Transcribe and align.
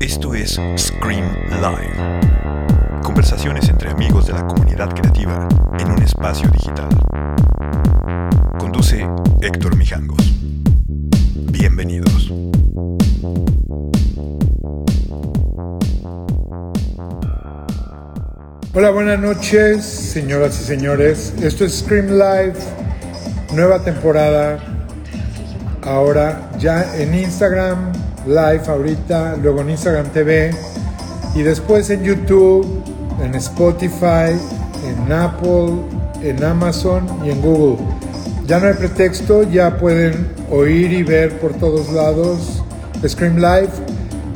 Esto 0.00 0.34
es 0.34 0.60
Scream 0.76 1.24
Live. 1.48 2.20
Conversaciones 3.02 3.68
entre 3.68 3.90
amigos 3.90 4.26
de 4.26 4.32
la 4.32 4.46
comunidad 4.46 4.90
creativa 4.94 5.48
en 5.78 5.90
un 5.90 6.02
espacio 6.02 6.48
digital. 6.50 6.88
Conduce 8.58 9.06
Héctor 9.40 9.76
Mijangos. 9.76 10.34
Bienvenidos. 11.52 12.32
Hola, 18.74 18.90
buenas 18.90 19.20
noches, 19.20 19.84
señoras 19.84 20.60
y 20.60 20.64
señores. 20.64 21.32
Esto 21.40 21.64
es 21.64 21.78
Scream 21.78 22.08
Live, 22.08 22.54
nueva 23.52 23.78
temporada. 23.84 24.73
Ahora 25.84 26.50
ya 26.58 26.96
en 26.96 27.14
Instagram 27.14 27.92
Live 28.26 28.62
ahorita, 28.66 29.36
luego 29.42 29.60
en 29.60 29.70
Instagram 29.70 30.06
TV 30.08 30.50
y 31.34 31.42
después 31.42 31.90
en 31.90 32.02
YouTube, 32.02 32.82
en 33.22 33.34
Spotify, 33.34 34.32
en 34.86 35.12
Apple, 35.12 35.74
en 36.22 36.42
Amazon 36.42 37.06
y 37.24 37.30
en 37.30 37.42
Google. 37.42 37.84
Ya 38.46 38.60
no 38.60 38.68
hay 38.68 38.74
pretexto, 38.74 39.42
ya 39.42 39.76
pueden 39.78 40.28
oír 40.50 40.92
y 40.92 41.02
ver 41.02 41.38
por 41.38 41.52
todos 41.54 41.92
lados 41.92 42.62
Scream 43.06 43.36
Live. 43.36 43.70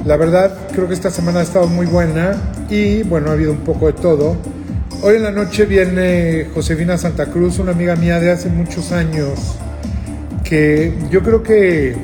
La 0.04 0.16
verdad, 0.16 0.56
creo 0.72 0.88
que 0.88 0.94
esta 0.94 1.10
semana 1.10 1.40
ha 1.40 1.42
estado 1.42 1.66
muy 1.66 1.86
buena 1.86 2.36
y 2.68 3.02
bueno, 3.04 3.30
ha 3.30 3.32
habido 3.32 3.52
un 3.52 3.60
poco 3.60 3.86
de 3.86 3.94
todo. 3.94 4.36
Hoy 5.02 5.16
en 5.16 5.22
la 5.22 5.30
noche 5.30 5.64
viene 5.64 6.48
Josefina 6.54 6.98
Santa 6.98 7.26
Cruz, 7.26 7.58
una 7.58 7.72
amiga 7.72 7.96
mía 7.96 8.18
de 8.18 8.30
hace 8.30 8.48
muchos 8.48 8.92
años, 8.92 9.57
que 10.48 10.94
yo 11.10 11.22
creo 11.22 11.42
que 11.42 11.94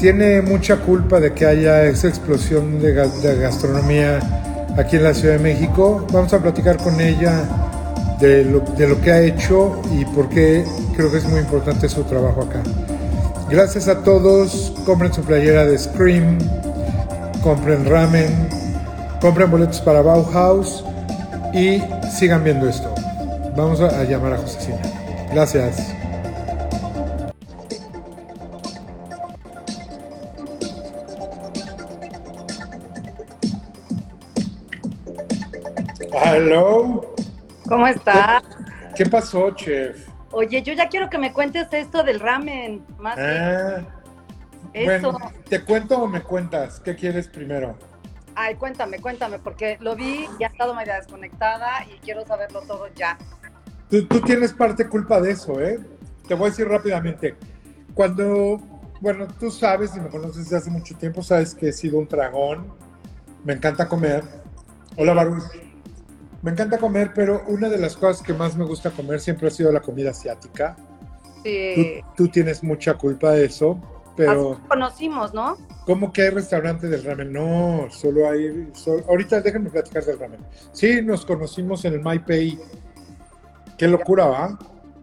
tiene 0.00 0.40
mucha 0.40 0.78
culpa 0.78 1.20
de 1.20 1.34
que 1.34 1.44
haya 1.44 1.84
esa 1.84 2.08
explosión 2.08 2.80
de, 2.80 2.94
gastronomía 2.94 4.20
aquí 4.78 4.96
en 4.96 5.04
la 5.04 5.12
Ciudad 5.12 5.34
de 5.34 5.40
México. 5.40 6.06
Vamos 6.12 6.32
a 6.32 6.38
platicar 6.40 6.78
con 6.78 6.98
ella 6.98 7.44
de 8.20 8.44
lo, 8.44 8.64
que 9.02 9.12
ha 9.12 9.20
hecho 9.20 9.82
y 9.92 10.06
por 10.06 10.30
qué 10.30 10.64
creo 10.96 11.10
que 11.10 11.18
es 11.18 11.28
muy 11.28 11.40
importante 11.40 11.90
su 11.90 12.04
trabajo 12.04 12.42
acá. 12.42 12.62
Gracias 13.50 13.86
a 13.88 14.02
todos, 14.02 14.72
compren 14.86 15.12
su 15.12 15.22
playera 15.22 15.66
de 15.66 15.78
Scream, 15.78 16.38
compren 17.42 17.84
ramen, 17.84 18.48
compren 19.20 19.50
boletos 19.50 19.80
para 19.82 20.00
Bauhaus 20.00 20.84
y 21.52 21.82
sigan 22.10 22.42
viendo 22.44 22.66
esto. 22.66 22.94
Vamos 23.54 23.80
a, 23.82 24.00
a 24.00 24.04
llamar 24.04 24.32
a 24.32 24.38
Josefina. 24.38 24.80
Gracias. 25.32 25.95
¿Cómo 37.68 37.86
estás? 37.86 38.42
¿Qué 38.94 39.06
pasó, 39.06 39.50
chef? 39.52 40.08
Oye, 40.32 40.62
yo 40.62 40.72
ya 40.72 40.88
quiero 40.88 41.08
que 41.08 41.18
me 41.18 41.32
cuentes 41.32 41.68
esto 41.72 42.02
del 42.02 42.20
ramen. 42.20 42.84
Más 42.98 43.18
Ah, 43.18 43.82
eso. 44.72 45.12
bueno, 45.12 45.32
¿te 45.48 45.62
cuento 45.62 45.98
o 45.98 46.06
me 46.06 46.22
cuentas? 46.22 46.80
¿Qué 46.80 46.94
quieres 46.94 47.28
primero? 47.28 47.76
Ay, 48.34 48.54
cuéntame, 48.56 48.98
cuéntame, 49.00 49.38
porque 49.38 49.78
lo 49.80 49.96
vi 49.96 50.26
y 50.38 50.44
ha 50.44 50.48
estado 50.48 50.74
medio 50.74 50.92
desconectada 50.94 51.84
y 51.86 51.98
quiero 52.00 52.26
saberlo 52.26 52.60
todo 52.62 52.88
ya. 52.94 53.16
Tú, 53.88 54.04
tú 54.06 54.20
tienes 54.20 54.52
parte 54.52 54.86
culpa 54.88 55.20
de 55.20 55.30
eso, 55.30 55.60
¿eh? 55.60 55.78
Te 56.28 56.34
voy 56.34 56.48
a 56.48 56.50
decir 56.50 56.68
rápidamente. 56.68 57.36
Cuando, 57.94 58.58
bueno, 59.00 59.26
tú 59.40 59.50
sabes 59.50 59.96
y 59.96 60.00
me 60.00 60.08
conoces 60.08 60.44
desde 60.44 60.56
hace 60.56 60.70
mucho 60.70 60.94
tiempo, 60.96 61.22
sabes 61.22 61.54
que 61.54 61.68
he 61.68 61.72
sido 61.72 61.98
un 61.98 62.06
dragón. 62.08 62.66
Me 63.44 63.54
encanta 63.54 63.88
comer. 63.88 64.22
Hola, 64.98 65.14
Baruch. 65.14 65.44
Me 66.42 66.50
encanta 66.52 66.78
comer, 66.78 67.12
pero 67.14 67.42
una 67.48 67.68
de 67.68 67.78
las 67.78 67.96
cosas 67.96 68.22
que 68.24 68.32
más 68.32 68.56
me 68.56 68.64
gusta 68.64 68.90
comer 68.90 69.20
siempre 69.20 69.48
ha 69.48 69.50
sido 69.50 69.72
la 69.72 69.80
comida 69.80 70.10
asiática. 70.10 70.76
Sí. 71.42 72.00
tú 72.16 72.26
tienes 72.28 72.64
mucha 72.64 72.94
culpa 72.94 73.30
de 73.30 73.44
eso, 73.44 73.78
pero... 74.16 74.52
Así 74.54 74.62
conocimos, 74.68 75.32
¿no? 75.32 75.56
¿Cómo 75.84 76.12
que 76.12 76.22
hay 76.22 76.30
restaurante 76.30 76.88
del 76.88 77.04
ramen? 77.04 77.32
No, 77.32 77.86
solo 77.90 78.28
hay. 78.28 78.70
solo- 78.74 79.04
ahorita 79.08 79.40
déjenme 79.42 79.70
platicar 79.70 80.04
del 80.04 80.18
ramen. 80.18 80.40
Sí, 80.72 81.00
nos 81.02 81.24
conocimos 81.24 81.84
en 81.84 81.94
el 81.94 82.00
MyPay. 82.04 82.58
Qué 83.78 83.86
locura, 83.86 84.26
¿va? 84.26 84.58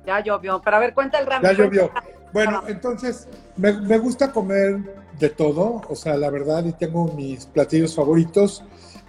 Ya 0.05 0.19
llovió. 0.21 0.61
Pero 0.61 0.75
a 0.75 0.79
ver, 0.81 0.94
cuenta 0.94 1.19
el 1.19 1.27
ramen. 1.27 1.50
Ya 1.50 1.57
llovió. 1.57 1.89
Bueno, 2.33 2.63
entonces, 2.67 3.27
me, 3.55 3.71
me 3.71 3.97
gusta 3.97 4.33
comer 4.33 4.79
de 5.19 5.29
todo, 5.29 5.81
o 5.88 5.95
sea, 5.95 6.17
la 6.17 6.29
verdad, 6.29 6.65
y 6.65 6.73
tengo 6.73 7.05
mis 7.13 7.45
platillos 7.45 7.95
favoritos. 7.95 8.65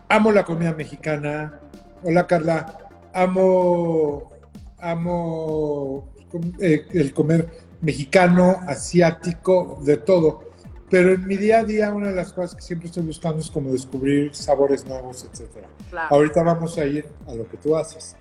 Amo 0.08 0.30
la 0.30 0.44
comida 0.44 0.72
mexicana. 0.72 1.58
Hola, 2.06 2.26
Carla. 2.26 2.90
Amo, 3.14 4.30
amo 4.78 6.12
eh, 6.60 6.86
el 6.92 7.14
comer 7.14 7.48
mexicano, 7.80 8.60
asiático, 8.66 9.80
de 9.82 9.96
todo. 9.96 10.50
Pero 10.90 11.14
en 11.14 11.26
mi 11.26 11.38
día 11.38 11.60
a 11.60 11.64
día, 11.64 11.94
una 11.94 12.08
de 12.08 12.14
las 12.14 12.30
cosas 12.34 12.56
que 12.56 12.60
siempre 12.60 12.88
estoy 12.88 13.04
buscando 13.04 13.40
es 13.40 13.50
como 13.50 13.72
descubrir 13.72 14.34
sabores 14.34 14.84
nuevos, 14.84 15.26
etcétera. 15.32 15.66
Claro. 15.88 16.14
Ahorita 16.14 16.42
vamos 16.42 16.76
a 16.76 16.84
ir 16.84 17.06
a 17.26 17.34
lo 17.34 17.48
que 17.48 17.56
tú 17.56 17.74
haces. 17.74 18.16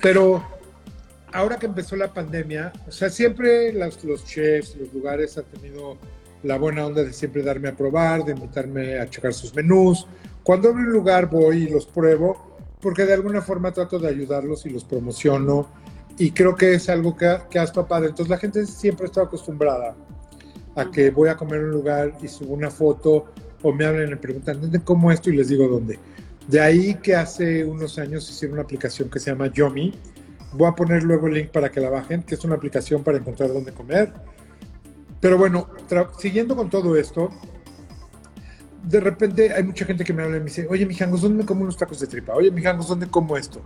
Pero 0.00 0.42
ahora 1.30 1.58
que 1.58 1.66
empezó 1.66 1.94
la 1.94 2.14
pandemia, 2.14 2.72
o 2.88 2.90
sea, 2.90 3.10
siempre 3.10 3.70
los, 3.74 4.02
los 4.02 4.24
chefs, 4.24 4.76
los 4.76 4.94
lugares 4.94 5.36
han 5.36 5.44
tenido 5.44 5.98
la 6.42 6.56
buena 6.56 6.86
onda 6.86 7.04
de 7.04 7.12
siempre 7.12 7.42
darme 7.42 7.68
a 7.68 7.76
probar, 7.76 8.24
de 8.24 8.32
invitarme 8.32 8.98
a 8.98 9.10
checar 9.10 9.34
sus 9.34 9.54
menús. 9.54 10.06
Cuando 10.42 10.70
abro 10.70 10.80
un 10.80 10.90
lugar 10.90 11.28
voy 11.28 11.64
y 11.64 11.68
los 11.68 11.84
pruebo, 11.84 12.45
porque 12.80 13.04
de 13.04 13.14
alguna 13.14 13.40
forma 13.42 13.72
trato 13.72 13.98
de 13.98 14.08
ayudarlos 14.08 14.66
y 14.66 14.70
los 14.70 14.84
promociono. 14.84 15.68
Y 16.18 16.30
creo 16.30 16.54
que 16.54 16.74
es 16.74 16.88
algo 16.88 17.16
que, 17.16 17.36
que 17.50 17.58
has 17.58 17.72
padre. 17.72 18.08
Entonces 18.08 18.28
la 18.30 18.38
gente 18.38 18.66
siempre 18.66 19.06
está 19.06 19.22
acostumbrada 19.22 19.94
a 20.74 20.90
que 20.90 21.10
voy 21.10 21.28
a 21.28 21.36
comer 21.36 21.60
a 21.60 21.64
un 21.64 21.70
lugar 21.70 22.16
y 22.22 22.28
subo 22.28 22.54
una 22.54 22.70
foto 22.70 23.26
o 23.62 23.72
me 23.72 23.84
hablan 23.84 24.06
y 24.06 24.10
me 24.10 24.16
preguntan, 24.16 24.60
¿dónde 24.60 24.80
como 24.80 25.10
esto? 25.10 25.30
Y 25.30 25.36
les 25.36 25.48
digo 25.48 25.66
dónde. 25.66 25.98
De 26.46 26.60
ahí 26.60 26.94
que 26.96 27.16
hace 27.16 27.64
unos 27.64 27.98
años 27.98 28.30
hicieron 28.30 28.54
una 28.54 28.62
aplicación 28.62 29.10
que 29.10 29.18
se 29.18 29.30
llama 29.30 29.52
Yomi. 29.52 29.92
Voy 30.52 30.68
a 30.68 30.72
poner 30.72 31.02
luego 31.02 31.26
el 31.26 31.34
link 31.34 31.48
para 31.48 31.70
que 31.70 31.80
la 31.80 31.90
bajen, 31.90 32.22
que 32.22 32.36
es 32.36 32.44
una 32.44 32.54
aplicación 32.54 33.02
para 33.02 33.18
encontrar 33.18 33.52
dónde 33.52 33.72
comer. 33.72 34.12
Pero 35.20 35.38
bueno, 35.38 35.68
siguiendo 36.18 36.54
con 36.54 36.70
todo 36.70 36.96
esto, 36.96 37.30
de 38.86 39.00
repente 39.00 39.52
hay 39.52 39.64
mucha 39.64 39.84
gente 39.84 40.04
que 40.04 40.12
me 40.12 40.22
habla 40.22 40.36
y 40.36 40.40
me 40.40 40.46
dice, 40.46 40.66
oye, 40.70 40.86
mijangos, 40.86 41.22
¿dónde 41.22 41.38
me 41.38 41.44
como 41.46 41.62
unos 41.62 41.76
tacos 41.76 41.98
de 41.98 42.06
tripa? 42.06 42.34
Oye, 42.34 42.50
mijangos, 42.52 42.86
¿dónde 42.86 43.08
como 43.08 43.36
esto? 43.36 43.60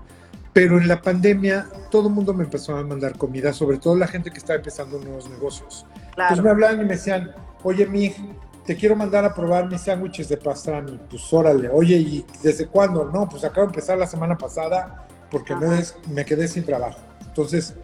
Pero 0.54 0.78
en 0.78 0.88
la 0.88 1.00
pandemia 1.02 1.66
todo 1.90 2.08
el 2.08 2.14
mundo 2.14 2.32
me 2.32 2.44
empezó 2.44 2.74
a 2.76 2.82
mandar 2.82 3.16
comida, 3.18 3.52
sobre 3.52 3.76
todo 3.78 3.96
la 3.96 4.06
gente 4.06 4.30
que 4.30 4.38
estaba 4.38 4.56
empezando 4.56 4.98
nuevos 4.98 5.28
negocios. 5.28 5.86
Entonces 6.10 6.38
me 6.38 6.42
Claro. 6.42 6.50
hablaban 6.50 6.80
y 6.80 6.84
me 6.84 6.94
decían, 6.94 7.32
oye, 7.62 7.86
mi, 7.86 8.14
te 8.64 8.74
quiero 8.76 8.96
mandar 8.96 9.24
a 9.24 9.34
probar 9.34 9.68
mis 9.70 9.82
sándwiches 9.82 10.28
de 10.28 10.38
pastrami. 10.38 10.98
Pues 11.10 11.30
órale, 11.32 11.68
oye, 11.68 11.96
¿y 11.96 12.26
desde 12.42 12.66
cuándo? 12.66 13.04
No, 13.12 13.28
pues 13.28 13.44
acabo 13.44 13.66
de 13.66 13.72
empezar 13.72 13.98
la 13.98 14.06
semana 14.06 14.36
pasada 14.38 15.06
porque 15.30 15.54
me 16.08 16.24
quedé 16.24 16.48
sin 16.48 16.64
trabajo. 16.64 16.98
Entonces 17.26 17.74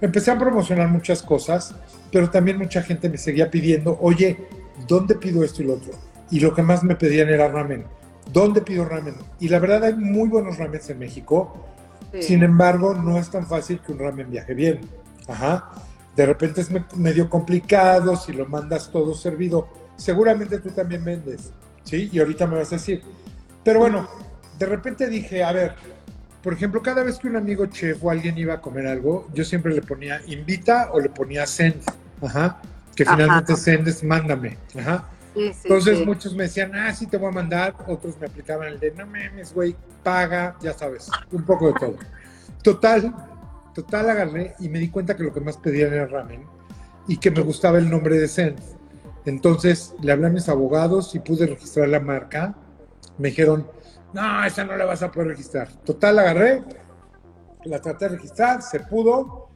empecé 0.00 0.30
a 0.30 0.38
promocionar 0.38 0.88
muchas 0.88 1.22
cosas, 1.22 1.74
pero 2.10 2.30
también 2.30 2.56
mucha 2.58 2.82
gente 2.82 3.08
me 3.08 3.18
seguía 3.18 3.50
pidiendo, 3.50 3.98
oye, 4.00 4.48
¿dónde 4.88 5.14
pido 5.14 5.44
esto 5.44 5.62
y 5.62 5.66
lo 5.66 5.74
otro? 5.74 5.92
Y 6.30 6.40
lo 6.40 6.54
que 6.54 6.62
más 6.62 6.82
me 6.84 6.94
pedían 6.96 7.28
era 7.28 7.48
ramen. 7.48 7.84
¿Dónde 8.32 8.60
pido 8.60 8.84
ramen? 8.84 9.14
Y 9.40 9.48
la 9.48 9.58
verdad 9.58 9.84
hay 9.84 9.94
muy 9.94 10.28
buenos 10.28 10.58
ramens 10.58 10.90
en 10.90 10.98
México. 10.98 11.64
Sí. 12.12 12.22
Sin 12.22 12.42
embargo, 12.42 12.94
no 12.94 13.18
es 13.18 13.30
tan 13.30 13.46
fácil 13.46 13.80
que 13.80 13.92
un 13.92 13.98
ramen 13.98 14.30
viaje 14.30 14.54
bien. 14.54 14.80
Ajá. 15.26 15.70
De 16.16 16.26
repente 16.26 16.60
es 16.60 16.70
me- 16.70 16.84
medio 16.96 17.30
complicado 17.30 18.16
si 18.16 18.32
lo 18.32 18.46
mandas 18.46 18.90
todo 18.90 19.14
servido. 19.14 19.68
Seguramente 19.96 20.58
tú 20.58 20.70
también 20.70 21.04
vendes, 21.04 21.52
¿sí? 21.84 22.08
Y 22.12 22.18
ahorita 22.18 22.46
me 22.46 22.56
vas 22.56 22.72
a 22.72 22.76
decir. 22.76 23.02
Pero 23.64 23.80
bueno, 23.80 24.08
de 24.58 24.66
repente 24.66 25.08
dije, 25.08 25.42
a 25.44 25.52
ver, 25.52 25.74
por 26.42 26.52
ejemplo, 26.52 26.82
cada 26.82 27.02
vez 27.02 27.18
que 27.18 27.28
un 27.28 27.36
amigo 27.36 27.66
chef 27.66 28.02
o 28.02 28.10
alguien 28.10 28.36
iba 28.38 28.54
a 28.54 28.60
comer 28.60 28.86
algo, 28.86 29.28
yo 29.34 29.44
siempre 29.44 29.74
le 29.74 29.82
ponía 29.82 30.20
invita 30.26 30.90
o 30.92 31.00
le 31.00 31.08
ponía 31.08 31.46
send. 31.46 31.82
Ajá. 32.22 32.60
Que 32.94 33.02
Ajá. 33.04 33.14
finalmente 33.16 33.56
send 33.56 33.88
es 33.88 34.02
mándame. 34.02 34.56
Ajá. 34.78 35.04
Sí, 35.38 35.52
sí, 35.52 35.60
Entonces 35.64 35.98
sí. 35.98 36.04
muchos 36.04 36.34
me 36.34 36.44
decían, 36.44 36.74
ah, 36.74 36.92
sí 36.92 37.06
te 37.06 37.16
voy 37.16 37.28
a 37.28 37.32
mandar, 37.32 37.74
otros 37.86 38.18
me 38.18 38.26
aplicaban 38.26 38.66
el 38.68 38.80
de, 38.80 38.90
no 38.90 39.06
mames, 39.06 39.54
güey, 39.54 39.76
paga, 40.02 40.56
ya 40.60 40.72
sabes, 40.72 41.08
un 41.30 41.44
poco 41.44 41.68
de 41.68 41.74
todo. 41.74 41.96
Total, 42.62 43.14
total 43.72 44.10
agarré 44.10 44.54
y 44.58 44.68
me 44.68 44.80
di 44.80 44.88
cuenta 44.88 45.16
que 45.16 45.22
lo 45.22 45.32
que 45.32 45.40
más 45.40 45.56
pedían 45.56 45.92
era 45.92 46.06
ramen 46.06 46.44
y 47.06 47.18
que 47.18 47.30
me 47.30 47.40
gustaba 47.42 47.78
el 47.78 47.88
nombre 47.88 48.18
de 48.18 48.26
Zen. 48.26 48.56
Entonces 49.26 49.94
le 50.02 50.10
hablé 50.10 50.26
a 50.26 50.30
mis 50.30 50.48
abogados 50.48 51.14
y 51.14 51.20
pude 51.20 51.46
registrar 51.46 51.88
la 51.88 52.00
marca. 52.00 52.56
Me 53.16 53.28
dijeron, 53.28 53.66
no, 54.12 54.44
esa 54.44 54.64
no 54.64 54.76
la 54.76 54.86
vas 54.86 55.02
a 55.02 55.12
poder 55.12 55.28
registrar. 55.28 55.68
Total, 55.84 56.18
agarré, 56.18 56.64
la 57.64 57.80
traté 57.80 58.06
de 58.06 58.16
registrar, 58.16 58.60
se 58.62 58.80
pudo, 58.80 59.50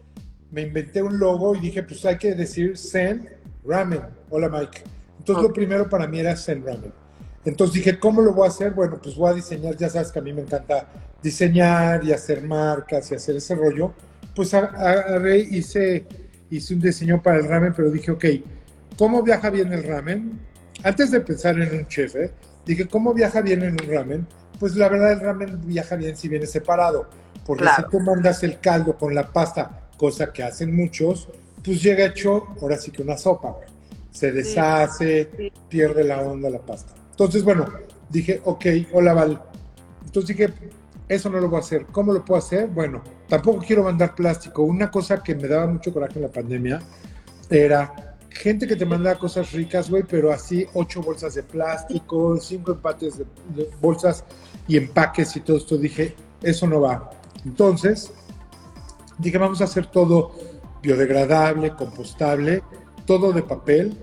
me 0.52 0.62
inventé 0.62 1.02
un 1.02 1.18
logo 1.18 1.56
y 1.56 1.60
dije, 1.60 1.82
pues 1.82 2.04
hay 2.04 2.18
que 2.18 2.34
decir 2.34 2.78
Zen 2.78 3.28
ramen. 3.64 4.02
Hola 4.30 4.48
Mike. 4.48 4.82
Entonces 5.22 5.44
lo 5.44 5.52
primero 5.52 5.88
para 5.88 6.08
mí 6.08 6.18
era 6.18 6.36
Zen 6.36 6.66
Ramen. 6.66 6.92
Entonces 7.44 7.74
dije, 7.74 7.96
¿cómo 8.00 8.20
lo 8.22 8.32
voy 8.32 8.46
a 8.46 8.50
hacer? 8.50 8.72
Bueno, 8.72 8.98
pues 9.00 9.14
voy 9.14 9.30
a 9.30 9.34
diseñar, 9.34 9.76
ya 9.76 9.88
sabes 9.88 10.10
que 10.10 10.18
a 10.18 10.22
mí 10.22 10.32
me 10.32 10.42
encanta 10.42 10.88
diseñar 11.22 12.02
y 12.02 12.12
hacer 12.12 12.42
marcas 12.42 13.08
y 13.12 13.14
hacer 13.14 13.36
ese 13.36 13.54
rollo. 13.54 13.94
Pues 14.34 14.52
agarré, 14.52 15.38
hice, 15.38 16.06
hice 16.50 16.74
un 16.74 16.80
diseño 16.80 17.22
para 17.22 17.38
el 17.38 17.48
ramen, 17.48 17.72
pero 17.72 17.88
dije, 17.88 18.10
ok, 18.10 18.24
¿cómo 18.98 19.22
viaja 19.22 19.48
bien 19.50 19.72
el 19.72 19.84
ramen? 19.84 20.40
Antes 20.82 21.12
de 21.12 21.20
pensar 21.20 21.56
en 21.60 21.72
un 21.72 21.86
chef, 21.86 22.16
¿eh? 22.16 22.32
dije, 22.66 22.88
¿cómo 22.88 23.14
viaja 23.14 23.40
bien 23.40 23.62
en 23.62 23.72
un 23.80 23.88
ramen? 23.88 24.26
Pues 24.58 24.74
la 24.74 24.88
verdad 24.88 25.12
el 25.12 25.20
ramen 25.20 25.60
viaja 25.64 25.94
bien 25.94 26.16
si 26.16 26.28
viene 26.28 26.46
separado, 26.46 27.08
porque 27.46 27.66
si 27.76 27.82
tú 27.92 28.00
mandas 28.00 28.42
el 28.42 28.58
caldo 28.58 28.98
con 28.98 29.14
la 29.14 29.32
pasta, 29.32 29.88
cosa 29.96 30.32
que 30.32 30.42
hacen 30.42 30.74
muchos, 30.74 31.28
pues 31.64 31.80
llega 31.80 32.06
hecho, 32.06 32.48
ahora 32.60 32.76
sí 32.76 32.90
que 32.90 33.02
una 33.02 33.16
sopa, 33.16 33.56
Se 34.12 34.30
deshace, 34.30 35.52
pierde 35.68 36.04
la 36.04 36.20
onda 36.20 36.48
la 36.48 36.60
pasta. 36.60 36.94
Entonces, 37.10 37.42
bueno, 37.42 37.66
dije, 38.08 38.40
ok, 38.44 38.66
hola 38.92 39.14
Val. 39.14 39.42
Entonces 40.04 40.36
dije, 40.36 40.52
eso 41.08 41.28
no 41.30 41.40
lo 41.40 41.48
voy 41.48 41.56
a 41.56 41.60
hacer. 41.60 41.86
¿Cómo 41.86 42.12
lo 42.12 42.24
puedo 42.24 42.38
hacer? 42.38 42.68
Bueno, 42.68 43.02
tampoco 43.28 43.64
quiero 43.66 43.82
mandar 43.82 44.14
plástico. 44.14 44.62
Una 44.62 44.90
cosa 44.90 45.22
que 45.22 45.34
me 45.34 45.48
daba 45.48 45.66
mucho 45.66 45.92
coraje 45.92 46.14
en 46.16 46.22
la 46.22 46.30
pandemia 46.30 46.80
era 47.50 48.12
gente 48.30 48.66
que 48.66 48.76
te 48.76 48.86
mandaba 48.86 49.18
cosas 49.18 49.52
ricas, 49.52 49.90
güey, 49.90 50.04
pero 50.04 50.32
así 50.32 50.66
ocho 50.74 51.02
bolsas 51.02 51.34
de 51.34 51.42
plástico, 51.42 52.38
cinco 52.38 52.72
empates 52.72 53.18
de, 53.18 53.26
bolsas 53.80 54.24
y 54.66 54.76
empaques 54.76 55.36
y 55.36 55.40
todo 55.40 55.56
esto. 55.56 55.76
Dije, 55.76 56.14
eso 56.42 56.66
no 56.66 56.80
va. 56.80 57.10
Entonces, 57.44 58.12
dije, 59.18 59.38
vamos 59.38 59.60
a 59.60 59.64
hacer 59.64 59.86
todo 59.86 60.32
biodegradable, 60.82 61.70
compostable, 61.76 62.62
todo 63.18 63.32
de 63.32 63.42
papel 63.42 63.94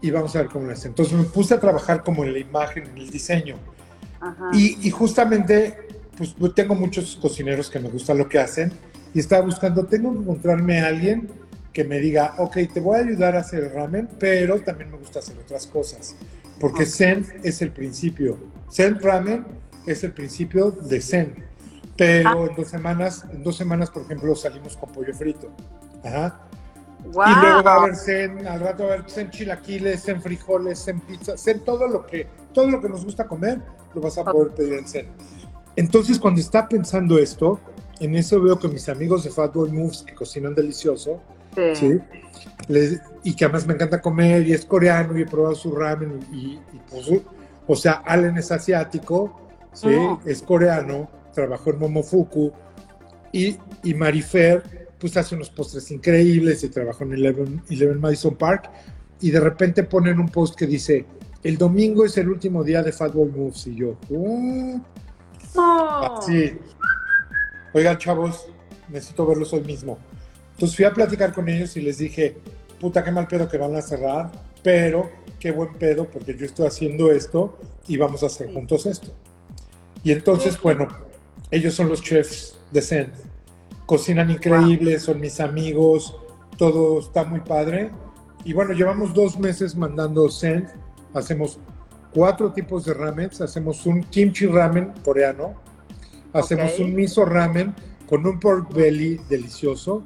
y 0.00 0.12
vamos 0.12 0.36
a 0.36 0.42
ver 0.42 0.48
cómo 0.48 0.66
lo 0.66 0.72
hace. 0.72 0.86
Entonces 0.86 1.12
me 1.18 1.24
puse 1.24 1.54
a 1.54 1.60
trabajar 1.60 2.04
como 2.04 2.22
en 2.24 2.32
la 2.32 2.38
imagen, 2.38 2.84
en 2.84 2.98
el 2.98 3.10
diseño. 3.10 3.56
Y, 4.52 4.90
justamente, 4.90 5.76
pues 6.16 6.34
tengo 6.54 6.74
muchos 6.74 7.16
cocineros 7.20 7.68
que 7.68 7.80
me 7.80 7.88
gusta 7.88 8.14
lo 8.14 8.28
que 8.28 8.38
hacen 8.38 8.72
y 9.12 9.18
estaba 9.18 9.44
buscando, 9.44 9.84
tengo 9.84 10.12
que 10.12 10.20
encontrarme 10.20 10.80
a 10.80 10.86
alguien 10.86 11.28
que 11.72 11.84
me 11.84 11.98
diga, 11.98 12.34
ok, 12.38 12.56
te 12.72 12.80
voy 12.80 12.96
a 12.96 13.00
ayudar 13.00 13.36
a 13.36 13.40
hacer 13.40 13.64
el 13.64 13.72
ramen, 13.72 14.08
pero 14.18 14.60
también 14.60 14.92
me 14.92 14.98
gusta 14.98 15.18
hacer 15.18 15.36
otras 15.36 15.66
cosas. 15.66 16.14
Porque 16.60 16.86
Zen 16.86 17.26
es 17.42 17.60
el 17.60 17.72
principio. 17.72 18.38
Zen 18.70 19.00
Ramen 19.00 19.44
es 19.84 20.04
el 20.04 20.12
principio 20.12 20.70
de 20.70 21.00
Zen. 21.00 21.34
Pero 21.96 22.44
ah. 22.44 22.46
en 22.48 22.56
dos 22.56 22.68
semanas, 22.68 23.26
en 23.32 23.42
dos 23.42 23.56
semanas, 23.56 23.90
por 23.90 24.02
ejemplo, 24.02 24.34
salimos 24.36 24.76
con 24.76 24.92
pollo 24.92 25.12
frito. 25.12 25.50
Ajá. 26.04 26.43
Y 27.06 27.40
luego 27.40 27.62
va 27.62 27.74
a 27.74 27.82
haber 27.82 27.96
zen, 27.96 28.46
al 28.46 28.60
rato 28.60 28.84
va 28.84 28.90
a 28.90 28.92
haber 28.94 29.10
zen 29.10 29.30
chilaquiles, 29.30 30.02
zen 30.02 30.22
frijoles, 30.22 30.84
zen 30.84 31.00
pizza, 31.00 31.36
zen 31.36 31.60
todo 31.60 31.86
lo 31.86 32.06
que, 32.06 32.26
todo 32.52 32.68
lo 32.70 32.80
que 32.80 32.88
nos 32.88 33.04
gusta 33.04 33.26
comer, 33.26 33.60
lo 33.94 34.00
vas 34.00 34.16
a 34.18 34.24
poder 34.24 34.52
pedir 34.52 34.74
en 34.74 34.88
zen. 34.88 35.08
Entonces, 35.76 36.18
cuando 36.18 36.40
está 36.40 36.68
pensando 36.68 37.18
esto, 37.18 37.60
en 38.00 38.14
eso 38.14 38.40
veo 38.40 38.58
que 38.58 38.68
mis 38.68 38.88
amigos 38.88 39.24
de 39.24 39.30
Fatboy 39.30 39.70
Moves, 39.70 40.02
que 40.02 40.14
cocinan 40.14 40.54
delicioso, 40.54 41.20
sí. 41.74 42.00
y 43.22 43.34
que 43.34 43.44
además 43.44 43.66
me 43.66 43.74
encanta 43.74 44.00
comer, 44.00 44.46
y 44.46 44.52
es 44.52 44.64
coreano, 44.64 45.18
y 45.18 45.22
he 45.22 45.26
probado 45.26 45.54
su 45.54 45.74
ramen, 45.74 46.20
y, 46.32 46.58
pues, 46.90 47.22
o 47.66 47.76
sea, 47.76 48.02
Allen 48.04 48.36
es 48.38 48.50
asiático, 48.50 49.40
¿sí? 49.72 49.88
Mm. 49.88 50.18
es 50.26 50.42
coreano, 50.42 51.08
trabajó 51.32 51.70
en 51.70 51.78
Momofuku, 51.78 52.52
y, 53.32 53.56
y 53.82 53.94
Marifer 53.94 54.83
pues 55.04 55.18
hace 55.18 55.34
unos 55.34 55.50
postres 55.50 55.90
increíbles 55.90 56.64
y 56.64 56.70
trabajó 56.70 57.04
en 57.04 57.12
Eleven, 57.12 57.62
Eleven 57.68 58.00
Madison 58.00 58.34
Park 58.36 58.70
y 59.20 59.30
de 59.30 59.38
repente 59.38 59.82
ponen 59.82 60.18
un 60.18 60.30
post 60.30 60.54
que 60.54 60.66
dice, 60.66 61.04
el 61.42 61.58
domingo 61.58 62.06
es 62.06 62.16
el 62.16 62.30
último 62.30 62.64
día 62.64 62.82
de 62.82 62.90
Fatboy 62.90 63.28
Moves 63.28 63.66
y 63.66 63.74
yo, 63.74 63.98
uh, 64.08 64.80
así. 65.58 66.56
Oigan, 67.74 67.98
chavos, 67.98 68.46
necesito 68.88 69.26
verlos 69.26 69.52
hoy 69.52 69.60
mismo. 69.60 69.98
Entonces 70.52 70.74
fui 70.74 70.86
a 70.86 70.94
platicar 70.94 71.34
con 71.34 71.50
ellos 71.50 71.76
y 71.76 71.82
les 71.82 71.98
dije, 71.98 72.38
puta, 72.80 73.04
qué 73.04 73.10
mal 73.10 73.28
pedo 73.28 73.46
que 73.46 73.58
van 73.58 73.76
a 73.76 73.82
cerrar, 73.82 74.32
pero 74.62 75.10
qué 75.38 75.50
buen 75.50 75.74
pedo 75.74 76.08
porque 76.08 76.34
yo 76.34 76.46
estoy 76.46 76.66
haciendo 76.66 77.12
esto 77.12 77.58
y 77.86 77.98
vamos 77.98 78.22
a 78.22 78.26
hacer 78.28 78.50
juntos 78.50 78.86
esto. 78.86 79.12
Y 80.02 80.12
entonces, 80.12 80.58
bueno, 80.62 80.88
ellos 81.50 81.74
son 81.74 81.90
los 81.90 82.00
chefs 82.00 82.56
de 82.72 82.80
Zen 82.80 83.33
cocinan 83.86 84.30
increíble, 84.30 84.98
son 84.98 85.20
mis 85.20 85.40
amigos, 85.40 86.16
todo 86.56 87.00
está 87.00 87.24
muy 87.24 87.40
padre. 87.40 87.90
Y 88.44 88.52
bueno, 88.52 88.72
llevamos 88.72 89.14
dos 89.14 89.38
meses 89.38 89.74
mandando 89.74 90.30
Zen, 90.30 90.68
hacemos 91.14 91.58
cuatro 92.12 92.52
tipos 92.52 92.84
de 92.84 92.94
ramen, 92.94 93.30
hacemos 93.40 93.86
un 93.86 94.02
kimchi 94.04 94.46
ramen 94.46 94.92
coreano, 95.04 95.54
hacemos 96.32 96.78
un 96.78 96.94
miso 96.94 97.24
ramen 97.24 97.74
con 98.08 98.26
un 98.26 98.38
pork 98.38 98.72
belly 98.72 99.20
delicioso, 99.28 100.04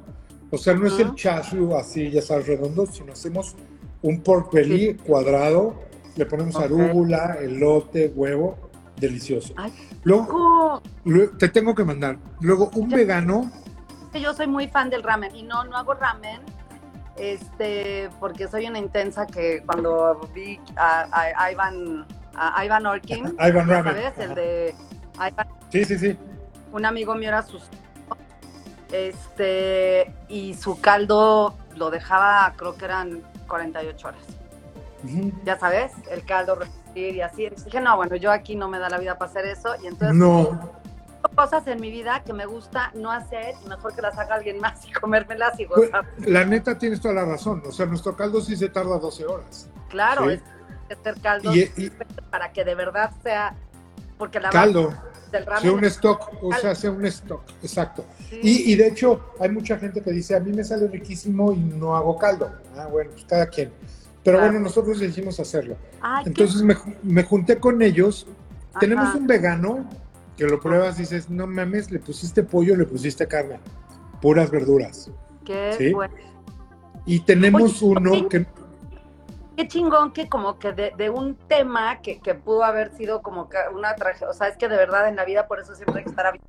o 0.51 0.57
sea, 0.57 0.73
no 0.73 0.87
es 0.87 0.97
el 0.99 1.13
chashu 1.13 1.75
así, 1.75 2.09
ya 2.09 2.21
sabes, 2.21 2.47
redondo, 2.47 2.85
sino 2.87 3.13
hacemos 3.13 3.55
un 4.01 4.21
pork 4.21 4.51
belly 4.51 4.95
cuadrado, 4.95 5.75
le 6.15 6.25
ponemos 6.25 6.55
arúgula, 6.55 7.37
elote, 7.39 8.11
huevo, 8.15 8.57
delicioso. 8.99 9.53
luego, 10.03 10.81
te 11.37 11.49
tengo 11.49 11.75
que 11.75 11.83
mandar. 11.83 12.17
Luego, 12.41 12.71
un 12.75 12.89
vegano 12.89 13.51
yo 14.13 14.33
soy 14.33 14.47
muy 14.47 14.67
fan 14.67 14.89
del 14.89 15.03
ramen 15.03 15.35
y 15.35 15.43
no, 15.43 15.63
no 15.65 15.77
hago 15.77 15.93
ramen 15.93 16.41
este, 17.15 18.09
porque 18.19 18.47
soy 18.47 18.67
una 18.67 18.79
intensa 18.79 19.27
que 19.27 19.61
cuando 19.65 20.21
vi 20.33 20.59
a, 20.77 21.51
Ivan, 21.51 22.05
a 22.33 22.63
Ivan 22.65 22.85
Orkin, 22.85 23.35
Ivan 23.39 23.67
Ramen. 23.67 23.93
¿sabes? 23.93 24.17
El 24.17 24.35
de 24.35 24.75
Ivan, 25.15 25.47
Sí, 25.69 25.85
sí, 25.85 25.99
sí. 25.99 26.17
Un 26.71 26.85
amigo 26.85 27.13
mío 27.15 27.29
era 27.29 27.43
sus 27.43 27.63
este, 28.91 30.11
y 30.29 30.55
su 30.55 30.79
caldo 30.81 31.55
lo 31.75 31.91
dejaba, 31.91 32.53
creo 32.55 32.75
que 32.75 32.85
eran 32.85 33.21
48 33.47 34.07
horas. 34.07 34.21
Ya 35.43 35.57
sabes, 35.57 35.93
el 36.11 36.25
caldo 36.25 36.57
y 36.95 37.21
así. 37.21 37.47
dije, 37.49 37.79
no, 37.79 37.95
bueno, 37.95 38.15
yo 38.15 38.31
aquí 38.31 38.55
no 38.55 38.67
me 38.67 38.79
da 38.79 38.89
la 38.89 38.97
vida 38.97 39.17
para 39.17 39.31
hacer 39.31 39.45
eso. 39.45 39.75
Y 39.81 39.87
entonces 39.87 40.15
no 40.15 40.78
cosas 41.35 41.67
en 41.67 41.79
mi 41.79 41.91
vida 41.91 42.23
que 42.23 42.33
me 42.33 42.45
gusta 42.45 42.91
no 42.95 43.11
hacer 43.11 43.55
y 43.63 43.69
mejor 43.69 43.93
que 43.95 44.01
las 44.01 44.17
haga 44.17 44.35
alguien 44.35 44.59
más 44.59 44.85
y 44.87 44.91
comérmelas 44.91 45.59
y 45.59 45.65
pues, 45.65 45.91
gozar. 45.91 46.05
la 46.25 46.45
neta 46.45 46.77
tienes 46.77 47.01
toda 47.01 47.13
la 47.13 47.25
razón. 47.25 47.61
O 47.65 47.71
sea, 47.71 47.85
nuestro 47.85 48.15
caldo 48.15 48.41
sí 48.41 48.55
se 48.55 48.69
tarda 48.69 48.97
12 48.97 49.25
horas. 49.25 49.69
Claro, 49.89 50.29
es 50.29 50.41
hacer 50.91 51.19
caldo 51.21 51.51
para 52.29 52.51
que 52.51 52.63
de 52.63 52.75
verdad 52.75 53.11
sea. 53.23 53.55
Porque 54.17 54.39
la 54.39 54.49
caldo. 54.49 54.93
sea 55.61 55.71
un 55.71 55.85
stock, 55.85 56.31
o 56.41 56.53
sea, 56.53 56.75
sea 56.75 56.91
un 56.91 57.05
stock, 57.05 57.43
exacto. 57.63 58.05
Y, 58.31 58.73
y, 58.73 58.75
de 58.75 58.87
hecho, 58.87 59.33
hay 59.39 59.49
mucha 59.49 59.77
gente 59.77 60.01
que 60.01 60.11
dice, 60.11 60.35
a 60.35 60.41
mí 60.41 60.51
me 60.51 60.63
sale 60.63 60.87
riquísimo 60.87 61.53
y 61.53 61.57
no 61.57 61.95
hago 61.95 62.17
caldo. 62.17 62.51
Ah, 62.77 62.87
bueno, 62.87 63.11
pues 63.11 63.23
cada 63.25 63.47
quien. 63.47 63.71
Pero 64.23 64.39
bueno, 64.39 64.59
nosotros 64.59 64.99
decidimos 64.99 65.39
hacerlo. 65.39 65.77
Entonces 66.25 66.61
me, 66.61 66.75
me, 67.03 67.23
junté 67.23 67.59
con 67.59 67.81
ellos. 67.81 68.27
Tenemos 68.79 69.15
un 69.15 69.25
vegano 69.25 69.89
que 70.39 70.45
lo 70.45 70.57
pruebas 70.57 70.97
y 70.97 71.01
dices, 71.01 71.29
no 71.29 71.47
mames, 71.47 71.91
le 71.91 71.99
pusiste 71.99 72.43
pollo, 72.43 72.73
le 72.77 72.85
pusiste 72.85 73.27
carne, 73.27 73.59
puras 74.21 74.49
verduras. 74.49 75.11
Qué 75.43 75.91
bueno. 75.93 76.15
Y 77.05 77.19
tenemos 77.19 77.81
uno 77.81 78.29
que... 78.29 78.45
Qué 79.57 79.67
chingón 79.67 80.13
que 80.13 80.29
como 80.29 80.57
que 80.57 80.71
de, 80.71 81.09
un 81.09 81.35
tema 81.35 81.99
que, 81.99 82.21
pudo 82.35 82.63
haber 82.63 82.95
sido 82.95 83.21
como 83.21 83.49
que 83.49 83.57
una 83.75 83.95
tragedia, 83.95 84.29
o 84.29 84.33
sea, 84.33 84.47
es 84.47 84.55
que 84.55 84.69
de 84.69 84.77
verdad 84.77 85.09
en 85.09 85.17
la 85.17 85.25
vida 85.25 85.45
por 85.45 85.59
eso 85.59 85.75
siempre 85.75 85.97
hay 85.97 86.03
que 86.05 86.11
estar 86.11 86.25
abierto, 86.25 86.47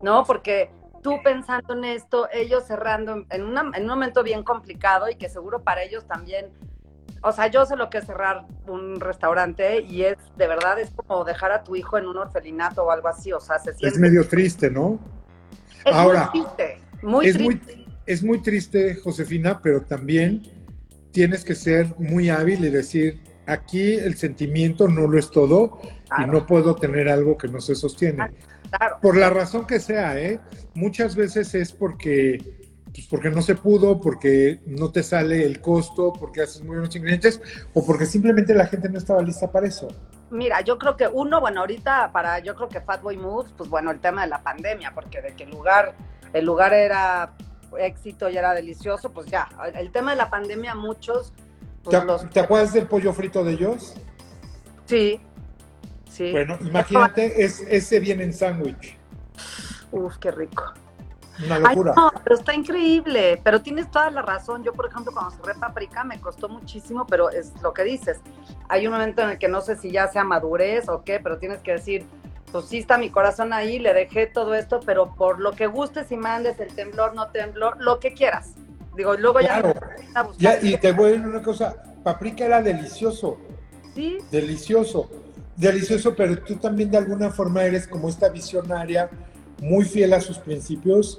¿no? 0.00 0.22
Porque 0.22 0.70
tú 1.02 1.18
pensando 1.24 1.74
en 1.74 1.84
esto, 1.84 2.28
ellos 2.32 2.62
cerrando 2.68 3.14
en, 3.14 3.26
en 3.30 3.82
un 3.82 3.88
momento 3.88 4.22
bien 4.22 4.44
complicado 4.44 5.10
y 5.10 5.16
que 5.16 5.28
seguro 5.28 5.64
para 5.64 5.82
ellos 5.82 6.06
también 6.06 6.52
o 7.22 7.32
sea, 7.32 7.46
yo 7.46 7.64
sé 7.64 7.76
lo 7.76 7.88
que 7.88 7.98
es 7.98 8.06
cerrar 8.06 8.46
un 8.66 9.00
restaurante 9.00 9.80
y 9.80 10.02
es, 10.02 10.16
de 10.36 10.46
verdad, 10.48 10.78
es 10.80 10.90
como 10.90 11.24
dejar 11.24 11.52
a 11.52 11.62
tu 11.62 11.76
hijo 11.76 11.96
en 11.96 12.06
un 12.06 12.16
orfelinato 12.16 12.84
o 12.84 12.90
algo 12.90 13.08
así, 13.08 13.32
o 13.32 13.40
sea, 13.40 13.58
se 13.58 13.72
siente... 13.74 13.88
Es 13.88 13.98
medio 13.98 14.26
triste, 14.26 14.70
¿no? 14.70 14.98
Es 15.84 15.94
Ahora, 15.94 16.30
muy 16.32 16.42
triste, 16.42 16.78
muy 17.02 17.26
es 17.26 17.36
triste. 17.36 17.76
Muy, 17.76 17.86
es 18.06 18.22
muy 18.22 18.42
triste, 18.42 18.94
Josefina, 18.96 19.60
pero 19.62 19.82
también 19.82 20.42
tienes 21.12 21.44
que 21.44 21.54
ser 21.54 21.94
muy 21.98 22.28
hábil 22.28 22.64
y 22.64 22.70
decir, 22.70 23.22
aquí 23.46 23.94
el 23.94 24.16
sentimiento 24.16 24.88
no 24.88 25.06
lo 25.06 25.18
es 25.18 25.30
todo 25.30 25.80
y 26.18 26.26
no 26.26 26.46
puedo 26.46 26.74
tener 26.74 27.08
algo 27.08 27.36
que 27.36 27.48
no 27.48 27.60
se 27.60 27.74
sostiene. 27.74 28.30
Claro. 28.70 28.98
Por 29.00 29.16
la 29.16 29.30
razón 29.30 29.66
que 29.66 29.78
sea, 29.80 30.18
¿eh? 30.18 30.40
Muchas 30.74 31.14
veces 31.14 31.54
es 31.54 31.72
porque 31.72 32.61
pues 32.94 33.06
porque 33.06 33.30
no 33.30 33.40
se 33.42 33.54
pudo, 33.54 34.00
porque 34.00 34.60
no 34.66 34.90
te 34.90 35.02
sale 35.02 35.44
el 35.44 35.60
costo, 35.60 36.12
porque 36.12 36.42
haces 36.42 36.60
muy 36.62 36.76
buenos 36.76 36.94
ingredientes 36.94 37.40
o 37.74 37.84
porque 37.84 38.06
simplemente 38.06 38.54
la 38.54 38.66
gente 38.66 38.88
no 38.88 38.98
estaba 38.98 39.22
lista 39.22 39.50
para 39.50 39.66
eso. 39.66 39.88
Mira, 40.30 40.60
yo 40.62 40.78
creo 40.78 40.96
que 40.96 41.06
uno, 41.08 41.40
bueno, 41.40 41.60
ahorita 41.60 42.10
para, 42.12 42.38
yo 42.40 42.54
creo 42.54 42.68
que 42.68 42.80
Fatboy 42.80 43.16
Moves, 43.16 43.52
pues 43.56 43.68
bueno, 43.70 43.90
el 43.90 44.00
tema 44.00 44.22
de 44.22 44.28
la 44.28 44.42
pandemia, 44.42 44.92
porque 44.94 45.20
de 45.22 45.34
que 45.34 45.44
el 45.44 45.50
lugar, 45.50 45.94
el 46.32 46.44
lugar 46.44 46.72
era 46.74 47.32
éxito 47.78 48.28
y 48.28 48.36
era 48.36 48.52
delicioso, 48.54 49.10
pues 49.12 49.26
ya, 49.26 49.48
el 49.74 49.90
tema 49.92 50.10
de 50.12 50.18
la 50.18 50.28
pandemia 50.30 50.74
muchos 50.74 51.32
¿Te, 51.84 51.90
pues, 51.90 52.04
los- 52.04 52.30
te 52.30 52.40
acuerdas 52.40 52.72
del 52.74 52.86
pollo 52.86 53.12
frito 53.12 53.42
de 53.42 53.52
ellos? 53.52 53.94
Sí, 54.86 55.20
sí. 56.10 56.30
Bueno, 56.30 56.58
imagínate, 56.60 57.42
es, 57.44 57.60
ese 57.60 58.00
viene 58.00 58.24
en 58.24 58.32
sándwich. 58.34 58.96
Uf, 59.90 60.16
qué 60.18 60.30
rico. 60.30 60.72
Una 61.44 61.56
Ay, 61.56 61.62
locura. 61.62 61.94
no, 61.96 62.12
pero 62.22 62.36
está 62.36 62.54
increíble. 62.54 63.40
Pero 63.42 63.62
tienes 63.62 63.90
toda 63.90 64.10
la 64.10 64.22
razón. 64.22 64.62
Yo, 64.62 64.72
por 64.72 64.86
ejemplo, 64.86 65.12
cuando 65.12 65.30
cerré 65.30 65.54
Paprika 65.58 66.04
me 66.04 66.20
costó 66.20 66.48
muchísimo, 66.48 67.06
pero 67.06 67.30
es 67.30 67.52
lo 67.62 67.72
que 67.72 67.84
dices. 67.84 68.20
Hay 68.68 68.86
un 68.86 68.92
momento 68.92 69.22
en 69.22 69.30
el 69.30 69.38
que 69.38 69.48
no 69.48 69.60
sé 69.60 69.76
si 69.76 69.90
ya 69.90 70.08
sea 70.08 70.24
madurez 70.24 70.88
o 70.88 71.02
qué, 71.04 71.20
pero 71.20 71.38
tienes 71.38 71.60
que 71.60 71.72
decir, 71.72 72.04
pues 72.52 72.66
sí 72.66 72.78
está 72.78 72.98
mi 72.98 73.08
corazón 73.10 73.52
ahí, 73.52 73.78
le 73.78 73.94
dejé 73.94 74.26
todo 74.26 74.54
esto, 74.54 74.80
pero 74.84 75.14
por 75.14 75.40
lo 75.40 75.52
que 75.52 75.66
gustes 75.66 76.12
y 76.12 76.16
mandes, 76.16 76.60
el 76.60 76.74
temblor, 76.74 77.14
no 77.14 77.28
temblor, 77.28 77.76
lo 77.80 77.98
que 77.98 78.12
quieras. 78.12 78.52
Digo, 78.94 79.14
luego 79.14 79.40
ya 79.40 79.60
Claro. 79.60 79.74
me. 80.24 80.36
Ya, 80.36 80.60
y 80.60 80.76
te 80.76 80.92
voy 80.92 81.06
a 81.06 81.08
decir 81.12 81.26
una 81.26 81.42
cosa, 81.42 81.74
paprika 82.04 82.44
era 82.44 82.60
delicioso, 82.62 83.38
Sí, 83.94 84.18
delicioso, 84.30 85.08
delicioso, 85.56 86.14
pero 86.14 86.38
tú 86.42 86.56
también 86.56 86.90
de 86.90 86.98
alguna 86.98 87.30
forma 87.30 87.62
eres 87.64 87.86
como 87.86 88.08
esta 88.08 88.28
visionaria, 88.28 89.08
muy 89.62 89.84
fiel 89.84 90.12
a 90.12 90.20
sus 90.20 90.38
principios. 90.38 91.18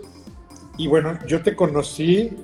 Y 0.78 0.88
bueno, 0.88 1.18
yo 1.28 1.42
te 1.42 1.56
conocí 1.56 2.38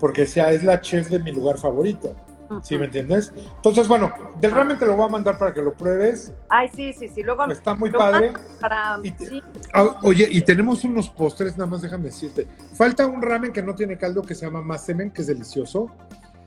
porque 0.00 0.26
sea, 0.26 0.50
es 0.52 0.64
la 0.64 0.80
chef 0.80 1.08
de 1.10 1.18
mi 1.20 1.30
lugar 1.30 1.58
favorito, 1.58 2.16
¿sí 2.62 2.76
me 2.76 2.86
entiendes? 2.86 3.32
Entonces, 3.56 3.86
bueno, 3.86 4.12
del 4.40 4.50
ramen 4.50 4.76
te 4.78 4.84
lo 4.86 4.96
voy 4.96 5.06
a 5.06 5.08
mandar 5.08 5.38
para 5.38 5.52
que 5.54 5.62
lo 5.62 5.74
pruebes, 5.74 6.32
Ay, 6.48 6.68
sí, 6.74 6.92
sí, 6.92 7.08
sí. 7.08 7.22
Luego 7.22 7.44
está 7.46 7.74
muy 7.74 7.90
padre. 7.90 8.32
para... 8.60 8.98
Y 9.02 9.12
te- 9.12 9.26
sí, 9.26 9.42
Ah, 9.72 9.98
oye, 10.02 10.26
y 10.30 10.40
tenemos 10.42 10.82
unos 10.84 11.08
postres, 11.08 11.56
nada 11.56 11.70
más 11.70 11.82
déjame 11.82 12.06
decirte. 12.06 12.46
Falta 12.74 13.06
un 13.06 13.22
ramen 13.22 13.52
que 13.52 13.62
no 13.62 13.74
tiene 13.76 13.96
caldo 13.96 14.22
que 14.22 14.34
se 14.34 14.44
llama 14.46 14.60
Masemen, 14.62 15.10
que 15.12 15.22
es 15.22 15.28
delicioso. 15.28 15.88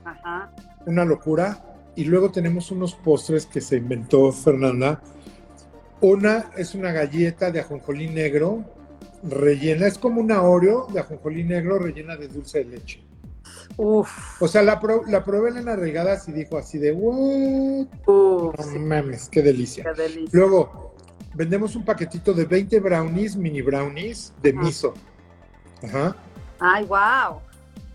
ajá. 0.04 0.52
una 0.86 1.06
locura. 1.06 1.64
Y 1.96 2.04
luego 2.04 2.30
tenemos 2.32 2.72
unos 2.72 2.94
postres 2.94 3.46
que 3.46 3.62
se 3.62 3.78
inventó 3.78 4.32
Fernanda. 4.34 5.02
Una 6.02 6.52
es 6.58 6.76
una 6.76 6.92
galleta 6.92 7.52
de 7.52 7.62
ajonjolí 7.62 8.10
negro 8.10 8.66
rellena, 9.30 9.88
es 9.88 9.98
como 9.98 10.22
una 10.22 10.42
Oreo 10.42 10.88
de 10.94 11.00
ajonjolí 11.00 11.44
negro 11.44 11.80
rellena 11.80 12.16
de 12.16 12.28
dulce 12.28 12.60
de 12.60 12.66
leche. 12.66 13.04
Uf, 13.78 14.42
O 14.42 14.48
sea, 14.48 14.62
la, 14.62 14.80
pro- 14.80 15.04
la 15.08 15.24
probé 15.24 15.50
en 15.50 15.66
las 15.66 15.78
regadas 15.80 16.28
y 16.30 16.32
dijo 16.32 16.58
así 16.58 16.78
de, 16.78 16.94
sí, 16.94 18.80
mames, 18.80 19.28
qué 19.30 19.42
delicia. 19.42 19.84
qué 19.84 20.02
delicia. 20.02 20.30
Luego, 20.32 20.94
vendemos 21.34 21.76
un 21.76 21.84
paquetito 21.84 22.34
de 22.34 22.46
20 22.46 22.80
brownies, 22.80 23.36
mini 23.36 23.62
brownies 23.62 24.34
de 24.42 24.52
Ajá. 24.52 24.62
miso. 24.62 24.94
Ajá. 25.84 26.16
Ay, 26.60 26.86
wow. 26.86 27.40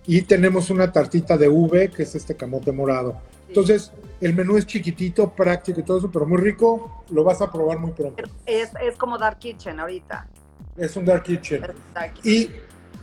Y 0.07 0.23
tenemos 0.23 0.71
una 0.71 0.91
tartita 0.93 1.37
de 1.37 1.49
V, 1.49 1.91
que 1.91 2.03
es 2.03 2.15
este 2.15 2.35
camote 2.35 2.73
morado. 2.73 3.21
Entonces, 3.49 3.91
el 4.21 4.35
menú 4.35 4.57
es 4.57 4.67
chiquitito, 4.67 5.31
práctico 5.31 5.81
y 5.81 5.83
todo 5.83 5.99
eso, 5.99 6.11
pero 6.11 6.27
muy 6.27 6.39
rico. 6.39 7.05
Lo 7.11 7.25
vas 7.25 7.41
a 7.41 7.51
probar 7.51 7.79
muy 7.79 7.93
pronto. 7.93 8.23
Es, 8.45 8.71
es 8.83 8.97
como 8.97 9.19
Dark 9.19 9.39
Kitchen 9.39 9.81
ahorita. 9.81 10.29
Es 10.81 10.97
un 10.97 11.05
dark 11.05 11.23
kitchen. 11.25 11.63
Es 11.63 11.71
Dark 11.95 12.15
Kitchen. 12.15 12.55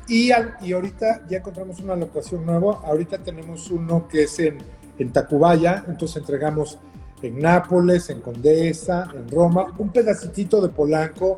Y, 0.08 0.14
y, 0.28 0.32
al- 0.32 0.56
y 0.62 0.74
ahorita 0.74 1.22
ya 1.30 1.38
encontramos 1.38 1.80
una 1.80 1.96
locación 1.96 2.46
nueva. 2.46 2.82
Ahorita 2.84 3.20
tenemos 3.20 3.70
uno 3.70 4.08
que 4.08 4.24
es 4.24 4.40
en, 4.40 4.58
en 4.98 5.14
Tacubaya. 5.14 5.84
Entonces 5.88 6.18
entregamos 6.18 6.80
en 7.22 7.40
Nápoles, 7.40 8.10
en 8.10 8.22
Condesa, 8.22 9.08
en 9.14 9.30
Roma, 9.30 9.74
un 9.78 9.90
pedacitito 9.92 10.62
de 10.62 10.70
Polanco, 10.70 11.38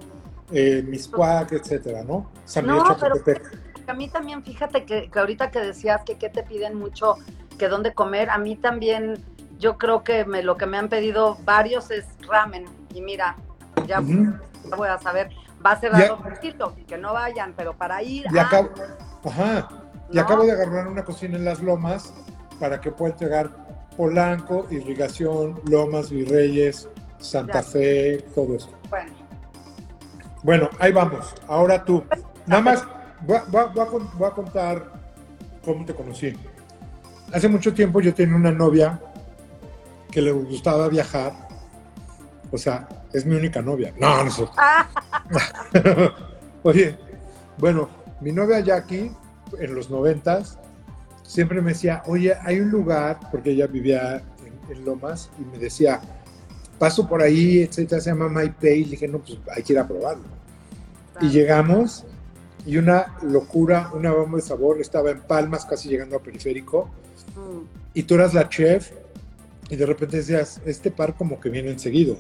eh, 0.51 0.83
Miscuac, 0.87 1.51
etcétera, 1.51 2.03
¿no? 2.03 2.31
San 2.45 2.65
No, 2.67 2.83
pero-. 3.25 3.43
A 3.87 3.93
mí 3.93 4.07
también, 4.07 4.43
fíjate 4.43 4.85
que, 4.85 5.09
que 5.09 5.19
ahorita 5.19 5.51
que 5.51 5.59
decías 5.59 6.01
que 6.05 6.15
qué 6.17 6.29
te 6.29 6.43
piden 6.43 6.75
mucho, 6.75 7.15
que 7.57 7.67
dónde 7.67 7.93
comer, 7.93 8.29
a 8.29 8.37
mí 8.37 8.55
también, 8.55 9.17
yo 9.57 9.77
creo 9.77 10.03
que 10.03 10.25
me, 10.25 10.43
lo 10.43 10.57
que 10.57 10.67
me 10.67 10.77
han 10.77 10.89
pedido 10.89 11.37
varios 11.43 11.89
es 11.91 12.05
ramen. 12.27 12.65
Y 12.93 13.01
mira, 13.01 13.35
ya 13.87 13.99
Ujú. 13.99 14.33
voy 14.77 14.87
a 14.89 14.99
saber, 14.99 15.29
va 15.65 15.71
a 15.71 15.79
ser 15.79 15.91
Ya- 15.91 16.05
algo 16.05 16.17
poquito, 16.23 16.75
que 16.87 16.97
no 16.97 17.13
vayan, 17.13 17.53
pero 17.55 17.73
para 17.75 18.01
ir 18.03 18.25
Y 18.31 18.37
a- 18.37 18.43
acabo, 18.43 18.69
ajá, 19.25 19.69
y 20.11 20.15
¿no? 20.15 20.21
acabo 20.21 20.43
de 20.43 20.51
agarrar 20.53 20.87
una 20.87 21.03
cocina 21.03 21.37
en 21.37 21.45
Las 21.45 21.61
Lomas 21.61 22.13
para 22.59 22.79
que 22.81 22.91
pueda 22.91 23.11
entregar 23.13 23.49
Polanco, 23.97 24.65
Irrigación, 24.69 25.59
Lomas, 25.69 26.09
Virreyes, 26.09 26.87
Santa 27.17 27.61
Ya. 27.61 27.63
Fe, 27.63 28.17
todo 28.33 28.55
eso. 28.55 28.69
Bueno, 28.89 29.11
Bueno, 30.41 30.69
ahí 30.79 30.93
vamos. 30.93 31.35
Ahora 31.49 31.83
tú. 31.83 32.01
Nada 32.45 32.61
más, 32.61 32.87
voy 33.21 33.35
a, 33.35 33.43
voy 33.49 33.61
a- 33.61 33.65
voy 33.65 33.81
a 33.83 33.85
con- 33.87 34.09
voy 34.17 34.27
a 34.29 34.31
contar 34.31 34.93
cómo 35.65 35.83
te 35.85 35.93
conocí. 35.93 36.33
Hace 37.33 37.49
mucho 37.49 37.73
tiempo 37.73 37.99
yo 37.99 38.13
tenía 38.13 38.37
una 38.37 38.51
novia 38.51 39.01
que 40.09 40.21
le 40.21 40.31
gustaba 40.31 40.87
viajar. 40.87 41.33
O 42.51 42.57
sea, 42.57 42.87
es 43.11 43.25
mi 43.25 43.35
única 43.35 43.61
novia. 43.61 43.93
No, 43.99 44.23
no 44.23 44.31
sé. 44.31 44.45
Oye, 46.63 46.97
bueno, 47.57 47.89
mi 48.21 48.31
novia 48.31 48.59
Jackie, 48.59 49.11
en 49.57 49.75
los 49.75 49.89
noventas, 49.89 50.57
siempre 51.23 51.61
me 51.61 51.73
decía, 51.73 52.03
oye, 52.07 52.33
hay 52.41 52.59
un 52.59 52.69
lugar, 52.69 53.19
porque 53.31 53.51
ella 53.51 53.67
vivía 53.67 54.23
en, 54.45 54.77
en 54.77 54.85
Lomas, 54.85 55.29
y 55.39 55.45
me 55.45 55.57
decía, 55.57 56.01
paso 56.77 57.07
por 57.07 57.21
ahí, 57.21 57.59
etcétera, 57.59 58.01
se 58.01 58.09
llama 58.09 58.29
My 58.29 58.49
Pay, 58.49 58.81
y 58.81 58.85
dije, 58.85 59.07
no, 59.07 59.19
pues 59.19 59.37
hay 59.55 59.63
que 59.63 59.73
ir 59.73 59.79
a 59.79 59.87
probarlo. 59.87 60.23
Y 61.21 61.29
llegamos, 61.29 62.05
y 62.65 62.77
una 62.77 63.17
locura, 63.21 63.91
una 63.93 64.11
bomba 64.11 64.37
de 64.37 64.43
sabor, 64.43 64.81
estaba 64.81 65.11
en 65.11 65.21
Palmas, 65.21 65.65
casi 65.65 65.89
llegando 65.89 66.17
a 66.17 66.19
Periférico, 66.19 66.89
mm, 67.35 67.61
y 67.93 68.03
tú 68.03 68.15
eras 68.15 68.33
la 68.33 68.49
chef, 68.49 68.91
y 69.69 69.75
de 69.75 69.85
repente 69.85 70.17
decías, 70.17 70.61
este 70.65 70.89
par 70.89 71.15
como 71.15 71.39
que 71.39 71.49
viene 71.49 71.69
enseguido. 71.69 72.17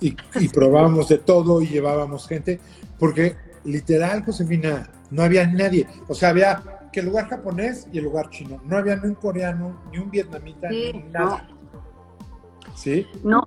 Y, 0.00 0.16
y 0.36 0.48
probábamos 0.48 1.08
de 1.08 1.18
todo 1.18 1.60
y 1.60 1.68
llevábamos 1.68 2.26
gente, 2.26 2.60
porque 2.98 3.36
literal, 3.64 4.24
Josefina, 4.24 4.90
no 5.10 5.22
había 5.22 5.46
nadie. 5.46 5.86
O 6.08 6.14
sea, 6.14 6.30
había 6.30 6.62
que 6.92 7.00
el 7.00 7.06
lugar 7.06 7.28
japonés 7.28 7.86
y 7.92 7.98
el 7.98 8.04
lugar 8.04 8.30
chino. 8.30 8.60
No 8.64 8.76
había 8.76 8.96
ni 8.96 9.08
un 9.08 9.14
coreano, 9.14 9.80
ni 9.90 9.98
un 9.98 10.10
vietnamita, 10.10 10.68
Sí, 10.68 10.92
ni 10.92 11.02
nada. 11.04 11.48
¿Sí? 12.74 13.06
No, 13.22 13.46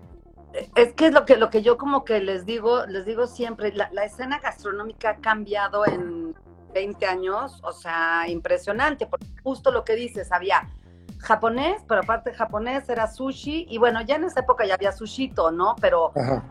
es 0.76 0.94
que 0.94 1.08
es 1.08 1.14
lo 1.14 1.26
que 1.26 1.38
lo 1.38 1.50
que 1.50 1.62
yo 1.62 1.78
como 1.78 2.06
que 2.06 2.20
les 2.20 2.46
digo, 2.46 2.86
les 2.86 3.06
digo 3.06 3.28
siempre, 3.28 3.74
la, 3.74 3.90
la 3.92 4.06
escena 4.06 4.40
gastronómica 4.40 5.12
ha 5.12 5.16
cambiado 5.18 5.86
en 5.86 6.36
20 6.74 7.06
años, 7.06 7.60
o 7.64 7.72
sea, 7.72 8.28
impresionante, 8.28 9.06
porque 9.08 9.28
justo 9.44 9.72
lo 9.72 9.84
que 9.84 9.96
dices, 9.96 10.32
había 10.32 10.70
japonés, 11.24 11.82
pero 11.88 12.02
aparte 12.02 12.34
japonés 12.34 12.88
era 12.90 13.08
sushi, 13.08 13.66
y 13.70 13.78
bueno, 13.78 14.02
ya 14.02 14.16
en 14.16 14.26
esa 14.26 14.42
época 14.42 14.66
ya 14.66 14.76
había 14.76 14.92
sushito, 14.92 15.52
¿no? 15.52 15.76
Pero 15.82 16.12
Ajá. 16.16 16.44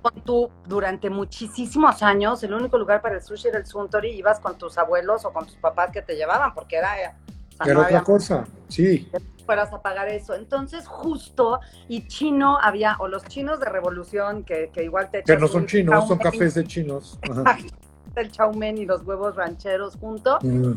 con 0.00 0.14
tú, 0.22 0.50
durante 0.66 1.10
muchísimos 1.10 2.02
años, 2.02 2.42
el 2.42 2.54
único 2.54 2.78
lugar 2.78 3.02
para 3.02 3.16
el 3.16 3.22
sushi 3.22 3.48
era 3.48 3.58
el 3.58 3.66
Suntory, 3.66 4.10
ibas 4.10 4.40
con 4.40 4.56
tus 4.56 4.78
abuelos 4.78 5.24
o 5.24 5.32
con 5.32 5.46
tus 5.46 5.56
papás 5.56 5.90
que 5.90 6.02
te 6.02 6.14
llevaban, 6.14 6.54
porque 6.54 6.76
era, 6.76 7.00
eh, 7.02 7.12
o 7.28 7.56
sea, 7.56 7.66
Era 7.66 7.74
no 7.74 7.80
otra 7.80 7.86
había 7.86 8.02
cosa. 8.04 8.44
Sí. 8.68 9.10
fueras 9.44 9.72
a 9.72 9.82
pagar 9.82 10.08
eso. 10.08 10.34
Entonces, 10.34 10.86
justo, 10.86 11.58
y 11.88 12.06
chino 12.06 12.56
había, 12.62 12.96
o 13.00 13.08
los 13.08 13.24
chinos 13.24 13.58
de 13.58 13.66
revolución, 13.66 14.44
que, 14.44 14.70
que 14.72 14.84
igual 14.84 15.10
te 15.10 15.24
Que 15.24 15.36
no 15.36 15.48
son 15.48 15.66
chinos, 15.66 16.06
son 16.06 16.18
cafés 16.18 16.54
de 16.54 16.64
chinos. 16.64 17.18
Ajá. 17.22 17.58
El 18.16 18.30
chow 18.32 18.52
mein 18.52 18.76
y 18.76 18.86
los 18.86 19.02
huevos 19.02 19.36
rancheros 19.36 19.96
junto. 19.96 20.38
Mm, 20.42 20.72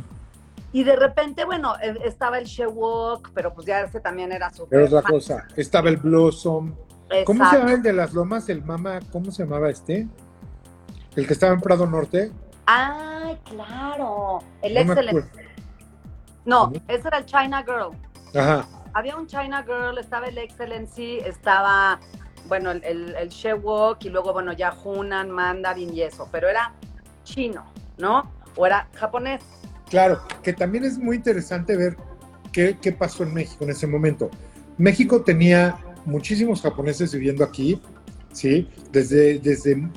Y 0.72 0.84
de 0.84 0.96
repente, 0.96 1.46
bueno, 1.46 1.76
eh, 1.82 1.96
estaba 2.04 2.40
el 2.40 2.46
shewok, 2.46 3.32
pero 3.34 3.54
pues 3.54 3.68
ya 3.68 3.82
ese 3.82 4.00
también 4.00 4.32
era 4.32 4.52
súper. 4.52 4.80
Era 4.80 4.98
otra 4.98 5.10
cosa. 5.10 5.48
Estaba 5.56 5.90
el 5.90 5.98
Blossom. 5.98 6.74
¿Cómo 7.26 7.48
se 7.50 7.58
llama 7.58 7.74
el 7.74 7.84
de 7.84 7.94
las 7.94 8.14
lomas? 8.14 8.50
El 8.50 8.64
mama, 8.64 9.00
¿cómo 9.12 9.32
se 9.32 9.44
llamaba 9.44 9.70
este? 9.70 10.08
El 11.16 11.28
que 11.28 11.34
estaba 11.34 11.54
en 11.54 11.62
Prado 11.62 11.86
Norte. 11.86 12.32
Ay, 12.66 13.38
claro. 13.46 14.40
El 14.64 14.88
No. 14.88 14.96
No, 16.46 16.60
¿Cómo? 16.66 16.76
ese 16.88 17.08
era 17.08 17.20
el 17.20 17.26
China 17.26 17.64
Girl. 17.64 17.92
Ajá. 18.36 18.66
Había 18.94 19.16
un 19.16 19.28
China 19.28 19.64
Girl, 19.64 19.98
estaba 19.98 20.28
el 20.28 20.38
Excellency, 20.38 21.20
estaba, 21.20 22.00
bueno, 22.48 22.72
el, 22.72 22.84
el, 22.84 23.16
el 23.16 23.30
Shewok 23.30 24.04
y 24.06 24.10
luego, 24.10 24.34
bueno, 24.34 24.54
ya 24.54 24.74
Hunan, 24.84 25.32
Mandarin 25.32 25.94
y 25.94 26.02
eso, 26.02 26.28
pero 26.32 26.50
era 26.50 26.74
chino, 27.24 27.64
¿no? 27.98 28.32
O 28.56 28.66
era 28.66 28.88
japonés. 28.96 29.44
Claro, 29.94 30.22
que 30.42 30.54
también 30.54 30.86
es 30.86 30.98
muy 30.98 31.18
interesante 31.18 31.78
ver 31.78 31.96
qué, 32.52 32.76
pasó 32.98 33.22
en 33.22 33.32
México 33.32 33.64
en 33.64 33.70
ese 33.70 33.86
momento. 33.86 34.32
México 34.76 35.22
tenía 35.22 35.78
muchísimos 36.04 36.64
japoneses 36.64 37.14
viviendo 37.14 37.44
aquí, 37.44 37.80
¿sí? 38.32 38.68
Desde, 38.92 39.38
desde 39.38 39.88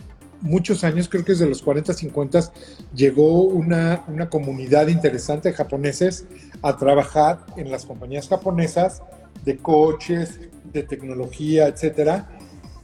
muchos 0.42 0.84
años, 0.84 1.08
creo 1.08 1.24
que 1.24 1.32
desde 1.32 1.48
los 1.48 1.62
40, 1.62 1.94
50, 1.94 2.52
llegó 2.94 3.44
una, 3.44 4.04
una 4.08 4.28
comunidad 4.28 4.88
interesante 4.88 5.48
de 5.48 5.54
japoneses 5.54 6.26
a 6.60 6.76
trabajar 6.76 7.46
en 7.56 7.70
las 7.70 7.86
compañías 7.86 8.28
japonesas 8.28 9.00
de 9.46 9.56
coches, 9.56 10.40
de 10.74 10.82
tecnología, 10.82 11.68
etcétera. 11.68 12.28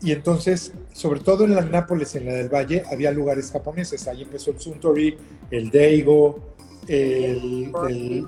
Y 0.01 0.13
entonces, 0.13 0.73
sobre 0.95 1.21
todo 1.21 1.45
en 1.45 1.55
la 1.55 1.61
Nápoles, 1.61 2.17
en 2.17 2.25
la 2.25 2.33
del 2.33 2.49
Valle, 2.49 2.83
había 2.91 3.13
lugares 3.13 3.51
japoneses. 3.53 4.09
Ahí 4.09 4.23
empezó 4.23 4.51
el 4.51 4.59
Suntory, 4.59 5.17
el 5.51 5.71
Daigo, 5.71 6.52
el, 6.89 7.73
el, 7.89 8.27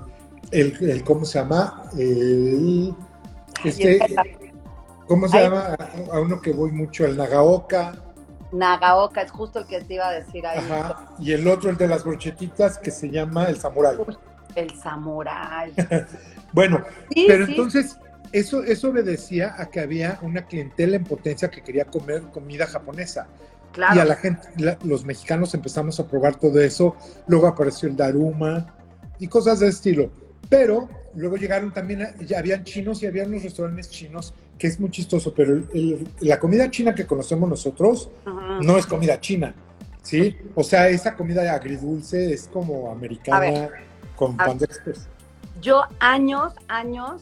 el- 0.51 0.89
el- 0.89 1.03
¿cómo 1.03 1.25
se 1.25 1.39
llama? 1.39 1.83
El, 1.97 2.93
Este. 3.63 3.99
¿Cómo 5.07 5.27
se 5.27 5.39
llama? 5.39 5.75
A, 6.11 6.19
uno 6.19 6.41
que 6.41 6.51
voy 6.51 6.71
mucho, 6.71 7.05
el 7.05 7.15
Nagaoka. 7.15 7.95
Nagaoka 8.51 9.21
es 9.21 9.31
justo 9.31 9.59
el 9.59 9.65
que 9.67 9.81
te 9.81 9.95
iba 9.95 10.07
a 10.07 10.13
decir 10.13 10.45
ahí. 10.47 10.57
Ajá. 10.59 11.09
Y 11.19 11.33
el 11.33 11.47
otro, 11.47 11.69
el 11.69 11.77
de 11.77 11.87
las 11.87 12.03
brochetitas, 12.03 12.77
que 12.79 12.89
se 12.91 13.09
llama 13.09 13.45
el 13.45 13.57
Samurai. 13.57 13.97
El 14.55 14.71
samurái. 14.79 15.73
Bueno, 16.53 16.81
Sí, 17.13 17.25
pero 17.27 17.45
sí, 17.45 17.51
entonces 17.51 17.97
eso, 18.31 18.63
eso 18.63 18.87
obedecía 18.89 19.55
a 19.57 19.65
que 19.65 19.81
había 19.81 20.17
una 20.21 20.45
clientela 20.45 20.95
en 20.95 21.03
potencia 21.03 21.49
que 21.49 21.61
quería 21.61 21.83
comer 21.83 22.21
comida 22.31 22.65
japonesa. 22.65 23.27
Claro. 23.75 23.95
Y 23.95 23.99
a 23.99 24.05
la 24.05 24.15
gente, 24.15 24.47
la- 24.57 24.77
los 24.83 25.05
mexicanos 25.05 25.53
empezamos 25.53 25.99
a 25.99 26.07
probar 26.07 26.35
todo 26.39 26.59
eso. 26.61 26.95
Luego 27.27 27.45
apareció 27.47 27.87
el 27.87 27.95
Daruma 27.95 28.73
y 29.19 29.27
cosas 29.27 29.59
de 29.59 29.67
estilo. 29.67 30.09
Pero 30.49 30.89
luego 31.15 31.35
llegaron 31.37 31.71
también, 31.73 32.01
a- 32.01 32.15
ya 32.25 32.39
habían 32.39 32.63
chinos 32.63 33.03
y 33.03 33.07
había 33.07 33.25
unos 33.25 33.43
restaurantes 33.43 33.89
chinos 33.89 34.33
que 34.57 34.67
es 34.67 34.79
muy 34.79 34.89
chistoso, 34.89 35.33
pero 35.33 35.53
el- 35.53 35.67
el- 35.73 36.07
la 36.21 36.39
comida 36.39 36.69
china 36.71 36.95
que 36.95 37.05
conocemos 37.05 37.49
nosotros 37.49 38.09
no 38.61 38.77
es 38.77 38.85
comida 38.85 39.19
china, 39.19 39.53
¿sí? 40.01 40.35
O 40.55 40.63
sea, 40.63 40.87
esa 40.89 41.15
comida 41.15 41.53
agridulce 41.53 42.33
es 42.33 42.47
como 42.51 42.89
americana 42.91 43.39
ver. 43.39 43.71
con 44.15 44.37
pan 44.37 44.57
de. 44.57 44.67
Yo 45.61 45.81
años, 45.99 46.53
años 46.69 47.21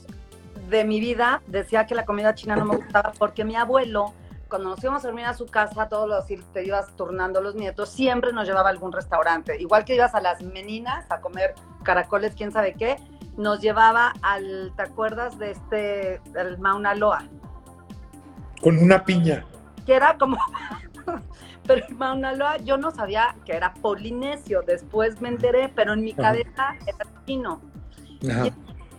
de 0.69 0.83
mi 0.83 0.99
vida 0.99 1.41
decía 1.47 1.85
que 1.87 1.95
la 1.95 2.05
comida 2.05 2.35
china 2.35 2.55
no 2.55 2.65
me 2.65 2.75
gustaba 2.77 3.13
porque 3.17 3.43
mi 3.43 3.55
abuelo, 3.55 4.13
cuando 4.53 4.69
nos 4.69 4.83
íbamos 4.83 5.03
a 5.03 5.07
dormir 5.07 5.25
a 5.25 5.33
su 5.33 5.47
casa, 5.47 5.89
todos 5.89 6.07
los 6.07 6.27
días 6.27 6.45
te 6.53 6.63
ibas 6.63 6.95
turnando 6.95 7.41
los 7.41 7.55
nietos, 7.55 7.89
siempre 7.89 8.31
nos 8.33 8.47
llevaba 8.47 8.69
a 8.69 8.71
algún 8.71 8.91
restaurante. 8.91 9.59
Igual 9.59 9.83
que 9.83 9.95
ibas 9.95 10.13
a 10.13 10.21
las 10.21 10.43
meninas 10.43 11.09
a 11.09 11.21
comer 11.21 11.55
caracoles, 11.81 12.35
quién 12.35 12.51
sabe 12.51 12.75
qué, 12.75 12.97
nos 13.35 13.61
llevaba 13.61 14.13
al, 14.21 14.71
¿te 14.75 14.83
acuerdas 14.83 15.39
de 15.39 15.49
este, 15.49 16.21
el 16.35 16.59
Mauna 16.59 16.93
Loa? 16.93 17.23
Con 18.61 18.77
una 18.77 19.03
piña. 19.03 19.43
Que 19.87 19.95
era 19.95 20.19
como... 20.19 20.37
Pero 21.65 21.87
el 21.87 21.95
Mauna 21.95 22.33
Loa 22.33 22.57
yo 22.57 22.77
no 22.77 22.91
sabía 22.91 23.35
que 23.45 23.53
era 23.53 23.73
polinesio, 23.73 24.61
después 24.61 25.19
me 25.19 25.29
enteré, 25.29 25.67
pero 25.69 25.93
en 25.93 26.03
mi 26.03 26.11
Ajá. 26.11 26.21
cabeza 26.21 26.75
era 26.85 27.07
chino. 27.25 27.59
Ajá. 28.29 28.49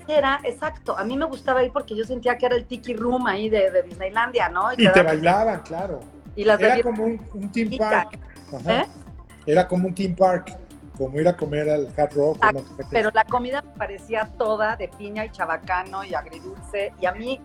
Era, 0.06 0.40
exacto. 0.44 0.96
A 0.98 1.04
mí 1.04 1.16
me 1.16 1.24
gustaba 1.24 1.62
ir 1.64 1.72
porque 1.72 1.96
yo 1.96 2.04
sentía 2.04 2.36
que 2.36 2.46
era 2.46 2.56
el 2.56 2.66
tiki 2.66 2.94
room 2.94 3.26
ahí 3.26 3.48
de, 3.48 3.70
de 3.70 3.82
Disneylandia, 3.82 4.48
¿no? 4.48 4.72
Y 4.72 4.76
que 4.76 4.88
te 4.90 5.00
era- 5.00 5.10
bailaban, 5.10 5.60
claro. 5.62 6.00
y 6.36 6.44
las 6.44 6.60
Era 6.60 6.82
como 6.82 7.04
un, 7.04 7.20
un 7.34 7.50
team 7.52 7.70
park. 7.78 8.18
Ajá. 8.54 8.80
¿Eh? 8.82 8.86
Era 9.46 9.66
como 9.66 9.88
un 9.88 9.94
team 9.94 10.14
park, 10.14 10.56
como 10.98 11.18
ir 11.20 11.26
a 11.28 11.36
comer 11.36 11.68
al 11.70 11.88
Hard 11.96 12.12
Rock. 12.14 12.38
Ah, 12.40 12.52
no. 12.52 12.62
Pero 12.90 13.10
la 13.14 13.24
comida 13.24 13.62
me 13.62 13.70
parecía 13.72 14.28
toda 14.38 14.76
de 14.76 14.88
piña 14.88 15.24
y 15.24 15.30
chabacano 15.30 16.04
y 16.04 16.14
agridulce. 16.14 16.92
Y 17.00 17.06
a 17.06 17.12
mí, 17.12 17.40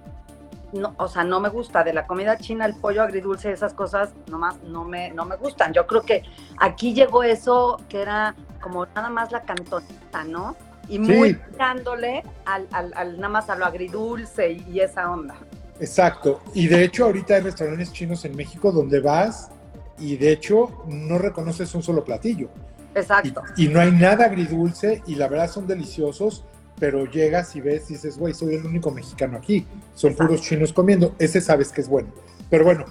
no, 0.73 0.93
o 0.97 1.07
sea, 1.07 1.23
no 1.23 1.39
me 1.39 1.49
gusta. 1.49 1.83
De 1.83 1.93
la 1.93 2.05
comida 2.05 2.37
china, 2.37 2.65
el 2.65 2.75
pollo 2.75 3.03
agridulce, 3.03 3.51
esas 3.51 3.73
cosas, 3.73 4.13
nomás 4.29 4.61
no 4.63 4.83
me, 4.83 5.11
no 5.11 5.23
me 5.25 5.35
gustan. 5.37 5.71
Yo 5.73 5.87
creo 5.87 6.01
que 6.01 6.23
aquí 6.59 6.93
llegó 6.93 7.23
eso 7.23 7.77
que 7.87 8.01
era 8.01 8.35
como 8.61 8.85
nada 8.87 9.09
más 9.09 9.31
la 9.31 9.41
cantoneta, 9.43 10.23
¿no? 10.25 10.55
Y 10.89 10.99
muy 10.99 11.33
Sí. 11.33 11.37
dándole 11.57 12.23
al, 12.45 12.67
al, 12.71 12.91
al- 12.95 13.15
nada 13.17 13.29
más 13.29 13.49
a 13.49 13.55
lo 13.55 13.65
agridulce 13.65 14.51
y, 14.53 14.65
y 14.71 14.79
esa 14.81 15.09
onda. 15.11 15.35
Exacto. 15.79 16.41
Y 16.53 16.67
de 16.67 16.83
hecho, 16.83 17.05
ahorita 17.05 17.35
hay 17.35 17.41
restaurantes 17.41 17.93
chinos 17.93 18.25
en 18.25 18.35
México 18.35 18.71
donde 18.71 18.99
vas 18.99 19.49
y 19.97 20.17
de 20.17 20.31
hecho 20.31 20.83
no 20.87 21.17
reconoces 21.17 21.73
un 21.75 21.83
solo 21.83 22.03
platillo. 22.03 22.49
Exacto. 22.95 23.43
Y, 23.55 23.65
y 23.65 23.67
no 23.69 23.79
hay 23.79 23.91
nada 23.91 24.25
agridulce 24.25 25.01
y 25.05 25.15
la 25.15 25.27
verdad 25.27 25.49
son 25.49 25.67
deliciosos, 25.67 26.43
pero 26.79 27.05
llegas 27.05 27.55
y 27.55 27.61
ves 27.61 27.89
y 27.91 27.93
dices, 27.93 28.17
güey, 28.17 28.33
soy 28.33 28.55
el 28.55 28.65
único 28.65 28.89
mexicano 28.91 29.37
aquí. 29.37 29.65
Son 29.95 30.11
Exacto. 30.11 30.33
puros 30.33 30.45
chinos 30.45 30.73
comiendo. 30.73 31.15
Ese 31.19 31.39
sabes 31.39 31.71
que 31.71 31.81
es 31.81 31.87
bueno. 31.87 32.09
Pero 32.49 32.63
bueno, 32.65 32.85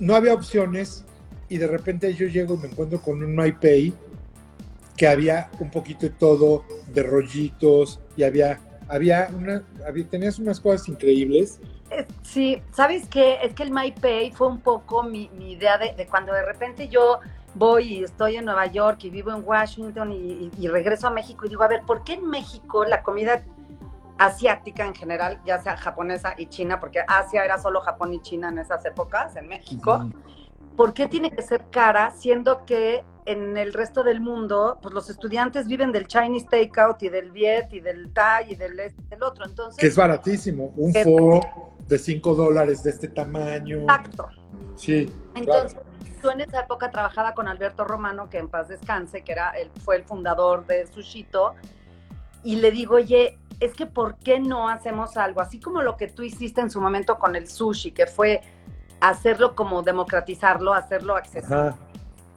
no 0.00 0.14
había 0.16 0.34
opciones 0.34 1.04
y 1.48 1.58
de 1.58 1.68
repente 1.68 2.12
yo 2.12 2.26
llego 2.26 2.54
y 2.54 2.58
me 2.58 2.68
encuentro 2.68 3.00
con 3.00 3.22
un 3.22 3.36
MyPay 3.36 3.94
que 4.96 5.06
había 5.06 5.50
un 5.60 5.70
poquito 5.70 6.00
de 6.06 6.10
todo, 6.10 6.64
de 6.96 7.02
rollitos 7.04 8.00
y 8.16 8.24
había, 8.24 8.58
había 8.88 9.28
una, 9.36 9.62
había, 9.86 10.08
tenías 10.08 10.38
unas 10.38 10.58
cosas 10.58 10.88
increíbles. 10.88 11.60
Eh, 11.90 12.04
Sí, 12.22 12.60
¿sabes 12.72 13.06
qué? 13.08 13.38
Es 13.42 13.54
que 13.54 13.62
el 13.62 13.70
MyPay 13.70 14.32
fue 14.32 14.48
un 14.48 14.60
poco 14.60 15.02
mi, 15.04 15.28
mi 15.38 15.52
idea 15.52 15.78
de, 15.78 15.92
de 15.94 16.06
cuando 16.06 16.32
de 16.32 16.42
repente 16.44 16.88
yo 16.88 17.20
voy 17.54 17.98
y 17.98 18.04
estoy 18.04 18.36
en 18.36 18.44
Nueva 18.46 18.66
York 18.66 19.04
y 19.04 19.10
vivo 19.10 19.30
en 19.30 19.42
Washington 19.44 20.10
y, 20.12 20.16
y- 20.16 20.50
y 20.58 20.68
regreso 20.68 21.06
a 21.06 21.10
México 21.10 21.46
y 21.46 21.50
digo, 21.50 21.62
a 21.62 21.68
ver, 21.68 21.82
¿por 21.86 22.02
qué 22.02 22.14
en 22.14 22.26
México 22.26 22.84
la 22.84 23.02
comida 23.02 23.42
asiática 24.18 24.86
en 24.86 24.94
general, 24.94 25.40
ya 25.44 25.58
sea 25.62 25.76
japonesa 25.76 26.34
y 26.38 26.46
china, 26.46 26.80
porque 26.80 27.00
Asia 27.06 27.44
era 27.44 27.58
solo 27.58 27.80
Japón 27.82 28.14
y 28.14 28.20
China 28.20 28.48
en 28.48 28.58
esas 28.58 28.84
épocas, 28.86 29.36
en 29.36 29.46
México, 29.48 30.08
¿por 30.76 30.94
qué 30.94 31.06
tiene 31.06 31.30
que 31.30 31.42
ser 31.42 31.64
cara 31.70 32.10
siendo 32.12 32.64
que 32.64 33.04
en 33.26 33.56
el 33.56 33.72
resto 33.72 34.02
del 34.02 34.20
mundo, 34.20 34.78
pues 34.80 34.94
los 34.94 35.10
estudiantes 35.10 35.66
viven 35.66 35.92
del 35.92 36.06
Chinese 36.06 36.46
takeout 36.50 37.02
y 37.02 37.08
del 37.08 37.30
Viet 37.32 37.72
y 37.72 37.80
del 37.80 38.12
Thai 38.12 38.52
y 38.52 38.54
del, 38.54 38.78
este 38.80 39.02
y 39.02 39.06
del 39.06 39.22
otro? 39.22 39.44
Entonces, 39.44 39.76
Que 39.78 39.88
es 39.88 39.96
baratísimo. 39.96 40.72
Un 40.76 40.92
Que- 40.92 41.04
fo 41.04 41.74
de 41.86 41.98
5 41.98 42.34
dólares 42.34 42.82
de 42.82 42.90
este 42.90 43.08
tamaño. 43.08 43.78
exacto. 43.80 44.28
Sí, 44.76 45.10
Entonces, 45.34 45.78
yo 46.22 46.30
en 46.30 46.40
esa 46.40 46.60
época 46.60 46.90
trabajaba 46.90 47.34
con 47.34 47.48
Alberto 47.48 47.84
Romano, 47.84 48.28
que 48.30 48.38
en 48.38 48.48
paz 48.48 48.68
descanse, 48.68 49.22
que 49.22 49.32
era 49.32 49.50
el, 49.50 49.70
fue 49.84 49.96
el 49.96 50.04
fundador 50.04 50.66
de 50.66 50.86
Sushito, 50.86 51.54
y 52.42 52.56
le 52.56 52.70
digo, 52.70 52.96
oye, 52.96 53.38
es 53.60 53.72
que 53.74 53.86
¿por 53.86 54.16
qué 54.18 54.38
no 54.38 54.68
hacemos 54.68 55.16
algo? 55.16 55.40
Así 55.40 55.58
como 55.58 55.82
lo 55.82 55.96
que 55.96 56.08
tú 56.08 56.22
hiciste 56.22 56.60
en 56.60 56.70
su 56.70 56.80
momento 56.80 57.18
con 57.18 57.34
el 57.36 57.48
sushi, 57.48 57.90
que 57.92 58.06
fue 58.06 58.42
hacerlo 59.00 59.54
como 59.54 59.82
democratizarlo, 59.82 60.72
hacerlo 60.74 61.16
accesible. 61.16 61.56
Ajá. 61.56 61.76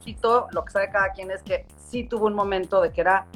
Sushito, 0.04 0.48
Lo 0.52 0.64
que 0.64 0.72
sabe 0.72 0.90
cada 0.90 1.10
quien 1.10 1.30
es 1.30 1.42
que 1.42 1.66
sí 1.78 2.04
tuvo 2.04 2.26
un 2.26 2.34
momento 2.34 2.80
de 2.80 2.90
que 2.92 3.00
era 3.02 3.26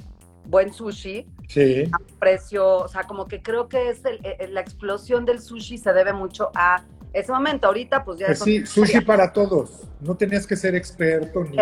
buen 0.46 0.72
sushi, 0.72 1.26
Sí. 1.48 1.84
a 1.92 1.98
precio, 2.18 2.66
o 2.78 2.88
sea, 2.88 3.02
como 3.04 3.26
que 3.26 3.42
creo 3.42 3.68
que 3.68 3.90
es 3.90 4.04
el- 4.04 4.20
el- 4.38 4.54
la 4.54 4.60
explosión 4.60 5.24
del 5.24 5.40
sushi 5.40 5.78
se 5.78 5.92
debe 5.92 6.12
mucho 6.12 6.50
a 6.54 6.82
ese 7.12 7.32
momento. 7.32 7.66
Ahorita, 7.66 8.04
pues 8.04 8.18
ya 8.18 8.26
Pues 8.26 8.38
es 8.40 8.44
sí, 8.44 8.66
sushi 8.66 9.00
para 9.00 9.32
todos. 9.32 9.82
No 10.00 10.14
tenías 10.16 10.46
que 10.46 10.56
ser 10.56 10.74
experto 10.74 11.44
ni 11.44 11.56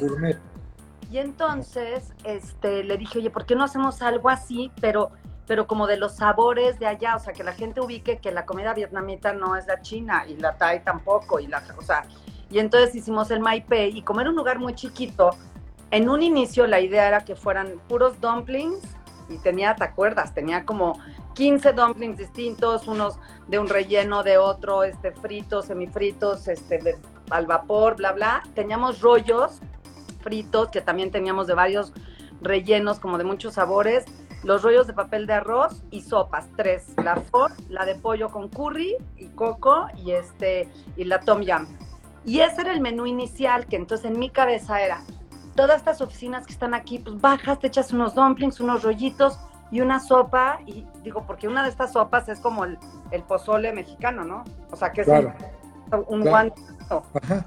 gourmet. 0.00 0.38
Y 1.10 1.18
entonces 1.18 2.12
este, 2.24 2.82
le 2.82 2.96
dije, 2.96 3.18
oye, 3.20 3.30
¿por 3.30 3.46
qué 3.46 3.54
no 3.54 3.62
hacemos 3.64 4.02
algo 4.02 4.28
así, 4.28 4.72
pero, 4.80 5.12
pero 5.46 5.66
como 5.66 5.86
de 5.86 5.96
los 5.96 6.16
sabores 6.16 6.78
de 6.80 6.86
allá? 6.86 7.14
O 7.16 7.20
sea, 7.20 7.32
que 7.32 7.44
la 7.44 7.52
gente 7.52 7.80
ubique 7.80 8.18
que 8.18 8.32
la 8.32 8.44
comida 8.44 8.74
vietnamita 8.74 9.32
no 9.32 9.56
es 9.56 9.66
la 9.66 9.80
china 9.80 10.24
y 10.26 10.36
la 10.36 10.56
thai 10.56 10.82
tampoco. 10.82 11.38
Y, 11.38 11.46
la, 11.46 11.62
o 11.78 11.82
sea, 11.82 12.04
y 12.50 12.58
entonces 12.58 12.94
hicimos 12.94 13.30
el 13.30 13.40
Maipei 13.40 13.96
y 13.96 14.02
como 14.02 14.20
era 14.20 14.30
un 14.30 14.36
lugar 14.36 14.58
muy 14.58 14.74
chiquito, 14.74 15.30
en 15.90 16.08
un 16.08 16.22
inicio 16.22 16.66
la 16.66 16.80
idea 16.80 17.06
era 17.08 17.24
que 17.24 17.36
fueran 17.36 17.74
puros 17.88 18.20
dumplings 18.20 18.80
y 19.28 19.38
tenía, 19.38 19.74
¿te 19.74 19.84
acuerdas? 19.84 20.34
Tenía 20.34 20.64
como 20.64 20.98
15 21.34 21.72
dumplings 21.72 22.18
distintos, 22.18 22.86
unos 22.86 23.18
de 23.48 23.58
un 23.58 23.68
relleno, 23.68 24.22
de 24.22 24.38
otro, 24.38 24.84
este, 24.84 25.12
fritos, 25.12 25.66
semifritos, 25.66 26.46
este, 26.48 26.78
de- 26.78 26.98
al 27.30 27.46
vapor, 27.46 27.96
bla, 27.96 28.12
bla. 28.12 28.42
Teníamos 28.54 29.00
rollos 29.00 29.60
fritos, 30.20 30.68
que 30.70 30.80
también 30.80 31.10
teníamos 31.10 31.46
de 31.46 31.54
varios 31.54 31.92
rellenos, 32.40 33.00
como 33.00 33.18
de 33.18 33.24
muchos 33.24 33.54
sabores, 33.54 34.04
los 34.44 34.62
rollos 34.62 34.86
de 34.86 34.92
papel 34.92 35.26
de 35.26 35.34
arroz 35.34 35.82
y 35.90 36.02
sopas, 36.02 36.46
tres, 36.56 36.86
la 37.02 37.16
pho, 37.16 37.48
la 37.68 37.84
de 37.84 37.96
pollo 37.96 38.30
con 38.30 38.48
curry 38.48 38.96
y 39.16 39.26
coco 39.30 39.88
y 39.96 40.12
este 40.12 40.68
y 40.96 41.04
la 41.04 41.20
tom 41.20 41.42
yum. 41.42 41.66
Y 42.26 42.40
ese 42.40 42.60
era 42.62 42.72
el 42.72 42.80
menú 42.80 43.06
inicial, 43.06 43.66
que 43.66 43.76
entonces 43.76 44.10
en 44.10 44.18
mi 44.18 44.28
cabeza 44.30 44.82
era, 44.82 45.00
todas 45.54 45.78
estas 45.78 46.00
oficinas 46.02 46.44
que 46.46 46.52
están 46.52 46.74
aquí, 46.74 46.98
pues 46.98 47.18
bajas, 47.20 47.58
te 47.60 47.68
echas 47.68 47.92
unos 47.92 48.14
dumplings, 48.14 48.60
unos 48.60 48.82
rollitos 48.82 49.38
y 49.70 49.80
una 49.80 50.00
sopa, 50.00 50.58
y 50.66 50.84
digo, 51.02 51.24
porque 51.26 51.48
una 51.48 51.62
de 51.62 51.70
estas 51.70 51.92
sopas 51.92 52.28
es 52.28 52.40
como 52.40 52.64
el, 52.64 52.78
el 53.12 53.22
pozole 53.22 53.72
mexicano, 53.72 54.24
¿no? 54.24 54.44
O 54.70 54.76
sea, 54.76 54.92
que 54.92 55.00
es 55.02 55.06
Claro. 55.06 55.32
un, 55.92 56.04
un 56.08 56.22
Claro. 56.22 56.30
guante. 56.30 56.62
Ajá. 57.22 57.46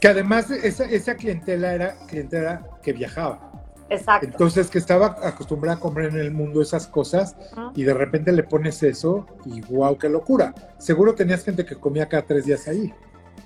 Que 0.00 0.08
además 0.08 0.50
esa, 0.50 0.84
esa 0.84 1.14
clientela 1.16 1.74
era 1.74 1.94
clientela 2.06 2.66
que 2.82 2.92
viajaba. 2.92 3.50
Exacto. 3.88 4.26
Entonces 4.26 4.70
que 4.70 4.78
estaba 4.78 5.16
acostumbrada 5.24 5.76
a 5.76 5.80
comer 5.80 6.06
en 6.06 6.18
el 6.20 6.30
mundo 6.30 6.62
esas 6.62 6.86
cosas 6.86 7.34
y 7.74 7.82
de 7.82 7.92
repente 7.92 8.30
le 8.30 8.44
pones 8.44 8.82
eso 8.84 9.26
y 9.44 9.60
wow, 9.62 9.98
qué 9.98 10.08
locura. 10.08 10.54
Seguro 10.78 11.14
tenías 11.16 11.44
gente 11.44 11.64
que 11.64 11.74
comía 11.74 12.08
cada 12.08 12.22
tres 12.24 12.44
días 12.46 12.68
ahí. 12.68 12.94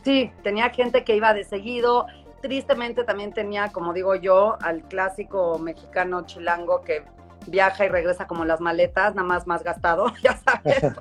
Sí, 0.05 0.31
tenía 0.43 0.71
gente 0.71 1.03
que 1.05 1.17
iba 1.17 1.33
de 1.33 1.45
seguido. 1.45 2.07
Tristemente 2.43 3.05
también 3.05 3.33
tenía, 3.33 3.73
como 3.73 3.95
digo 3.95 4.15
yo, 4.15 4.59
al 4.61 4.83
clásico 4.83 5.59
mexicano 5.59 6.27
chilango 6.27 6.83
que 6.83 7.05
viaja 7.47 7.87
y 7.87 7.89
regresa 7.89 8.27
como 8.27 8.45
las 8.45 8.61
maletas, 8.61 9.15
nada 9.15 9.27
más 9.27 9.47
más 9.47 9.63
gastado, 9.63 10.13
ya 10.23 10.37
sabes. 10.37 10.95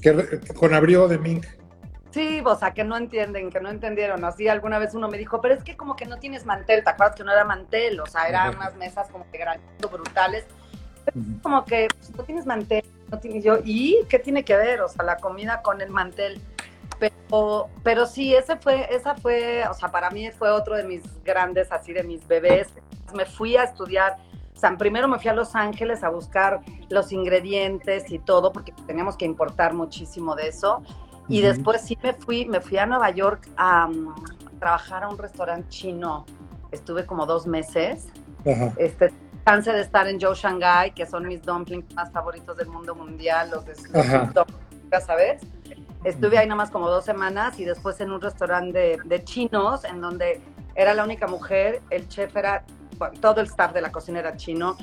Que 0.00 0.40
con 0.54 0.72
abrigo 0.74 1.08
de 1.08 1.18
mink. 1.18 1.44
Sí, 2.12 2.42
o 2.44 2.54
sea, 2.56 2.72
que 2.72 2.84
no 2.84 2.96
entienden, 2.96 3.50
que 3.50 3.60
no 3.60 3.70
entendieron. 3.70 4.24
Así 4.24 4.46
alguna 4.46 4.78
vez 4.78 4.94
uno 4.94 5.08
me 5.08 5.16
dijo, 5.16 5.40
pero 5.40 5.54
es 5.54 5.64
que 5.64 5.76
como 5.76 5.96
que 5.96 6.04
no 6.04 6.18
tienes 6.18 6.44
mantel, 6.44 6.84
¿te 6.84 6.90
acuerdas 6.90 7.16
que 7.16 7.24
no 7.24 7.32
era 7.32 7.44
mantel? 7.44 7.98
O 8.00 8.06
sea, 8.06 8.28
eran 8.28 8.54
unas 8.54 8.76
mesas 8.76 9.08
como 9.08 9.28
que 9.30 9.38
granizo 9.38 9.88
brutales. 9.90 10.44
como 11.42 11.64
que 11.64 11.88
pues, 11.98 12.14
no 12.14 12.22
tienes 12.22 12.46
mantel, 12.46 12.84
no 13.10 13.18
tienes 13.18 13.42
yo, 13.42 13.58
¿y 13.64 14.04
qué 14.08 14.18
tiene 14.18 14.44
que 14.44 14.56
ver? 14.56 14.82
O 14.82 14.88
sea, 14.88 15.04
la 15.04 15.16
comida 15.16 15.62
con 15.62 15.80
el 15.80 15.90
mantel. 15.90 16.40
Pero, 17.02 17.68
pero 17.82 18.06
sí, 18.06 18.32
ese 18.32 18.56
fue, 18.56 18.86
esa 18.94 19.16
fue, 19.16 19.64
o 19.68 19.74
sea, 19.74 19.90
para 19.90 20.10
mí 20.10 20.30
fue 20.30 20.50
otro 20.50 20.76
de 20.76 20.84
mis 20.84 21.02
grandes, 21.24 21.72
así 21.72 21.92
de 21.92 22.04
mis 22.04 22.26
bebés. 22.28 22.68
Me 23.12 23.26
fui 23.26 23.56
a 23.56 23.64
estudiar, 23.64 24.18
o 24.54 24.58
sea, 24.58 24.76
primero 24.76 25.08
me 25.08 25.18
fui 25.18 25.28
a 25.28 25.34
Los 25.34 25.56
Ángeles 25.56 26.04
a 26.04 26.10
buscar 26.10 26.60
los 26.90 27.10
ingredientes 27.10 28.12
y 28.12 28.20
todo, 28.20 28.52
porque 28.52 28.72
teníamos 28.86 29.16
que 29.16 29.24
importar 29.24 29.74
muchísimo 29.74 30.36
de 30.36 30.48
eso. 30.48 30.82
Y 31.28 31.40
después 31.40 31.82
sí 31.82 31.98
me 32.02 32.12
fui, 32.12 32.44
me 32.44 32.60
fui 32.60 32.78
a 32.78 32.86
Nueva 32.86 33.10
York 33.10 33.48
a, 33.56 33.86
um, 33.86 34.14
trabajar 34.60 35.02
a 35.02 35.08
un 35.08 35.18
restaurante 35.18 35.68
chino. 35.70 36.24
Estuve 36.70 37.04
como 37.04 37.26
dos 37.26 37.48
meses. 37.48 38.06
Este, 38.76 39.12
chance 39.44 39.72
de 39.72 39.80
estar 39.80 40.06
en 40.06 40.20
Joe 40.20 40.36
Shanghai, 40.36 40.94
que 40.94 41.04
son 41.04 41.26
mis 41.26 41.42
dumplings 41.42 41.92
más 41.94 42.12
favoritos 42.12 42.56
del 42.56 42.68
mundo 42.68 42.94
mundial, 42.94 43.50
los 43.50 43.64
de 43.64 43.74
los 43.74 45.04
¿sabes? 45.04 45.42
Estuve 46.04 46.38
ahí 46.38 46.48
nomás 46.48 46.70
como 46.70 46.88
dos 46.88 47.04
semanas 47.04 47.60
y 47.60 47.64
después 47.64 48.00
en 48.00 48.10
un 48.10 48.20
restaurante 48.20 48.98
de, 49.04 49.24
chinos, 49.24 49.84
en 49.84 50.00
donde 50.00 50.40
era 50.74 50.94
la 50.94 51.04
única 51.04 51.28
mujer, 51.28 51.80
el 51.90 52.08
chef 52.08 52.36
era, 52.36 52.64
bueno, 52.98 53.20
todo 53.20 53.40
el 53.40 53.46
staff 53.46 53.72
de 53.72 53.80
la 53.80 53.92
cocina 53.92 54.18
era 54.18 54.36
chino, 54.36 54.76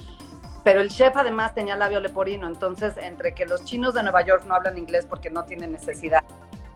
pero 0.64 0.80
el 0.80 0.90
chef 0.90 1.18
además 1.18 1.54
tenía 1.54 1.76
labio 1.76 2.00
leporino, 2.00 2.48
entonces 2.48 2.96
entre 2.98 3.34
que 3.34 3.46
los 3.46 3.66
chinos 3.66 3.94
de 3.94 4.04
Nueva 4.04 4.22
York 4.22 4.44
no 4.48 4.56
hablan 4.56 4.78
inglés 4.78 5.06
porque 5.10 5.30
no 5.30 5.44
tienen 5.44 5.74
necesidad, 5.74 6.24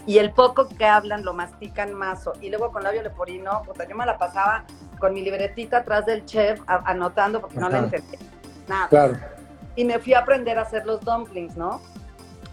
y 0.05 0.17
el 0.17 0.31
poco 0.31 0.67
que 0.67 0.85
hablan 0.85 1.23
lo 1.23 1.33
mastican 1.33 1.93
más, 1.93 2.29
y 2.41 2.49
luego 2.49 2.71
con 2.71 2.83
labio 2.83 3.01
leporino, 3.01 3.61
puta, 3.63 3.87
yo 3.87 3.95
me 3.95 4.05
la 4.05 4.17
pasaba 4.17 4.65
con 4.99 5.13
mi 5.13 5.21
libretita 5.21 5.77
atrás 5.77 6.05
del 6.05 6.25
chef 6.25 6.59
anotando 6.67 7.39
porque 7.39 7.59
no 7.59 7.69
le 7.69 7.77
entendía 7.77 8.19
nada. 8.67 8.87
Claro. 8.89 9.17
Y 9.75 9.85
me 9.85 9.99
fui 9.99 10.13
a 10.13 10.19
aprender 10.19 10.59
a 10.59 10.63
hacer 10.63 10.85
los 10.85 10.99
dumplings, 11.01 11.55
¿no? 11.55 11.81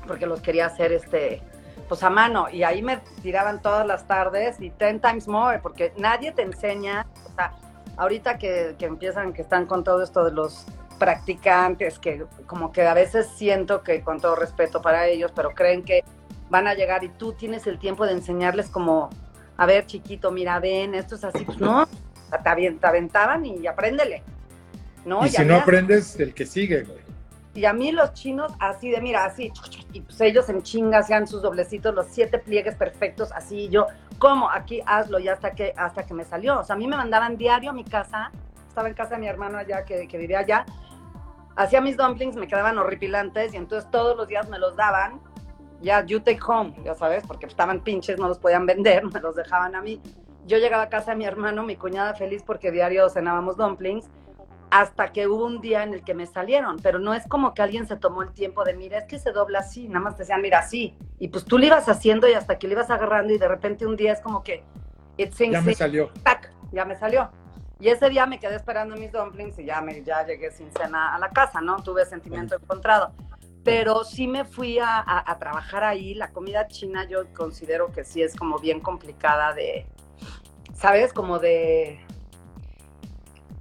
Porque 0.06 0.26
los 0.26 0.40
quería 0.40 0.66
hacer 0.66 0.92
este, 0.92 1.42
pues 1.90 2.04
a 2.04 2.08
mano. 2.08 2.48
Y 2.48 2.62
ahí 2.62 2.82
me 2.82 2.98
tiraban 3.20 3.60
todas 3.60 3.84
las 3.84 4.06
tardes 4.06 4.60
y 4.60 4.70
ten 4.70 5.00
times 5.00 5.26
more, 5.26 5.58
porque 5.58 5.92
nadie 5.98 6.30
te 6.30 6.42
enseña, 6.42 7.04
o 7.28 7.34
sea, 7.34 7.52
ahorita 7.96 8.38
que, 8.38 8.76
que 8.78 8.86
empiezan, 8.86 9.32
que 9.32 9.42
están 9.42 9.66
con 9.66 9.82
todo 9.82 10.00
esto 10.00 10.24
de 10.24 10.30
los 10.30 10.66
practicantes, 11.00 11.98
que 11.98 12.26
como 12.46 12.70
que 12.70 12.86
a 12.86 12.94
veces 12.94 13.26
siento 13.34 13.82
que 13.82 14.02
con 14.02 14.20
todo 14.20 14.36
respeto 14.36 14.80
para 14.80 15.08
ellos, 15.08 15.32
pero 15.34 15.50
creen 15.50 15.82
que 15.82 16.04
van 16.48 16.68
a 16.68 16.74
llegar 16.74 17.02
y 17.02 17.08
tú 17.08 17.32
tienes 17.32 17.66
el 17.66 17.80
tiempo 17.80 18.06
de 18.06 18.12
enseñarles 18.12 18.68
como, 18.68 19.10
a 19.56 19.66
ver 19.66 19.84
chiquito, 19.86 20.30
mira, 20.30 20.60
ven, 20.60 20.94
esto 20.94 21.16
es 21.16 21.24
así, 21.24 21.44
pues 21.44 21.58
no, 21.58 21.88
te, 21.88 22.86
aventaban 22.86 23.44
y 23.44 23.66
apréndele. 23.66 24.22
¿no? 25.04 25.26
Y, 25.26 25.30
si 25.30 25.44
no 25.44 25.56
aprendes, 25.56 26.20
el 26.20 26.34
que 26.34 26.46
sigue, 26.46 26.84
güey. 26.84 27.00
Y 27.54 27.64
a 27.64 27.72
mí 27.72 27.90
los 27.90 28.12
chinos, 28.12 28.52
así 28.60 28.90
de, 28.90 29.00
mira, 29.00 29.24
así, 29.24 29.52
y 29.92 30.02
pues 30.02 30.20
ellos 30.20 30.48
en 30.48 30.62
chinga 30.62 30.98
hacían 30.98 31.26
sus 31.26 31.42
doblecitos, 31.42 31.94
los 31.94 32.06
siete 32.06 32.38
pliegues 32.38 32.76
perfectos, 32.76 33.32
así, 33.32 33.68
yo, 33.68 33.86
¿cómo? 34.18 34.48
Aquí 34.48 34.80
hazlo, 34.86 35.18
y 35.18 35.28
hasta 35.28 35.50
que, 35.52 35.72
hasta 35.76 36.04
que 36.04 36.14
me 36.14 36.24
salió. 36.24 36.60
O 36.60 36.64
sea, 36.64 36.76
a 36.76 36.78
mí 36.78 36.86
me 36.86 36.96
mandaban 36.96 37.36
diario 37.36 37.70
a 37.70 37.72
mi 37.72 37.84
casa, 37.84 38.30
estaba 38.68 38.88
en 38.88 38.94
casa 38.94 39.16
de 39.16 39.20
mi 39.20 39.26
hermano 39.26 39.58
allá, 39.58 39.84
que, 39.84 40.06
que 40.06 40.16
vivía 40.16 40.40
allá, 40.40 40.64
hacía 41.56 41.80
mis 41.80 41.96
dumplings, 41.96 42.36
me 42.36 42.46
quedaban 42.46 42.78
horripilantes, 42.78 43.52
y 43.52 43.56
entonces 43.56 43.90
todos 43.90 44.16
los 44.16 44.28
días 44.28 44.48
me 44.48 44.58
los 44.60 44.76
daban, 44.76 45.20
ya, 45.82 46.04
you 46.04 46.20
take 46.20 46.40
home, 46.46 46.74
ya 46.84 46.94
sabes, 46.94 47.24
porque 47.26 47.46
estaban 47.46 47.80
pinches, 47.80 48.16
no 48.16 48.28
los 48.28 48.38
podían 48.38 48.64
vender, 48.64 49.04
me 49.12 49.20
los 49.20 49.34
dejaban 49.34 49.74
a 49.74 49.82
mí 49.82 50.00
yo 50.46 50.58
llegaba 50.58 50.84
a 50.84 50.88
casa 50.88 51.12
de 51.12 51.16
mi 51.16 51.24
hermano, 51.24 51.62
mi 51.62 51.76
cuñada 51.76 52.14
feliz 52.14 52.42
porque 52.44 52.70
diario 52.70 53.08
cenábamos 53.08 53.56
dumplings, 53.56 54.08
hasta 54.70 55.12
que 55.12 55.26
hubo 55.26 55.44
un 55.44 55.60
día 55.60 55.82
en 55.82 55.94
el 55.94 56.04
que 56.04 56.14
me 56.14 56.26
salieron, 56.26 56.78
pero 56.80 56.98
no 56.98 57.14
es 57.14 57.26
como 57.26 57.54
que 57.54 57.62
alguien 57.62 57.86
se 57.86 57.96
tomó 57.96 58.22
el 58.22 58.32
tiempo 58.32 58.64
de, 58.64 58.74
mira, 58.74 58.98
es 58.98 59.04
que 59.06 59.18
se 59.18 59.32
dobla 59.32 59.60
así, 59.60 59.88
nada 59.88 60.00
más 60.00 60.16
te 60.16 60.22
decían, 60.22 60.40
mira, 60.40 60.60
así, 60.60 60.96
y 61.18 61.28
pues 61.28 61.44
tú 61.44 61.58
le 61.58 61.66
ibas 61.66 61.88
haciendo 61.88 62.28
y 62.28 62.34
hasta 62.34 62.58
que 62.58 62.68
le 62.68 62.74
ibas 62.74 62.90
agarrando 62.90 63.32
y 63.32 63.38
de 63.38 63.48
repente 63.48 63.86
un 63.86 63.96
día 63.96 64.12
es 64.12 64.20
como 64.20 64.42
que, 64.42 64.62
ya 65.38 65.60
me 65.60 65.74
salió. 65.74 66.10
ya 66.72 66.84
me 66.84 66.96
salió. 66.96 67.30
Y 67.78 67.88
ese 67.88 68.08
día 68.08 68.26
me 68.26 68.38
quedé 68.38 68.56
esperando 68.56 68.96
mis 68.96 69.10
dumplings 69.10 69.58
y 69.58 69.64
ya, 69.64 69.80
me, 69.80 70.02
ya 70.02 70.24
llegué 70.24 70.50
sin 70.50 70.70
cena 70.72 71.14
a 71.14 71.18
la 71.18 71.30
casa, 71.30 71.60
¿no? 71.60 71.82
Tuve 71.82 72.04
sentimiento 72.04 72.56
encontrado. 72.56 73.12
Pero 73.64 74.04
sí 74.04 74.26
me 74.26 74.44
fui 74.44 74.78
a, 74.78 75.02
a 75.06 75.38
trabajar 75.38 75.84
ahí. 75.84 76.14
La 76.14 76.28
comida 76.28 76.68
china 76.68 77.06
yo 77.08 77.32
considero 77.34 77.90
que 77.90 78.04
sí 78.04 78.22
es 78.22 78.36
como 78.36 78.58
bien 78.58 78.80
complicada 78.80 79.54
de, 79.54 79.86
¿sabes? 80.74 81.12
Como 81.12 81.38
de, 81.38 82.00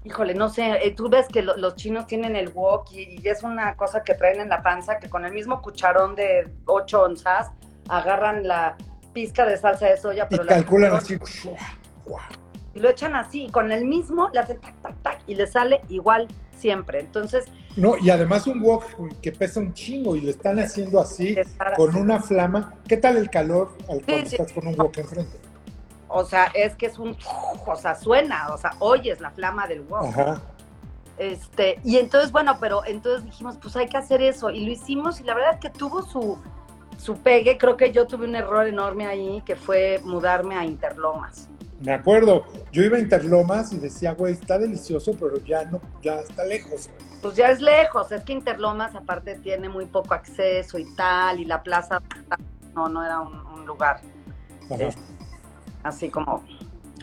híjole, 0.03 0.33
no 0.33 0.49
sé, 0.49 0.71
eh, 0.83 0.93
tú 0.95 1.09
ves 1.09 1.27
que 1.27 1.41
los 1.41 1.75
chinos 1.75 2.07
tienen 2.07 2.35
el 2.35 2.49
wok 2.49 2.91
y, 2.91 3.21
es 3.27 3.43
una 3.43 3.75
cosa 3.75 4.03
que 4.03 4.15
traen 4.15 4.41
en 4.41 4.49
la 4.49 4.61
panza 4.61 4.99
que 4.99 5.09
con 5.09 5.25
el 5.25 5.33
mismo 5.33 5.61
cucharón 5.61 6.15
de 6.15 6.47
8 6.65 7.03
onzas 7.03 7.51
agarran 7.87 8.47
la 8.47 8.77
pizca 9.13 9.45
de 9.45 9.57
salsa 9.57 9.87
de 9.87 9.97
soya, 9.97 10.27
pero 10.29 10.43
y 10.43 10.47
calculan 10.47 10.93
así. 10.93 11.17
Y 12.73 12.79
lo 12.79 12.89
echan 12.89 13.15
así, 13.15 13.49
con 13.49 13.71
el 13.71 13.85
mismo 13.85 14.29
le 14.31 14.39
hacen 14.39 14.59
tac, 14.59 14.75
tac, 14.81 15.01
tac 15.01 15.21
y 15.27 15.35
le 15.35 15.47
sale 15.47 15.81
igual 15.89 16.27
siempre. 16.55 16.99
Entonces. 16.99 17.45
No, 17.75 17.97
y 17.97 18.09
además 18.09 18.45
un 18.47 18.61
wok 18.61 18.83
que 19.21 19.31
pesa 19.31 19.59
un 19.59 19.73
chingo 19.73 20.15
y 20.15 20.21
lo 20.21 20.29
están 20.29 20.59
haciendo 20.59 20.99
así, 20.99 21.35
con 21.75 21.95
una 21.95 22.21
flama. 22.21 22.75
¿Qué 22.87 22.97
tal 22.97 23.17
el 23.17 23.29
calor 23.29 23.75
al 23.89 24.03
cual 24.03 24.19
estás 24.19 24.51
con 24.51 24.67
un 24.67 24.75
wok 24.75 24.97
enfrente? 24.97 25.48
O 26.09 26.25
sea, 26.25 26.45
es 26.55 26.75
que 26.75 26.87
es 26.87 26.97
un, 26.97 27.15
o 27.65 27.75
sea, 27.75 27.95
suena, 27.95 28.51
o 28.51 28.57
sea, 28.57 28.71
oyes 28.79 29.21
la 29.21 29.29
flama 29.29 29.67
del 29.67 29.81
wow. 29.81 30.11
Este, 31.19 31.79
y 31.83 31.97
entonces, 31.97 32.31
bueno, 32.31 32.57
pero 32.59 32.83
entonces 32.85 33.25
dijimos, 33.25 33.57
pues 33.61 33.75
hay 33.75 33.87
que 33.87 33.97
hacer 33.97 34.21
eso, 34.21 34.49
y 34.49 34.65
lo 34.65 34.71
hicimos, 34.71 35.19
y 35.19 35.23
la 35.23 35.35
verdad 35.35 35.53
es 35.55 35.59
que 35.59 35.69
tuvo 35.69 36.01
su, 36.01 36.39
su 36.97 37.17
pegue, 37.17 37.57
creo 37.57 37.77
que 37.77 37.91
yo 37.91 38.07
tuve 38.07 38.25
un 38.25 38.35
error 38.35 38.65
enorme 38.65 39.05
ahí, 39.05 39.43
que 39.45 39.55
fue 39.55 40.01
mudarme 40.03 40.55
a 40.55 40.65
Interlomas. 40.65 41.47
Me 41.81 41.93
acuerdo, 41.93 42.45
yo 42.71 42.83
iba 42.83 42.97
a 42.97 42.99
Interlomas 42.99 43.71
y 43.71 43.77
decía, 43.77 44.13
güey, 44.13 44.33
está 44.33 44.57
delicioso, 44.57 45.13
pero 45.19 45.37
ya 45.43 45.65
no, 45.65 45.79
ya 46.01 46.15
está 46.21 46.43
lejos. 46.43 46.89
Pues 47.21 47.35
ya 47.35 47.51
es 47.51 47.61
lejos, 47.61 48.11
es 48.11 48.23
que 48.23 48.33
Interlomas 48.33 48.95
aparte 48.95 49.35
tiene 49.35 49.69
muy 49.69 49.85
poco 49.85 50.13
acceso 50.13 50.79
y 50.79 50.85
tal, 50.95 51.39
y 51.39 51.45
la 51.45 51.61
plaza 51.61 52.01
no, 52.73 52.89
no 52.89 53.05
era 53.05 53.19
un, 53.19 53.65
lugar. 53.65 54.01
Ajá 54.71 54.89
así 55.83 56.09
como 56.09 56.43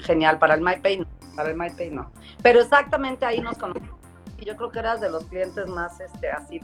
genial 0.02 0.38
para 0.38 0.54
el 0.54 0.60
MyPay, 0.60 1.06
para 1.34 1.50
el 1.50 1.56
MyPay 1.56 1.90
no. 1.90 2.10
Pero 2.42 2.60
exactamente 2.60 3.24
ahí 3.24 3.40
nos 3.40 3.56
conocimos. 3.58 3.96
Y 4.38 4.44
yo 4.44 4.56
creo 4.56 4.70
que 4.70 4.78
eras 4.78 5.00
de 5.00 5.10
los 5.10 5.24
clientes 5.24 5.66
más 5.66 5.98
este, 6.00 6.30
así, 6.30 6.60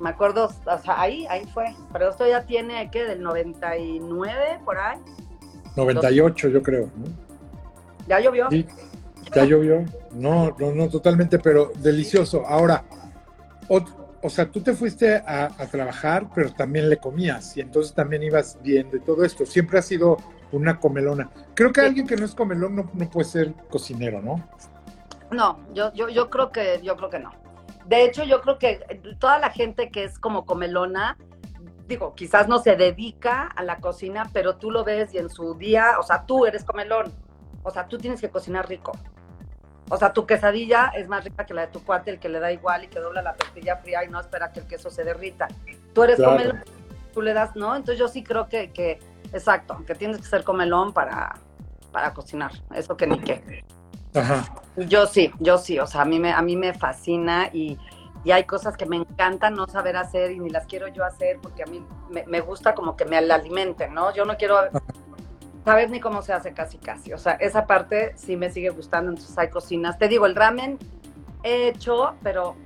me 0.00 0.10
acuerdo, 0.10 0.50
o 0.66 0.78
sea, 0.78 1.00
ahí, 1.00 1.26
ahí 1.28 1.46
fue. 1.46 1.74
Pero 1.92 2.10
esto 2.10 2.26
ya 2.26 2.44
tiene, 2.44 2.90
¿qué? 2.90 3.04
Del 3.04 3.22
99 3.22 4.60
por 4.64 4.78
ahí. 4.78 4.98
98 5.76 6.48
yo 6.48 6.62
creo, 6.62 6.88
¿Ya 8.06 8.20
llovió? 8.20 8.48
Sí, 8.50 8.66
ya 9.34 9.44
llovió. 9.44 9.84
No, 10.12 10.54
no, 10.58 10.72
no, 10.72 10.88
totalmente, 10.88 11.38
pero 11.38 11.72
delicioso. 11.76 12.44
Ahora, 12.46 12.84
o, 13.68 14.30
sea, 14.30 14.46
tú 14.46 14.60
te 14.60 14.74
fuiste 14.74 15.16
a, 15.16 15.46
a, 15.46 15.66
trabajar, 15.66 16.28
pero 16.34 16.52
también 16.52 16.88
le 16.88 16.98
comías 16.98 17.56
y 17.56 17.60
entonces 17.60 17.94
también 17.94 18.22
ibas 18.22 18.58
viendo 18.62 18.96
y 18.96 19.00
todo 19.00 19.24
esto. 19.24 19.46
Siempre 19.46 19.78
ha 19.78 19.82
sido 19.82 20.18
una 20.56 20.78
comelona. 20.78 21.30
Creo 21.54 21.72
que 21.72 21.80
alguien 21.80 22.06
que 22.06 22.16
no 22.16 22.24
es 22.24 22.34
comelón 22.34 22.76
no, 22.76 23.10
puede 23.10 23.28
ser 23.28 23.54
cocinero, 23.70 24.20
¿no? 24.22 24.48
No, 25.30 25.58
yo, 25.72 25.92
yo, 25.94 26.08
yo 26.08 26.30
creo 26.30 26.52
que, 26.52 26.80
yo 26.82 26.96
creo 26.96 27.10
que 27.10 27.18
no. 27.18 27.32
De 27.86 28.04
hecho, 28.04 28.24
yo 28.24 28.40
creo 28.40 28.58
que 28.58 28.80
toda 29.18 29.38
la 29.38 29.50
gente 29.50 29.90
que 29.90 30.04
es 30.04 30.18
como 30.18 30.46
comelona, 30.46 31.18
digo, 31.86 32.14
quizás 32.14 32.48
no 32.48 32.58
se 32.58 32.76
dedica 32.76 33.46
a 33.46 33.62
la 33.62 33.78
cocina, 33.78 34.30
pero 34.32 34.56
tú 34.56 34.70
lo 34.70 34.84
ves 34.84 35.12
y 35.12 35.18
en 35.18 35.28
su 35.28 35.54
día, 35.54 35.98
o 35.98 36.02
sea, 36.02 36.24
tú 36.24 36.46
eres 36.46 36.64
comelón. 36.64 37.12
O 37.62 37.70
sea, 37.70 37.86
tú 37.86 37.98
tienes 37.98 38.20
que 38.20 38.30
cocinar 38.30 38.68
rico. 38.68 38.92
O 39.90 39.96
sea, 39.98 40.12
tu 40.12 40.26
quesadilla 40.26 40.92
es 40.96 41.08
más 41.08 41.24
rica 41.24 41.44
que 41.44 41.52
la 41.52 41.62
de 41.62 41.66
tu 41.68 41.82
cuate, 41.82 42.10
el 42.10 42.18
que 42.18 42.28
le 42.28 42.40
da 42.40 42.50
igual 42.52 42.84
y 42.84 42.88
que 42.88 43.00
dobla 43.00 43.20
la 43.20 43.34
tortilla 43.34 43.76
fría 43.76 44.04
y 44.04 44.08
no 44.08 44.18
espera 44.20 44.50
que 44.52 44.60
el 44.60 44.66
queso 44.66 44.90
se 44.90 45.04
derrita. 45.04 45.48
Tú 45.92 46.04
eres 46.04 46.18
comelón, 46.20 46.62
tú 47.12 47.20
le 47.20 47.34
das, 47.34 47.54
¿no? 47.54 47.76
Entonces 47.76 47.98
yo 47.98 48.08
sí 48.08 48.22
creo 48.22 48.48
que, 48.48 48.70
que 48.72 48.98
Exacto, 49.32 49.82
que 49.86 49.94
tienes 49.94 50.18
que 50.18 50.24
ser 50.24 50.44
comelón 50.44 50.92
para, 50.92 51.34
para 51.92 52.12
cocinar, 52.12 52.52
eso 52.74 52.96
que 52.96 53.06
ni 53.06 53.18
qué. 53.20 53.64
Ajá. 54.14 54.44
Yo 54.76 55.06
sí, 55.06 55.32
yo 55.40 55.58
sí, 55.58 55.78
o 55.78 55.86
sea, 55.86 56.02
a 56.02 56.04
mí 56.04 56.18
me, 56.18 56.32
a 56.32 56.42
mí 56.42 56.56
me 56.56 56.74
fascina 56.74 57.48
y, 57.52 57.78
hay 58.32 58.44
cosas 58.44 58.74
que 58.78 58.86
me 58.86 58.96
encantan 58.96 59.54
no 59.54 59.66
saber 59.66 59.98
hacer 59.98 60.30
y 60.30 60.40
ni 60.40 60.48
las 60.48 60.64
quiero 60.66 60.88
yo 60.88 61.04
hacer 61.04 61.38
porque 61.42 61.62
a 61.62 61.66
mí 61.66 61.84
me, 62.08 62.40
gusta 62.40 62.74
como 62.74 62.96
que 62.96 63.04
me 63.04 63.18
alimenten, 63.18 63.92
¿no? 63.92 64.14
Yo 64.14 64.24
no 64.24 64.38
quiero 64.38 64.56
saber 65.62 65.90
ni 65.90 66.00
cómo 66.00 66.22
se 66.22 66.32
hace 66.32 66.54
casi 66.54 66.78
casi, 66.78 67.12
o 67.12 67.18
sea, 67.18 67.32
esa 67.32 67.66
parte 67.66 68.14
sí 68.16 68.38
me 68.38 68.50
sigue 68.50 68.70
gustando, 68.70 69.10
entonces 69.10 69.36
hay 69.36 69.50
cocinas. 69.50 69.98
Te 69.98 70.08
digo, 70.08 70.24
el 70.24 70.34
ramen 70.34 70.78
he 71.42 71.68
hecho, 71.68 72.14
pero 72.22 72.56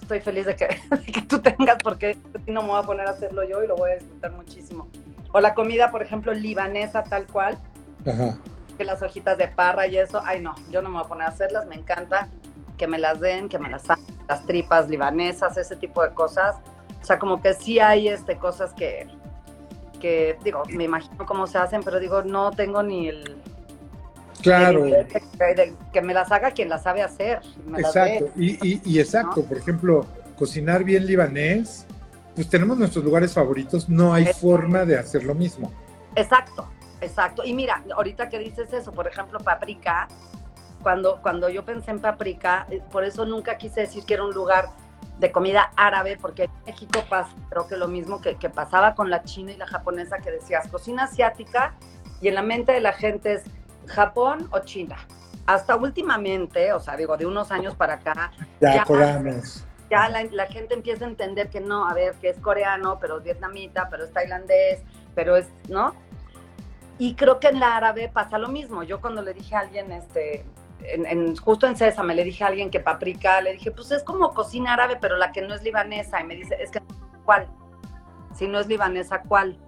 estoy 0.00 0.20
feliz 0.20 0.46
de 0.46 0.56
que, 0.56 0.66
de 0.90 1.12
que 1.12 1.22
tú 1.22 1.40
tengas 1.40 1.76
porque 1.82 2.16
no 2.46 2.62
me 2.62 2.68
voy 2.68 2.78
a 2.78 2.82
poner 2.84 3.06
a 3.06 3.10
hacerlo 3.10 3.44
yo 3.44 3.62
y 3.62 3.66
lo 3.66 3.76
voy 3.76 3.90
a 3.90 3.94
disfrutar 3.96 4.32
muchísimo. 4.32 4.88
O 5.36 5.40
la 5.40 5.52
comida, 5.52 5.90
por 5.90 6.00
ejemplo, 6.00 6.32
libanesa 6.32 7.02
tal 7.02 7.26
cual. 7.26 7.58
Ajá. 8.06 8.38
Que 8.78 8.84
las 8.84 9.02
hojitas 9.02 9.36
de 9.36 9.48
parra 9.48 9.88
y 9.88 9.98
eso. 9.98 10.22
Ay, 10.24 10.40
no, 10.40 10.54
yo 10.70 10.80
no 10.80 10.90
me 10.90 10.98
voy 10.98 11.04
a 11.04 11.08
poner 11.08 11.26
a 11.26 11.30
hacerlas, 11.30 11.66
me 11.66 11.74
encanta. 11.74 12.28
que 12.78 12.86
me 12.86 12.98
las 12.98 13.18
den, 13.18 13.48
que 13.48 13.58
me 13.58 13.68
las 13.68 13.90
hagan, 13.90 14.04
las 14.28 14.46
tripas 14.46 14.88
libanesas, 14.88 15.56
ese 15.56 15.74
tipo 15.74 16.04
de 16.04 16.14
cosas. 16.14 16.54
O 17.02 17.04
sea, 17.04 17.18
como 17.18 17.42
que 17.42 17.52
sí 17.52 17.80
hay 17.80 18.06
este, 18.06 18.36
cosas 18.36 18.72
que, 18.74 19.08
que, 20.00 20.38
digo, 20.44 20.62
me 20.68 20.84
imagino 20.84 21.26
cómo 21.26 21.48
se 21.48 21.58
hacen, 21.58 21.82
pero 21.82 21.98
digo, 21.98 22.22
no 22.22 22.52
tengo 22.52 22.84
ni 22.84 23.08
el... 23.08 23.36
Claro. 24.40 24.84
que 25.92 26.00
me 26.00 26.14
las 26.14 26.30
haga 26.30 26.52
quien 26.52 26.68
las 26.68 26.84
sabe 26.84 27.02
hacer. 27.02 27.40
exacto, 27.76 28.28
y, 28.36 28.80
y, 28.84 29.00
exacto, 29.00 29.42
por 29.44 29.56
ejemplo, 29.56 30.06
cocinar 30.38 30.84
bien 30.84 31.06
libanés, 31.06 31.86
pues 32.34 32.48
tenemos 32.48 32.76
nuestros 32.76 33.04
lugares 33.04 33.32
favoritos, 33.32 33.88
no 33.88 34.12
hay 34.12 34.26
forma 34.26 34.84
de 34.84 34.98
hacer 34.98 35.24
lo 35.24 35.34
mismo. 35.34 35.70
Exacto, 36.16 36.68
exacto. 37.00 37.44
Y 37.44 37.54
mira, 37.54 37.82
ahorita 37.94 38.28
que 38.28 38.38
dices 38.38 38.72
eso, 38.72 38.92
por 38.92 39.06
ejemplo, 39.06 39.38
paprika, 39.38 40.08
cuando, 40.82 41.20
cuando 41.22 41.48
yo 41.48 41.64
pensé 41.64 41.92
en 41.92 42.00
paprika, 42.00 42.66
eh, 42.70 42.82
por 42.90 43.04
eso 43.04 43.24
nunca 43.24 43.56
quise 43.56 43.82
decir 43.82 44.04
que 44.04 44.14
era 44.14 44.24
un 44.24 44.34
lugar 44.34 44.70
de 45.18 45.30
comida 45.30 45.70
árabe, 45.76 46.18
porque 46.20 46.44
en 46.44 46.50
México 46.66 47.04
pasa, 47.08 47.30
creo 47.48 47.68
que 47.68 47.76
lo 47.76 47.88
mismo 47.88 48.20
que, 48.20 48.36
que 48.36 48.50
pasaba 48.50 48.94
con 48.94 49.10
la 49.10 49.22
china 49.22 49.52
y 49.52 49.56
la 49.56 49.66
japonesa, 49.66 50.18
que 50.18 50.30
decías 50.30 50.66
cocina 50.68 51.04
asiática, 51.04 51.74
y 52.20 52.28
en 52.28 52.34
la 52.34 52.42
mente 52.42 52.72
de 52.72 52.80
la 52.80 52.92
gente 52.92 53.34
es 53.34 53.42
Japón 53.86 54.48
o 54.50 54.60
China. 54.60 54.96
Hasta 55.46 55.76
últimamente, 55.76 56.72
o 56.72 56.80
sea, 56.80 56.96
digo, 56.96 57.16
de 57.16 57.26
unos 57.26 57.50
años 57.50 57.74
para 57.74 57.94
acá. 57.94 58.32
Ya, 58.60 58.82
coreanos. 58.84 59.64
Ya 59.90 60.08
la, 60.08 60.24
la, 60.24 60.46
gente 60.46 60.74
empieza 60.74 61.04
a 61.04 61.08
entender 61.08 61.50
que 61.50 61.60
no, 61.60 61.88
a 61.88 61.94
ver, 61.94 62.14
que 62.14 62.30
es 62.30 62.38
coreano, 62.38 62.98
pero 63.00 63.18
es 63.18 63.24
vietnamita, 63.24 63.88
pero 63.90 64.04
es 64.04 64.12
tailandés, 64.12 64.82
pero 65.14 65.36
es, 65.36 65.48
¿no? 65.68 65.94
Y 66.98 67.14
creo 67.14 67.40
que 67.40 67.48
en 67.48 67.60
la 67.60 67.76
árabe 67.76 68.10
pasa 68.12 68.38
lo 68.38 68.48
mismo. 68.48 68.82
Yo 68.82 69.00
cuando 69.00 69.20
le 69.22 69.34
dije 69.34 69.54
a 69.56 69.60
alguien, 69.60 69.92
este, 69.92 70.44
en, 70.84 71.36
justo 71.36 71.66
en 71.66 71.76
me 72.06 72.14
le 72.14 72.24
dije 72.24 72.44
a 72.44 72.48
alguien 72.48 72.70
que 72.70 72.80
paprika, 72.80 73.40
le 73.40 73.52
dije, 73.52 73.70
pues 73.72 73.90
es 73.90 74.02
como 74.04 74.32
cocina 74.32 74.74
árabe, 74.74 74.96
pero 75.00 75.16
la 75.16 75.32
que 75.32 75.42
no 75.42 75.54
es 75.54 75.62
libanesa. 75.62 76.20
Y 76.20 76.24
me 76.24 76.36
dice, 76.36 76.56
es 76.60 76.70
que, 76.70 76.80
¿cuál? 77.24 77.48
Si 78.34 78.46
no 78.46 78.60
es 78.60 78.66
libanesa, 78.66 79.22
¿cuál? 79.22 79.58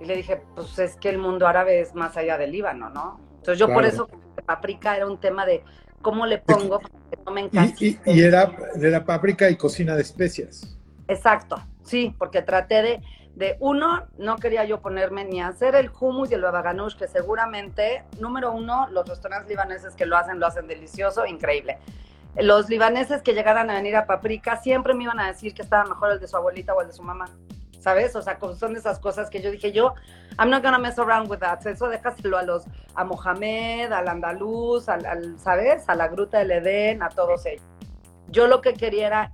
Y 0.00 0.04
le 0.04 0.16
dije, 0.16 0.42
pues 0.54 0.78
es 0.78 0.96
que 0.96 1.08
el 1.08 1.18
mundo 1.18 1.46
árabe 1.46 1.80
es 1.80 1.94
más 1.94 2.16
allá 2.16 2.36
del 2.36 2.52
Líbano, 2.52 2.90
¿no? 2.90 3.20
Entonces 3.36 3.58
yo 3.58 3.72
por 3.72 3.84
eso, 3.84 4.08
paprika 4.46 4.96
era 4.96 5.06
un 5.06 5.18
tema 5.18 5.46
de 5.46 5.64
cómo 6.04 6.24
le 6.26 6.38
pongo 6.38 6.78
para 6.78 6.94
que 7.10 7.18
no 7.26 7.32
me 7.32 7.40
encante. 7.40 7.84
Y, 7.84 7.98
y, 8.06 8.20
era 8.22 8.52
de 8.76 8.90
la 8.90 9.04
paprika 9.04 9.50
y 9.50 9.56
cocina 9.56 9.96
de 9.96 10.02
especias. 10.02 10.78
Exacto, 11.08 11.60
sí, 11.82 12.14
porque 12.16 12.42
traté 12.42 12.82
de 12.82 13.00
de 13.34 13.56
uno, 13.58 14.04
no 14.16 14.36
quería 14.36 14.64
yo 14.64 14.80
ponerme 14.80 15.24
ni 15.24 15.40
a 15.40 15.48
hacer 15.48 15.74
el 15.74 15.90
hummus 15.98 16.30
y 16.30 16.34
el 16.34 16.42
babaganush, 16.42 16.94
que 16.94 17.08
seguramente, 17.08 18.04
número 18.20 18.52
uno, 18.52 18.86
los 18.90 19.08
restaurantes 19.08 19.48
libaneses 19.48 19.94
que 19.94 20.06
lo 20.06 20.16
hacen, 20.16 20.38
lo 20.38 20.46
hacen 20.46 20.68
delicioso, 20.68 21.26
increíble. 21.26 21.78
Los 22.36 22.68
libaneses 22.68 23.22
que 23.22 23.32
llegaran 23.32 23.70
a 23.70 23.74
venir 23.74 23.96
a 23.96 24.06
Paprika 24.06 24.56
siempre 24.56 24.94
me 24.94 25.04
iban 25.04 25.18
a 25.20 25.28
decir 25.28 25.54
que 25.54 25.62
estaba 25.62 25.84
mejor 25.84 26.12
el 26.12 26.20
de 26.20 26.28
su 26.28 26.36
abuelita 26.36 26.74
o 26.74 26.80
el 26.80 26.88
de 26.88 26.92
su 26.92 27.02
mamá, 27.02 27.28
¿sabes? 27.84 28.16
O 28.16 28.22
sea, 28.22 28.38
son 28.58 28.76
esas 28.76 28.98
cosas 28.98 29.28
que 29.28 29.42
yo 29.42 29.50
dije, 29.50 29.70
yo, 29.70 29.94
I'm 30.38 30.48
not 30.48 30.62
gonna 30.62 30.78
mess 30.78 30.98
around 30.98 31.30
with 31.30 31.40
that. 31.40 31.64
Eso 31.66 31.88
déjaselo 31.88 32.38
a 32.38 32.42
los, 32.42 32.64
a 32.94 33.04
Mohamed, 33.04 33.92
al 33.92 34.08
andaluz, 34.08 34.88
al, 34.88 35.38
¿sabes? 35.38 35.86
A 35.86 35.94
la 35.94 36.08
gruta 36.08 36.38
del 36.38 36.50
Edén, 36.52 37.02
a 37.02 37.10
todos 37.10 37.44
ellos. 37.44 37.62
Yo 38.28 38.46
lo 38.46 38.62
que 38.62 38.72
quería 38.72 39.06
era 39.06 39.32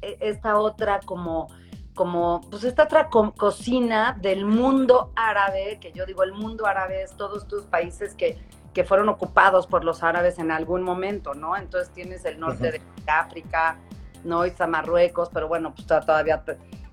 eh, 0.00 0.16
esta 0.20 0.58
otra 0.58 1.00
como 1.04 1.48
como, 1.94 2.40
pues 2.50 2.64
esta 2.64 2.84
otra 2.84 3.10
cocina 3.10 4.16
del 4.18 4.46
mundo 4.46 5.12
árabe, 5.16 5.76
que 5.82 5.92
yo 5.92 6.06
digo 6.06 6.22
el 6.22 6.32
mundo 6.32 6.64
árabe 6.64 7.02
es 7.02 7.14
todos 7.14 7.46
tus 7.46 7.64
países 7.64 8.14
que, 8.14 8.38
que 8.72 8.84
fueron 8.84 9.10
ocupados 9.10 9.66
por 9.66 9.84
los 9.84 10.02
árabes 10.02 10.38
en 10.38 10.50
algún 10.50 10.82
momento, 10.82 11.34
¿no? 11.34 11.54
Entonces 11.54 11.92
tienes 11.92 12.24
el 12.24 12.40
norte 12.40 12.72
de 12.72 12.80
África, 13.06 13.76
¿no? 14.24 14.46
Y 14.46 14.48
está 14.48 14.66
Marruecos, 14.66 15.28
pero 15.30 15.46
bueno, 15.48 15.74
pues 15.74 15.86
todavía 15.86 16.42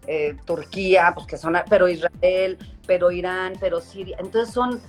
eh, 0.08 0.36
Turquía, 0.46 1.12
pues 1.14 1.28
que 1.28 1.38
son, 1.38 1.56
pero 1.70 1.88
Israel, 1.88 2.58
pero 2.88 3.12
Irán, 3.12 3.54
pero 3.60 3.82
Siria. 3.82 4.18
Entonces 4.20 4.54
son, 4.54 4.80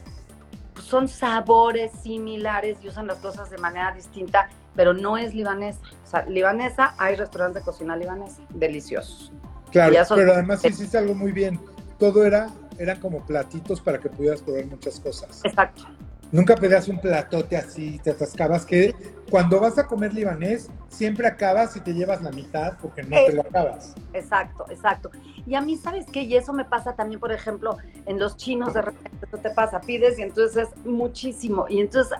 son 0.82 1.08
sabores 1.08 1.90
similares 2.02 2.78
y 2.82 2.88
usan 2.88 3.08
las 3.08 3.18
cosas 3.18 3.50
de 3.50 3.58
manera 3.58 3.92
distinta, 3.92 4.48
pero 4.76 4.94
no 4.94 5.18
es 5.18 5.34
libanesa. 5.34 5.80
O 6.04 6.06
sea, 6.06 6.24
libanesa, 6.26 6.94
hay 6.98 7.16
restaurantes 7.16 7.62
de 7.62 7.70
cocina 7.70 7.96
libanesa, 7.96 8.42
deliciosos. 8.50 9.32
Claro, 9.72 9.94
pero 10.14 10.32
además 10.32 10.64
hiciste 10.64 10.96
algo 10.96 11.14
muy 11.14 11.32
bien. 11.32 11.60
Todo 11.98 12.24
era, 12.24 12.48
eran 12.78 13.00
como 13.00 13.26
platitos 13.26 13.80
para 13.80 13.98
que 13.98 14.08
pudieras 14.08 14.40
probar 14.40 14.66
muchas 14.66 15.00
cosas. 15.00 15.40
Exacto. 15.44 15.84
Nunca 16.30 16.54
pedías 16.56 16.88
un 16.88 17.00
platote 17.00 17.56
así, 17.56 17.98
te 18.02 18.10
atascabas, 18.10 18.66
que 18.66 18.94
cuando 19.30 19.60
vas 19.60 19.78
a 19.78 19.86
comer 19.86 20.12
libanés, 20.12 20.70
siempre 20.88 21.26
acabas 21.26 21.74
y 21.76 21.80
te 21.80 21.94
llevas 21.94 22.22
la 22.22 22.30
mitad 22.30 22.74
porque 22.80 23.02
no 23.02 23.16
te 23.16 23.32
lo 23.32 23.42
acabas. 23.42 23.94
Exacto, 24.12 24.66
exacto. 24.68 25.10
Y 25.46 25.54
a 25.54 25.62
mí, 25.62 25.76
¿sabes 25.76 26.06
qué? 26.12 26.22
Y 26.22 26.36
eso 26.36 26.52
me 26.52 26.64
pasa 26.64 26.94
también, 26.94 27.18
por 27.18 27.32
ejemplo, 27.32 27.78
en 28.04 28.18
los 28.18 28.36
chinos, 28.36 28.74
de 28.74 28.82
repente 28.82 29.26
te 29.42 29.50
pasa, 29.50 29.80
pides 29.80 30.18
y 30.18 30.22
entonces 30.22 30.68
es 30.68 30.86
muchísimo. 30.86 31.66
Y 31.68 31.80
entonces 31.80 32.16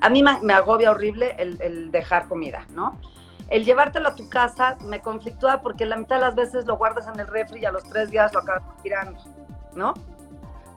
a, 0.00 0.08
mí 0.08 0.22
me, 0.22 0.54
agobia 0.54 0.90
horrible 0.90 1.34
el, 1.38 1.60
el 1.60 1.90
dejar 1.90 2.28
comida, 2.28 2.66
¿no? 2.74 2.98
el 3.52 3.66
llevártelo 3.66 4.08
a 4.08 4.14
tu 4.14 4.30
casa 4.30 4.78
me 4.80 5.00
conflictúa 5.02 5.60
porque 5.60 5.84
la 5.84 5.96
mitad 5.98 6.16
de 6.16 6.22
las 6.22 6.34
veces 6.34 6.64
lo 6.64 6.78
guardas 6.78 7.06
en 7.06 7.20
el 7.20 7.26
refri 7.26 7.60
y 7.60 7.64
a 7.66 7.70
los 7.70 7.84
tres 7.84 8.10
días 8.10 8.32
lo 8.32 8.40
acabas 8.40 8.62
tirando, 8.82 9.18
¿no? 9.74 9.92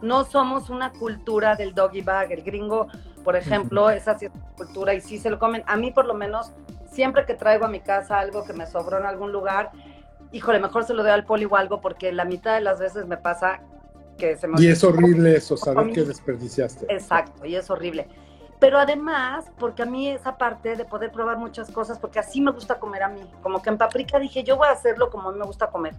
No 0.01 0.23
somos 0.25 0.69
una 0.69 0.91
cultura 0.91 1.55
del 1.55 1.73
doggy 1.73 2.01
bag. 2.01 2.31
El 2.31 2.43
gringo, 2.43 2.87
por 3.23 3.35
ejemplo, 3.35 3.89
es 3.89 4.07
así 4.07 4.27
cultura 4.57 4.93
y 4.93 5.01
sí 5.01 5.17
se 5.17 5.29
lo 5.29 5.39
comen. 5.39 5.63
A 5.67 5.75
mí, 5.75 5.91
por 5.91 6.05
lo 6.05 6.13
menos, 6.13 6.51
siempre 6.91 7.25
que 7.25 7.33
traigo 7.33 7.65
a 7.65 7.69
mi 7.69 7.79
casa 7.79 8.19
algo 8.19 8.43
que 8.43 8.53
me 8.53 8.65
sobró 8.67 8.97
en 8.97 9.05
algún 9.05 9.31
lugar, 9.31 9.71
híjole, 10.31 10.59
mejor 10.59 10.85
se 10.85 10.93
lo 10.93 11.03
doy 11.03 11.11
al 11.11 11.25
poli 11.25 11.45
o 11.45 11.55
algo 11.55 11.81
porque 11.81 12.11
la 12.11 12.25
mitad 12.25 12.55
de 12.55 12.61
las 12.61 12.79
veces 12.79 13.05
me 13.07 13.17
pasa 13.17 13.61
que 14.17 14.37
se 14.37 14.47
me... 14.47 14.61
Y 14.61 14.67
es 14.67 14.83
horrible 14.83 15.35
eso, 15.35 15.57
saber 15.57 15.91
que 15.91 16.03
desperdiciaste. 16.03 16.85
Exacto, 16.89 17.45
y 17.45 17.55
es 17.55 17.69
horrible 17.69 18.07
pero 18.59 18.79
además, 18.79 19.51
porque 19.59 19.83
a 19.83 19.85
mí 19.85 20.09
esa 20.09 20.37
parte 20.37 20.75
de 20.75 20.85
poder 20.85 21.11
probar 21.11 21.37
muchas 21.37 21.69
cosas, 21.71 21.99
porque 21.99 22.19
así 22.19 22.41
me 22.41 22.51
gusta 22.51 22.79
comer 22.79 23.03
a 23.03 23.09
mí, 23.09 23.21
como 23.41 23.61
que 23.61 23.69
en 23.69 23.77
paprika 23.77 24.17
dije, 24.17 24.43
yo 24.43 24.57
voy 24.57 24.67
a 24.67 24.71
hacerlo 24.71 25.09
como 25.09 25.29
a 25.29 25.31
mí 25.31 25.39
me 25.39 25.45
gusta 25.45 25.67
comer. 25.67 25.95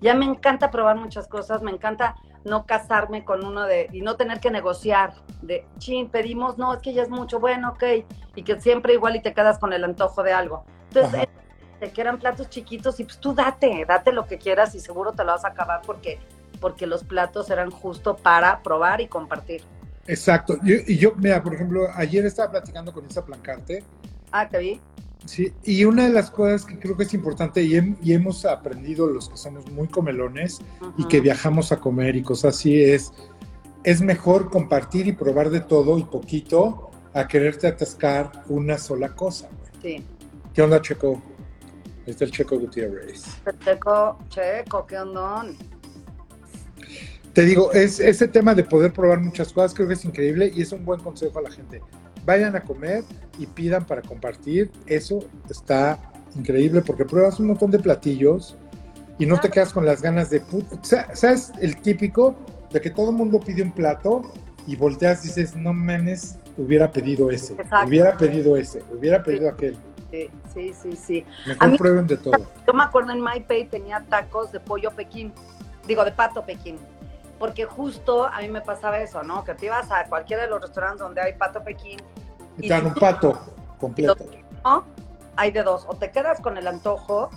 Ya 0.00 0.14
me 0.14 0.24
encanta 0.24 0.70
probar 0.70 0.96
muchas 0.96 1.28
cosas, 1.28 1.62
me 1.62 1.70
encanta 1.70 2.16
no 2.44 2.66
casarme 2.66 3.24
con 3.24 3.44
uno 3.44 3.64
de, 3.64 3.88
y 3.92 4.02
no 4.02 4.16
tener 4.16 4.40
que 4.40 4.50
negociar, 4.50 5.14
de, 5.42 5.66
chin, 5.78 6.08
pedimos, 6.08 6.58
no, 6.58 6.74
es 6.74 6.80
que 6.80 6.92
ya 6.92 7.02
es 7.02 7.10
mucho, 7.10 7.40
bueno, 7.40 7.70
ok, 7.70 8.04
y 8.34 8.42
que 8.42 8.60
siempre 8.60 8.94
igual 8.94 9.16
y 9.16 9.22
te 9.22 9.32
quedas 9.32 9.58
con 9.58 9.72
el 9.72 9.84
antojo 9.84 10.22
de 10.22 10.32
algo. 10.32 10.64
Entonces, 10.88 11.26
te 11.80 11.90
quedan 11.90 12.18
platos 12.18 12.48
chiquitos 12.50 13.00
y 13.00 13.04
pues 13.04 13.18
tú 13.18 13.34
date, 13.34 13.84
date 13.86 14.12
lo 14.12 14.26
que 14.26 14.38
quieras 14.38 14.74
y 14.74 14.80
seguro 14.80 15.12
te 15.12 15.24
lo 15.24 15.32
vas 15.32 15.44
a 15.44 15.48
acabar 15.48 15.82
porque, 15.84 16.18
porque 16.60 16.86
los 16.86 17.02
platos 17.04 17.50
eran 17.50 17.70
justo 17.70 18.16
para 18.16 18.62
probar 18.62 19.00
y 19.00 19.08
compartir. 19.08 19.62
Exacto. 20.06 20.58
y 20.62 20.98
yo, 20.98 21.14
mira, 21.16 21.42
por 21.42 21.54
ejemplo, 21.54 21.88
ayer 21.94 22.26
estaba 22.26 22.50
platicando 22.50 22.92
con 22.92 23.06
Isa 23.06 23.24
Plancarte. 23.24 23.82
Ah, 24.30 24.48
te 24.48 24.58
vi. 24.58 24.80
Sí, 25.24 25.52
y 25.64 25.84
una 25.84 26.04
de 26.04 26.12
las 26.12 26.30
cosas 26.30 26.64
que 26.64 26.78
creo 26.78 26.96
que 26.96 27.04
es 27.04 27.14
importante 27.14 27.62
y, 27.62 27.76
hemos 28.12 28.44
aprendido 28.44 29.06
los 29.06 29.30
que 29.30 29.36
somos 29.36 29.70
muy 29.72 29.88
comelones 29.88 30.60
y 30.98 31.08
que 31.08 31.20
viajamos 31.20 31.72
a 31.72 31.80
comer 31.80 32.14
y 32.16 32.22
cosas 32.22 32.56
así 32.56 32.82
es, 32.82 33.12
es 33.84 34.02
mejor 34.02 34.50
compartir 34.50 35.06
y 35.06 35.12
probar 35.12 35.50
de 35.50 35.60
todo 35.60 35.98
y 35.98 36.04
poquito 36.04 36.90
a 37.14 37.26
quererte 37.26 37.66
atascar 37.66 38.44
una 38.48 38.76
sola 38.76 39.14
cosa. 39.14 39.48
Sí. 39.80 40.04
¿Qué 40.52 40.62
onda, 40.62 40.80
Checo? 40.82 41.22
Este 42.00 42.24
es 42.24 42.30
el 42.30 42.30
Checo 42.30 42.58
Gutiérrez. 42.58 43.24
Checo, 43.64 44.18
Checo, 44.28 44.86
¿qué 44.86 44.98
onda? 44.98 45.46
te 47.34 47.44
digo, 47.44 47.72
es 47.72 47.98
ese 47.98 48.28
tema 48.28 48.54
de 48.54 48.62
poder 48.62 48.92
probar 48.92 49.20
muchas 49.20 49.52
cosas, 49.52 49.74
creo 49.74 49.88
que 49.88 49.94
es 49.94 50.04
increíble 50.04 50.52
y 50.54 50.62
es 50.62 50.70
un 50.70 50.84
buen 50.84 51.00
consejo 51.00 51.40
a 51.40 51.42
la 51.42 51.50
gente. 51.50 51.82
Vayan 52.24 52.56
a 52.56 52.60
comer 52.62 53.04
y 53.38 53.46
pidan 53.46 53.84
para 53.84 54.02
compartir, 54.02 54.70
eso 54.86 55.20
está 55.50 55.98
increíble 56.36 56.82
porque 56.82 57.04
pruebas 57.04 57.38
un 57.38 57.48
montón 57.48 57.70
de 57.70 57.78
platillos 57.78 58.56
y 59.18 59.26
no 59.26 59.38
te 59.38 59.50
quedas 59.50 59.72
con 59.72 59.84
las 59.84 60.02
ganas 60.02 60.30
de... 60.30 60.42
¿Sabes 60.82 61.52
el 61.60 61.76
típico 61.76 62.34
de 62.72 62.80
que 62.80 62.90
todo 62.90 63.10
el 63.10 63.16
mundo 63.16 63.40
pide 63.40 63.62
un 63.62 63.72
plato 63.72 64.22
y 64.66 64.76
volteas 64.76 65.24
y 65.24 65.28
dices, 65.28 65.54
no 65.54 65.72
mames, 65.72 66.38
hubiera 66.56 66.90
pedido 66.90 67.30
ese, 67.30 67.54
hubiera 67.86 68.16
pedido 68.16 68.56
ese, 68.56 68.82
hubiera 68.92 69.22
pedido 69.22 69.48
aquel. 69.48 69.76
Sí, 70.10 70.30
sí, 70.52 70.72
sí, 70.80 70.96
sí. 70.96 71.24
Mejor 71.46 71.76
prueben 71.76 72.06
de 72.06 72.16
todo. 72.16 72.50
Yo 72.66 72.72
me 72.72 72.84
acuerdo 72.84 73.12
en 73.12 73.22
MyPay 73.22 73.68
tenía 73.68 74.00
tacos 74.08 74.52
de 74.52 74.60
pollo 74.60 74.90
Pekín, 74.92 75.32
digo, 75.86 76.04
de 76.04 76.12
pato 76.12 76.44
Pekín 76.44 76.78
porque 77.38 77.64
justo 77.64 78.26
a 78.26 78.40
mí 78.40 78.48
me 78.48 78.60
pasaba 78.60 78.98
eso, 79.00 79.22
¿no? 79.22 79.44
Que 79.44 79.54
te 79.54 79.66
ibas 79.66 79.90
a 79.90 80.04
cualquiera 80.04 80.42
de 80.42 80.48
los 80.48 80.60
restaurantes 80.60 81.00
donde 81.00 81.20
hay 81.20 81.34
pato 81.34 81.62
Pekín. 81.62 82.00
Y, 82.58 82.62
te 82.62 82.68
dan 82.68 82.86
un 82.86 82.94
pato 82.94 83.38
completo. 83.78 84.16
¿no? 84.64 84.84
Hay 85.36 85.50
de 85.50 85.62
dos, 85.62 85.84
o 85.88 85.94
te 85.94 86.10
quedas 86.10 86.40
con 86.40 86.56
el 86.56 86.66
antojo, 86.66 87.30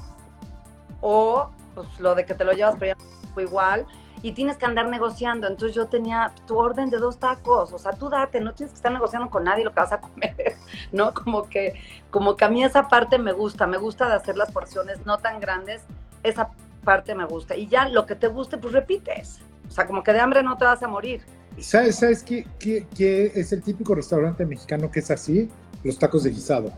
o 1.01 1.49
pues 1.73 1.87
lo 1.99 2.15
de 2.15 2.25
que 2.25 2.33
te 2.33 2.43
lo 2.43 2.53
llevas, 2.53 2.75
pero 2.79 2.95
ya 2.97 3.33
fue 3.33 3.43
igual, 3.43 3.85
y 4.21 4.31
tienes 4.33 4.57
que 4.57 4.65
andar 4.65 4.87
negociando. 4.87 5.47
Entonces 5.47 5.75
yo 5.75 5.87
tenía 5.87 6.31
tu 6.45 6.57
orden 6.57 6.89
de 6.89 6.97
dos 6.97 7.17
tacos, 7.17 7.73
o 7.73 7.79
sea, 7.79 7.93
tú 7.93 8.09
date, 8.09 8.39
no 8.39 8.53
tienes 8.53 8.71
que 8.73 8.77
estar 8.77 8.91
negociando 8.91 9.29
con 9.29 9.43
nadie 9.43 9.63
lo 9.63 9.71
que 9.71 9.79
vas 9.79 9.91
a 9.91 9.99
comer. 9.99 10.35
¿no? 10.91 11.13
Como 11.13 11.49
que, 11.49 11.73
como 12.09 12.35
que 12.35 12.45
a 12.45 12.49
mí 12.49 12.63
esa 12.63 12.87
parte 12.87 13.17
me 13.17 13.31
gusta, 13.31 13.67
me 13.67 13.77
gusta 13.77 14.07
de 14.07 14.15
hacer 14.15 14.37
las 14.37 14.51
porciones 14.51 15.05
no 15.05 15.17
tan 15.17 15.39
grandes, 15.39 15.83
esa 16.23 16.49
parte 16.83 17.15
me 17.15 17.25
gusta. 17.25 17.55
Y 17.55 17.67
ya 17.67 17.89
lo 17.89 18.05
que 18.05 18.15
te 18.15 18.27
guste, 18.27 18.57
pues 18.57 18.73
repites. 18.73 19.41
O 19.67 19.71
sea, 19.71 19.85
como 19.85 20.03
que 20.03 20.13
de 20.13 20.19
hambre 20.19 20.43
no 20.43 20.57
te 20.57 20.65
vas 20.65 20.81
a 20.81 20.87
morir. 20.87 21.21
¿Sabes, 21.59 21.97
sabes 21.97 22.23
qué, 22.23 22.45
qué, 22.59 22.85
qué 22.95 23.31
es 23.35 23.51
el 23.51 23.63
típico 23.63 23.95
restaurante 23.95 24.45
mexicano 24.45 24.91
que 24.91 24.99
es 24.99 25.09
así? 25.09 25.49
Los 25.83 25.97
tacos 25.97 26.23
de 26.23 26.29
guisado. 26.29 26.71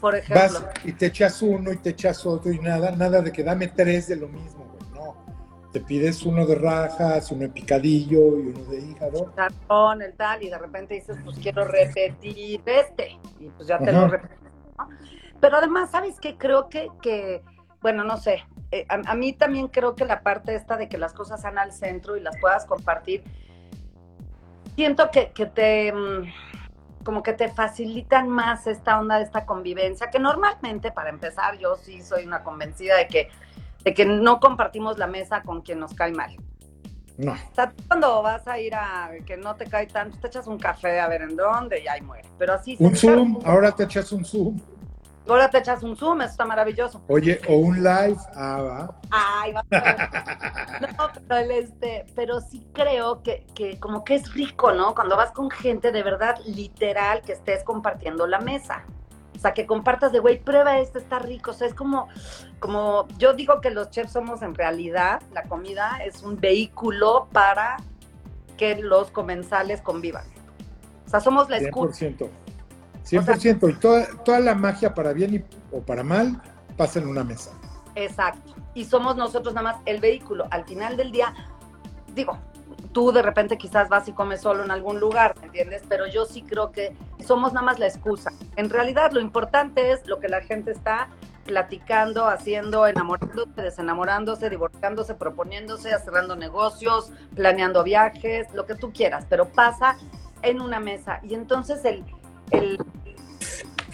Por 0.00 0.16
ejemplo. 0.16 0.60
Vas 0.60 0.64
y 0.84 0.92
te 0.92 1.06
echas 1.06 1.42
uno 1.42 1.72
y 1.72 1.76
te 1.76 1.90
echas 1.90 2.24
otro 2.24 2.52
y 2.52 2.58
nada, 2.58 2.92
nada 2.92 3.20
de 3.20 3.32
que 3.32 3.42
dame 3.42 3.68
tres 3.68 4.08
de 4.08 4.16
lo 4.16 4.28
mismo, 4.28 4.64
güey. 4.64 4.92
No. 4.94 5.16
Te 5.72 5.80
pides 5.80 6.22
uno 6.22 6.46
de 6.46 6.54
rajas, 6.54 7.30
uno 7.32 7.42
de 7.42 7.48
picadillo 7.48 8.38
y 8.38 8.48
uno 8.48 8.64
de 8.64 8.78
hígado. 8.78 9.32
Tartón, 9.36 10.02
el 10.02 10.14
tal, 10.14 10.42
y 10.42 10.48
de 10.50 10.58
repente 10.58 10.94
dices, 10.94 11.16
pues 11.24 11.38
quiero 11.38 11.64
repetir 11.64 12.62
este. 12.64 13.18
Y 13.40 13.48
pues 13.48 13.68
ya 13.68 13.78
te 13.78 13.90
Ajá. 13.90 14.00
lo 14.00 14.08
repites. 14.08 14.38
¿no? 14.78 14.88
Pero 15.40 15.56
además, 15.56 15.90
¿sabes 15.90 16.18
qué? 16.20 16.36
Creo 16.36 16.68
que, 16.68 16.88
que 17.02 17.42
bueno, 17.80 18.04
no 18.04 18.16
sé. 18.16 18.44
eh, 18.70 18.86
a, 18.88 18.94
a 19.10 19.14
mí 19.14 19.32
también 19.32 19.68
creo 19.68 19.94
que 19.94 20.04
la 20.04 20.20
parte 20.22 20.54
esta 20.54 20.76
de 20.76 20.88
que 20.88 20.98
las 20.98 21.12
cosas 21.12 21.40
sean 21.40 21.58
al 21.58 21.72
centro 21.72 22.16
y 22.16 22.20
las 22.20 22.36
puedas 22.38 22.66
compartir, 22.66 23.22
siento 24.76 25.10
que, 25.10 25.30
que 25.32 25.46
te. 25.46 25.92
mm, 25.92 26.32
como 27.04 27.22
que 27.22 27.32
te 27.32 27.48
facilitan 27.48 28.28
más 28.28 28.66
esta 28.66 29.00
onda 29.00 29.16
de 29.16 29.24
esta 29.24 29.46
convivencia, 29.46 30.10
que 30.10 30.18
normalmente, 30.18 30.92
para 30.92 31.08
empezar, 31.08 31.56
yo 31.56 31.76
sí 31.76 32.02
soy 32.02 32.26
una 32.26 32.42
convencida 32.42 32.96
de 32.96 33.06
que, 33.06 33.30
de 33.82 33.94
que 33.94 34.04
no 34.04 34.40
compartimos 34.40 34.98
la 34.98 35.06
mesa 35.06 35.42
con 35.42 35.62
quien 35.62 35.78
nos 35.80 35.94
cae 35.94 36.12
mal. 36.12 36.36
No. 37.16 37.32
O 37.32 37.54
sea, 37.54 37.72
cuando 37.86 38.20
vas 38.22 38.46
a 38.46 38.58
ir 38.58 38.74
a 38.74 39.10
que 39.26 39.38
no 39.38 39.54
te 39.56 39.64
cae 39.66 39.86
tanto, 39.86 40.18
te 40.18 40.26
echas 40.26 40.46
un 40.46 40.58
café 40.58 41.00
a 41.00 41.08
ver 41.08 41.22
en 41.22 41.34
dónde 41.34 41.80
y 41.80 41.88
ahí 41.88 42.02
muere. 42.02 42.28
Pero 42.36 42.52
así 42.52 42.76
Un 42.78 42.94
Zoom, 42.94 43.38
ahora 43.44 43.72
te 43.72 43.84
echas 43.84 44.12
un 44.12 44.24
Zoom. 44.24 44.60
Ahora 45.28 45.50
te 45.50 45.58
echas 45.58 45.82
un 45.82 45.96
Zoom, 45.96 46.22
eso 46.22 46.30
está 46.32 46.44
maravilloso. 46.44 47.02
Oye, 47.08 47.40
o 47.48 47.56
un 47.56 47.76
live. 47.82 48.16
Ah, 48.34 48.62
va. 48.62 49.00
Ay, 49.10 49.52
va. 49.52 49.64
No, 50.80 51.08
pero, 51.26 51.40
el, 51.40 51.50
este, 51.50 52.06
pero 52.14 52.40
sí 52.40 52.66
creo 52.72 53.22
que, 53.22 53.46
que 53.54 53.78
como 53.80 54.04
que 54.04 54.14
es 54.14 54.32
rico, 54.32 54.72
¿no? 54.72 54.94
Cuando 54.94 55.16
vas 55.16 55.32
con 55.32 55.50
gente 55.50 55.90
de 55.92 56.02
verdad 56.02 56.38
literal 56.46 57.22
que 57.22 57.32
estés 57.32 57.64
compartiendo 57.64 58.26
la 58.26 58.40
mesa. 58.40 58.84
O 59.38 59.40
sea, 59.40 59.54
que 59.54 59.66
compartas 59.66 60.10
de, 60.10 60.18
güey, 60.18 60.40
prueba 60.40 60.78
este, 60.78 60.98
está 60.98 61.18
rico. 61.18 61.52
O 61.52 61.54
sea, 61.54 61.68
es 61.68 61.74
como, 61.74 62.08
como, 62.58 63.06
yo 63.18 63.34
digo 63.34 63.60
que 63.60 63.70
los 63.70 63.90
chefs 63.90 64.12
somos 64.12 64.42
en 64.42 64.54
realidad, 64.54 65.22
la 65.32 65.44
comida 65.44 65.98
es 66.04 66.22
un 66.22 66.40
vehículo 66.40 67.28
para 67.32 67.76
que 68.56 68.76
los 68.76 69.10
comensales 69.10 69.80
convivan. 69.80 70.24
O 71.06 71.10
sea, 71.10 71.20
somos 71.20 71.48
la 71.48 71.58
escucha. 71.58 72.06
100%. 72.06 72.28
100%. 73.10 73.70
Y 73.70 73.74
toda, 73.74 74.06
toda 74.24 74.40
la 74.40 74.54
magia 74.54 74.94
para 74.94 75.12
bien 75.12 75.34
y, 75.34 75.44
o 75.74 75.80
para 75.80 76.02
mal 76.02 76.40
pasa 76.76 76.98
en 76.98 77.08
una 77.08 77.24
mesa. 77.24 77.50
Exacto. 77.94 78.54
Y 78.74 78.84
somos 78.84 79.16
nosotros 79.16 79.54
nada 79.54 79.72
más 79.72 79.82
el 79.86 80.00
vehículo. 80.00 80.46
Al 80.50 80.64
final 80.64 80.96
del 80.96 81.10
día, 81.10 81.34
digo, 82.14 82.38
tú 82.92 83.12
de 83.12 83.22
repente 83.22 83.58
quizás 83.58 83.88
vas 83.88 84.08
y 84.08 84.12
comes 84.12 84.40
solo 84.40 84.64
en 84.64 84.70
algún 84.70 85.00
lugar, 85.00 85.34
¿me 85.40 85.46
entiendes? 85.46 85.82
Pero 85.88 86.06
yo 86.06 86.24
sí 86.24 86.42
creo 86.42 86.70
que 86.70 86.96
somos 87.24 87.52
nada 87.52 87.66
más 87.66 87.78
la 87.78 87.86
excusa. 87.86 88.30
En 88.56 88.70
realidad 88.70 89.12
lo 89.12 89.20
importante 89.20 89.92
es 89.92 90.06
lo 90.06 90.18
que 90.20 90.28
la 90.28 90.40
gente 90.40 90.70
está 90.70 91.08
platicando, 91.44 92.26
haciendo, 92.26 92.86
enamorándose, 92.86 93.62
desenamorándose, 93.62 94.50
divorciándose, 94.50 95.14
proponiéndose, 95.14 95.90
cerrando 96.04 96.36
negocios, 96.36 97.10
planeando 97.34 97.82
viajes, 97.82 98.46
lo 98.52 98.66
que 98.66 98.74
tú 98.74 98.92
quieras, 98.92 99.24
pero 99.28 99.48
pasa 99.48 99.96
en 100.42 100.60
una 100.60 100.78
mesa. 100.78 101.20
Y 101.22 101.34
entonces 101.34 101.84
el, 101.84 102.04
el, 102.50 102.78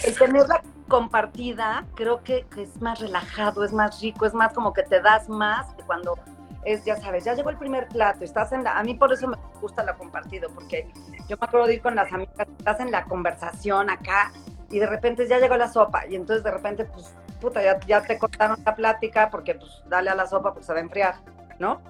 el 0.04 0.18
tenerla 0.18 0.62
compartida 0.88 1.84
creo 1.94 2.22
que, 2.22 2.46
que 2.54 2.62
es 2.64 2.80
más 2.80 3.00
relajado, 3.00 3.64
es 3.64 3.72
más 3.72 4.00
rico, 4.00 4.26
es 4.26 4.34
más 4.34 4.52
como 4.52 4.72
que 4.72 4.82
te 4.82 5.00
das 5.00 5.28
más 5.28 5.72
que 5.74 5.82
cuando 5.84 6.18
es, 6.64 6.84
ya 6.84 6.96
sabes, 6.96 7.24
ya 7.24 7.34
llegó 7.34 7.50
el 7.50 7.58
primer 7.58 7.88
plato, 7.88 8.24
estás 8.24 8.52
en 8.52 8.64
la, 8.64 8.78
a 8.78 8.82
mí 8.82 8.94
por 8.94 9.12
eso 9.12 9.26
me 9.28 9.36
gusta 9.60 9.82
la 9.82 9.94
compartido, 9.96 10.48
porque 10.54 10.90
yo 11.28 11.36
me 11.40 11.46
acuerdo 11.46 11.66
de 11.66 11.74
ir 11.74 11.82
con 11.82 11.94
las 11.94 12.10
amigas, 12.12 12.34
estás 12.58 12.80
en 12.80 12.90
la 12.90 13.04
conversación 13.04 13.90
acá 13.90 14.32
y 14.70 14.78
de 14.78 14.86
repente 14.86 15.26
ya 15.28 15.38
llegó 15.38 15.56
la 15.56 15.68
sopa 15.70 16.06
y 16.06 16.14
entonces 16.16 16.42
de 16.44 16.50
repente 16.50 16.84
pues 16.86 17.14
puta, 17.40 17.62
ya, 17.62 17.78
ya 17.80 18.02
te 18.02 18.18
cortaron 18.18 18.58
la 18.64 18.74
plática 18.74 19.28
porque 19.30 19.54
pues 19.56 19.70
dale 19.88 20.08
a 20.10 20.14
la 20.14 20.26
sopa 20.26 20.52
porque 20.52 20.64
se 20.66 20.72
va 20.72 20.78
a 20.78 20.82
enfriar, 20.82 21.14
¿no? 21.58 21.82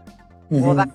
O 0.71 0.75
da- 0.75 0.89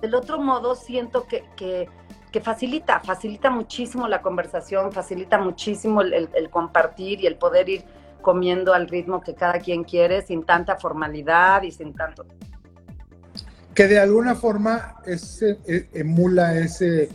Del 0.00 0.14
otro 0.16 0.38
modo, 0.40 0.74
siento 0.76 1.26
que, 1.26 1.44
que, 1.56 1.88
que 2.32 2.40
facilita, 2.40 3.00
facilita 3.00 3.50
muchísimo 3.50 4.08
la 4.08 4.22
conversación, 4.22 4.90
facilita 4.90 5.38
muchísimo 5.38 6.00
el, 6.00 6.12
el- 6.14 6.28
el 6.34 6.50
compartir 6.50 7.20
y 7.20 7.26
el 7.26 7.36
poder 7.36 7.68
ir 7.68 7.84
comiendo 8.22 8.72
al 8.72 8.88
ritmo 8.88 9.20
que 9.20 9.34
cada 9.34 9.58
quien 9.58 9.84
quiere, 9.84 10.22
sin 10.22 10.42
tanta 10.44 10.76
formalidad 10.76 11.62
y 11.62 11.70
sin 11.70 11.92
tanto. 11.94 12.24
que 13.74 13.88
de 13.88 13.98
alguna 13.98 14.34
forma 14.34 14.96
ese, 15.06 15.58
e- 15.66 15.88
emula 15.94 16.58
ese, 16.58 17.08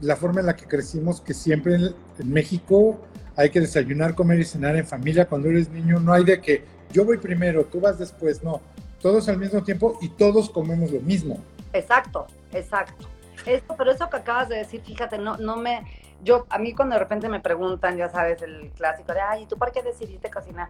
la 0.00 0.16
forma 0.16 0.40
en 0.40 0.46
la 0.46 0.56
que 0.56 0.66
crecimos, 0.66 1.20
que 1.20 1.32
siempre 1.32 1.76
en, 1.76 1.94
en 2.18 2.32
México 2.32 3.00
hay 3.36 3.50
que 3.50 3.60
desayunar, 3.60 4.14
comer 4.16 4.40
y 4.40 4.44
cenar 4.44 4.74
en 4.76 4.84
familia. 4.84 5.26
Cuando 5.28 5.48
eres 5.48 5.70
niño 5.70 6.00
no 6.00 6.12
hay 6.12 6.24
de 6.24 6.40
que 6.40 6.64
yo 6.92 7.04
voy 7.04 7.18
primero, 7.18 7.64
tú 7.66 7.80
vas 7.80 7.98
después, 8.00 8.42
no. 8.42 8.60
Todos 9.00 9.28
al 9.28 9.38
mismo 9.38 9.62
tiempo 9.62 9.96
y 10.02 10.08
todos 10.08 10.50
comemos 10.50 10.90
lo 10.90 11.00
mismo. 11.00 11.38
Exacto, 11.72 12.26
exacto. 12.52 13.08
Esto, 13.46 13.74
pero 13.76 13.90
eso 13.90 14.08
que 14.08 14.16
acabas 14.16 14.48
de 14.48 14.56
decir, 14.56 14.82
fíjate, 14.82 15.18
no, 15.18 15.36
no 15.36 15.56
me, 15.56 15.84
yo, 16.22 16.46
a 16.50 16.58
mí 16.58 16.74
cuando 16.74 16.94
de 16.94 17.00
repente 17.00 17.28
me 17.28 17.40
preguntan, 17.40 17.96
ya 17.96 18.08
sabes, 18.08 18.40
el 18.42 18.70
clásico 18.70 19.12
de, 19.12 19.20
ay, 19.20 19.42
¿y 19.42 19.46
tú 19.46 19.56
por 19.56 19.72
qué 19.72 19.82
decidiste 19.82 20.30
cocinar? 20.30 20.68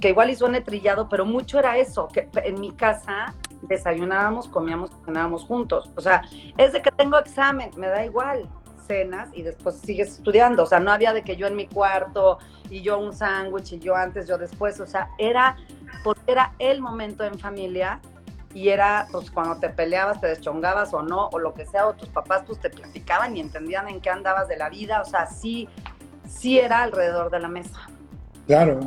Que 0.00 0.10
igual 0.10 0.30
y 0.30 0.36
suene 0.36 0.60
trillado, 0.60 1.08
pero 1.08 1.24
mucho 1.24 1.58
era 1.58 1.76
eso, 1.76 2.08
que 2.08 2.28
en 2.44 2.60
mi 2.60 2.72
casa 2.72 3.34
desayunábamos, 3.62 4.48
comíamos, 4.48 4.90
cenábamos 5.04 5.44
juntos. 5.44 5.90
O 5.96 6.00
sea, 6.00 6.22
es 6.56 6.72
de 6.72 6.82
que 6.82 6.90
tengo 6.92 7.18
examen, 7.18 7.70
me 7.76 7.88
da 7.88 8.04
igual, 8.04 8.48
cenas 8.88 9.28
y 9.32 9.42
después 9.42 9.76
sigues 9.76 10.08
estudiando. 10.08 10.64
O 10.64 10.66
sea, 10.66 10.80
no 10.80 10.90
había 10.90 11.12
de 11.12 11.22
que 11.22 11.36
yo 11.36 11.46
en 11.46 11.54
mi 11.54 11.68
cuarto 11.68 12.38
y 12.70 12.82
yo 12.82 12.98
un 12.98 13.12
sándwich 13.12 13.74
y 13.74 13.78
yo 13.78 13.94
antes, 13.94 14.26
yo 14.26 14.38
después. 14.38 14.80
O 14.80 14.86
sea, 14.86 15.10
era 15.18 15.56
porque 16.02 16.32
era 16.32 16.54
el 16.58 16.80
momento 16.80 17.24
en 17.24 17.38
familia 17.38 18.00
y 18.58 18.70
era 18.70 19.06
pues 19.12 19.30
cuando 19.30 19.56
te 19.58 19.68
peleabas, 19.68 20.20
te 20.20 20.26
deschongabas 20.26 20.92
o 20.92 21.00
no, 21.02 21.28
o 21.28 21.38
lo 21.38 21.54
que 21.54 21.64
sea, 21.64 21.86
o 21.86 21.94
tus 21.94 22.08
papás 22.08 22.42
pues 22.44 22.58
te 22.58 22.70
platicaban 22.70 23.36
y 23.36 23.40
entendían 23.40 23.88
en 23.88 24.00
qué 24.00 24.10
andabas 24.10 24.48
de 24.48 24.56
la 24.56 24.68
vida, 24.68 25.00
o 25.00 25.04
sea, 25.04 25.26
sí, 25.26 25.68
sí 26.28 26.58
era 26.58 26.82
alrededor 26.82 27.30
de 27.30 27.38
la 27.38 27.46
mesa. 27.48 27.78
Claro, 28.48 28.80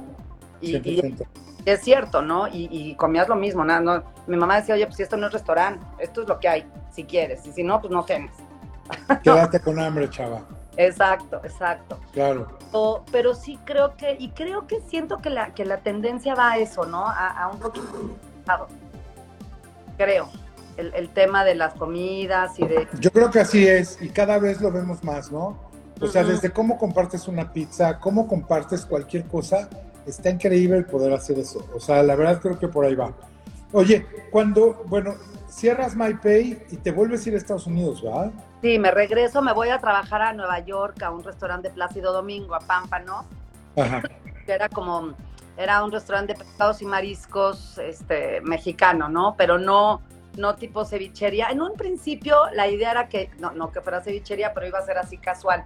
Y, 0.59 0.75
y 0.75 1.01
100%. 1.01 1.25
es 1.65 1.79
cierto, 1.81 2.21
¿no? 2.21 2.49
Y, 2.49 2.67
y 2.69 2.95
comías 2.95 3.29
lo 3.29 3.35
mismo, 3.35 3.63
¿no? 3.63 3.79
no 3.79 4.03
mi 4.27 4.35
mamá 4.35 4.57
decía, 4.57 4.75
oye, 4.75 4.85
pues 4.87 4.97
si 4.97 5.03
esto 5.03 5.15
no 5.15 5.27
es 5.27 5.33
restaurante, 5.33 5.85
esto 5.99 6.21
es 6.23 6.27
lo 6.27 6.37
que 6.39 6.49
hay, 6.49 6.69
si 6.91 7.05
quieres, 7.05 7.45
y 7.45 7.53
si 7.53 7.63
no, 7.63 7.79
pues 7.79 7.91
no 7.93 8.03
cenes. 8.03 8.31
Quédate 9.23 9.61
con 9.61 9.79
hambre, 9.79 10.09
chava. 10.09 10.41
Exacto, 10.75 11.39
exacto. 11.45 11.97
Claro. 12.11 12.47
O- 12.73 13.03
pero 13.09 13.33
sí 13.35 13.57
creo 13.63 13.95
que, 13.95 14.17
y 14.19 14.31
creo 14.31 14.67
que 14.67 14.81
siento 14.81 15.19
que 15.19 15.29
la, 15.29 15.53
que 15.53 15.63
la 15.63 15.77
tendencia 15.77 16.35
va 16.35 16.51
a 16.51 16.57
eso, 16.57 16.85
¿no? 16.85 17.05
A, 17.05 17.29
a 17.43 17.47
un 17.47 17.59
poquito, 17.59 17.87
creo, 20.01 20.29
el, 20.77 20.93
el 20.93 21.09
tema 21.09 21.43
de 21.43 21.55
las 21.55 21.73
comidas 21.73 22.59
y 22.59 22.65
de... 22.65 22.87
Yo 22.99 23.11
creo 23.11 23.29
que 23.29 23.39
así 23.39 23.67
es 23.67 24.01
y 24.01 24.09
cada 24.09 24.39
vez 24.39 24.61
lo 24.61 24.71
vemos 24.71 25.03
más, 25.03 25.31
¿no? 25.31 25.71
O 26.01 26.07
sea, 26.07 26.23
desde 26.23 26.49
cómo 26.49 26.79
compartes 26.79 27.27
una 27.27 27.53
pizza, 27.53 27.99
cómo 27.99 28.27
compartes 28.27 28.85
cualquier 28.85 29.25
cosa, 29.25 29.69
está 30.07 30.31
increíble 30.31 30.77
el 30.77 30.85
poder 30.85 31.13
hacer 31.13 31.37
eso. 31.37 31.67
O 31.75 31.79
sea, 31.79 32.01
la 32.01 32.15
verdad 32.15 32.39
creo 32.41 32.57
que 32.57 32.67
por 32.67 32.85
ahí 32.85 32.95
va. 32.95 33.13
Oye, 33.71 34.07
cuando, 34.31 34.83
bueno, 34.87 35.13
cierras 35.47 35.95
MyPay 35.95 36.63
y 36.71 36.77
te 36.77 36.91
vuelves 36.91 37.25
a 37.25 37.29
ir 37.29 37.35
a 37.35 37.37
Estados 37.37 37.67
Unidos, 37.67 38.03
¿va? 38.03 38.31
Sí, 38.63 38.79
me 38.79 38.89
regreso, 38.89 39.41
me 39.41 39.53
voy 39.53 39.69
a 39.69 39.79
trabajar 39.79 40.23
a 40.23 40.33
Nueva 40.33 40.59
York, 40.59 41.01
a 41.03 41.11
un 41.11 41.23
restaurante 41.23 41.69
de 41.69 41.73
Plácido 41.75 42.11
Domingo, 42.11 42.55
a 42.55 42.59
Pámpano, 42.59 43.25
Ajá. 43.77 44.01
que 44.45 44.51
era 44.51 44.69
como, 44.69 45.13
era 45.61 45.83
un 45.83 45.91
restaurante 45.91 46.33
de 46.33 46.39
pescados 46.39 46.81
y 46.81 46.85
mariscos 46.85 47.77
este, 47.77 48.41
mexicano, 48.41 49.09
¿no? 49.09 49.35
Pero 49.37 49.57
no, 49.57 50.01
no 50.37 50.55
tipo 50.55 50.85
cevichería. 50.85 51.49
En 51.49 51.61
un 51.61 51.75
principio 51.75 52.37
la 52.53 52.67
idea 52.67 52.91
era 52.91 53.09
que, 53.09 53.29
no, 53.39 53.51
no 53.51 53.71
que 53.71 53.81
fuera 53.81 54.01
cevichería, 54.01 54.53
pero 54.53 54.67
iba 54.67 54.79
a 54.79 54.85
ser 54.85 54.97
así 54.97 55.17
casual. 55.17 55.63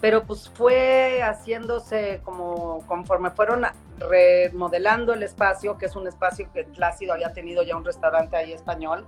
Pero 0.00 0.24
pues 0.24 0.48
fue 0.48 1.20
haciéndose 1.22 2.20
como 2.24 2.86
conforme 2.86 3.30
fueron 3.30 3.66
remodelando 3.98 5.12
el 5.12 5.22
espacio, 5.22 5.76
que 5.76 5.86
es 5.86 5.96
un 5.96 6.06
espacio 6.06 6.50
que 6.52 6.64
Plácido 6.64 7.12
había 7.12 7.32
tenido 7.32 7.62
ya 7.62 7.76
un 7.76 7.84
restaurante 7.84 8.36
ahí 8.36 8.52
español, 8.52 9.06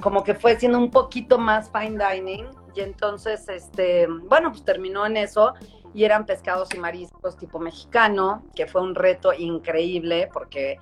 como 0.00 0.24
que 0.24 0.34
fue 0.34 0.58
siendo 0.58 0.78
un 0.78 0.90
poquito 0.90 1.38
más 1.38 1.70
fine 1.70 2.02
dining 2.02 2.46
y 2.74 2.80
entonces 2.80 3.48
este 3.48 4.06
bueno 4.28 4.50
pues 4.50 4.64
terminó 4.64 5.04
en 5.06 5.16
eso 5.18 5.54
y 5.94 6.04
eran 6.04 6.26
pescados 6.26 6.72
y 6.74 6.78
mariscos 6.78 7.36
tipo 7.36 7.58
mexicano 7.58 8.44
que 8.54 8.66
fue 8.66 8.82
un 8.82 8.94
reto 8.94 9.32
increíble 9.32 10.28
porque 10.32 10.78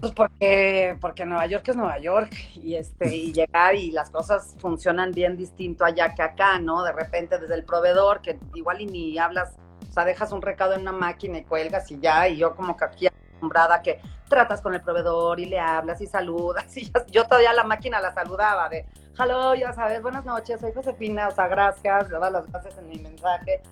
Pues 0.00 0.12
porque, 0.12 0.96
porque 1.00 1.24
Nueva 1.24 1.46
York 1.46 1.68
es 1.68 1.76
Nueva 1.76 1.98
York 1.98 2.32
y 2.54 2.74
este 2.74 3.14
y 3.14 3.32
llegar 3.38 3.74
y 3.74 3.90
las 3.90 4.10
cosas 4.10 4.56
funcionan 4.58 5.12
bien 5.12 5.36
distinto 5.36 5.84
allá 5.84 6.14
que 6.14 6.22
acá, 6.22 6.58
¿no? 6.58 6.82
De 6.82 6.92
repente 6.92 7.38
desde 7.38 7.54
el 7.54 7.64
proveedor 7.64 8.20
que 8.20 8.38
igual 8.54 8.80
y 8.80 8.86
ni 8.86 9.18
hablas, 9.18 9.54
o 9.88 9.92
sea, 9.92 10.04
dejas 10.04 10.32
un 10.32 10.42
recado 10.42 10.74
en 10.74 10.82
una 10.82 10.92
máquina 10.92 11.38
y 11.38 11.44
cuelgas 11.44 11.90
y 11.90 12.00
ya, 12.00 12.28
y 12.28 12.36
yo 12.38 12.54
como 12.56 12.76
que 12.76 12.84
aquí 12.84 13.06
acostumbrada 13.06 13.82
que 13.82 14.00
tratas 14.28 14.62
con 14.62 14.74
el 14.74 14.80
proveedor 14.80 15.38
y 15.40 15.46
le 15.46 15.60
hablas 15.60 16.00
y 16.00 16.06
saludas 16.06 16.76
y 16.76 16.90
yo 17.10 17.24
todavía 17.26 17.52
la 17.52 17.64
máquina 17.64 18.00
la 18.00 18.14
saludaba 18.14 18.68
de, 18.68 18.86
hello, 19.18 19.54
ya 19.54 19.72
sabes, 19.72 20.00
buenas 20.00 20.24
noches, 20.24 20.60
soy 20.60 20.72
Josefina, 20.72 21.28
o 21.28 21.32
sea, 21.32 21.48
gracias, 21.48 22.10
le 22.10 22.18
las 22.18 22.50
gracias 22.50 22.78
en 22.78 22.88
mi 22.88 22.98
mensaje, 22.98 23.62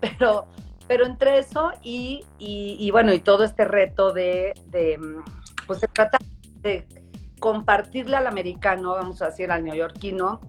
pero 0.18 0.46
pero 0.88 1.04
entre 1.04 1.38
eso 1.38 1.70
y, 1.82 2.24
y, 2.38 2.90
bueno, 2.90 3.12
y 3.12 3.20
todo 3.20 3.44
este 3.44 3.66
reto 3.66 4.14
de, 4.14 4.54
de, 4.68 4.98
pues 5.66 5.80
se 5.80 5.86
trata 5.86 6.16
de 6.62 6.86
compartirle 7.38 8.16
al 8.16 8.26
americano, 8.26 8.92
vamos 8.92 9.20
a 9.20 9.26
decir, 9.26 9.52
al 9.52 9.64
neoyorquino, 9.64 10.40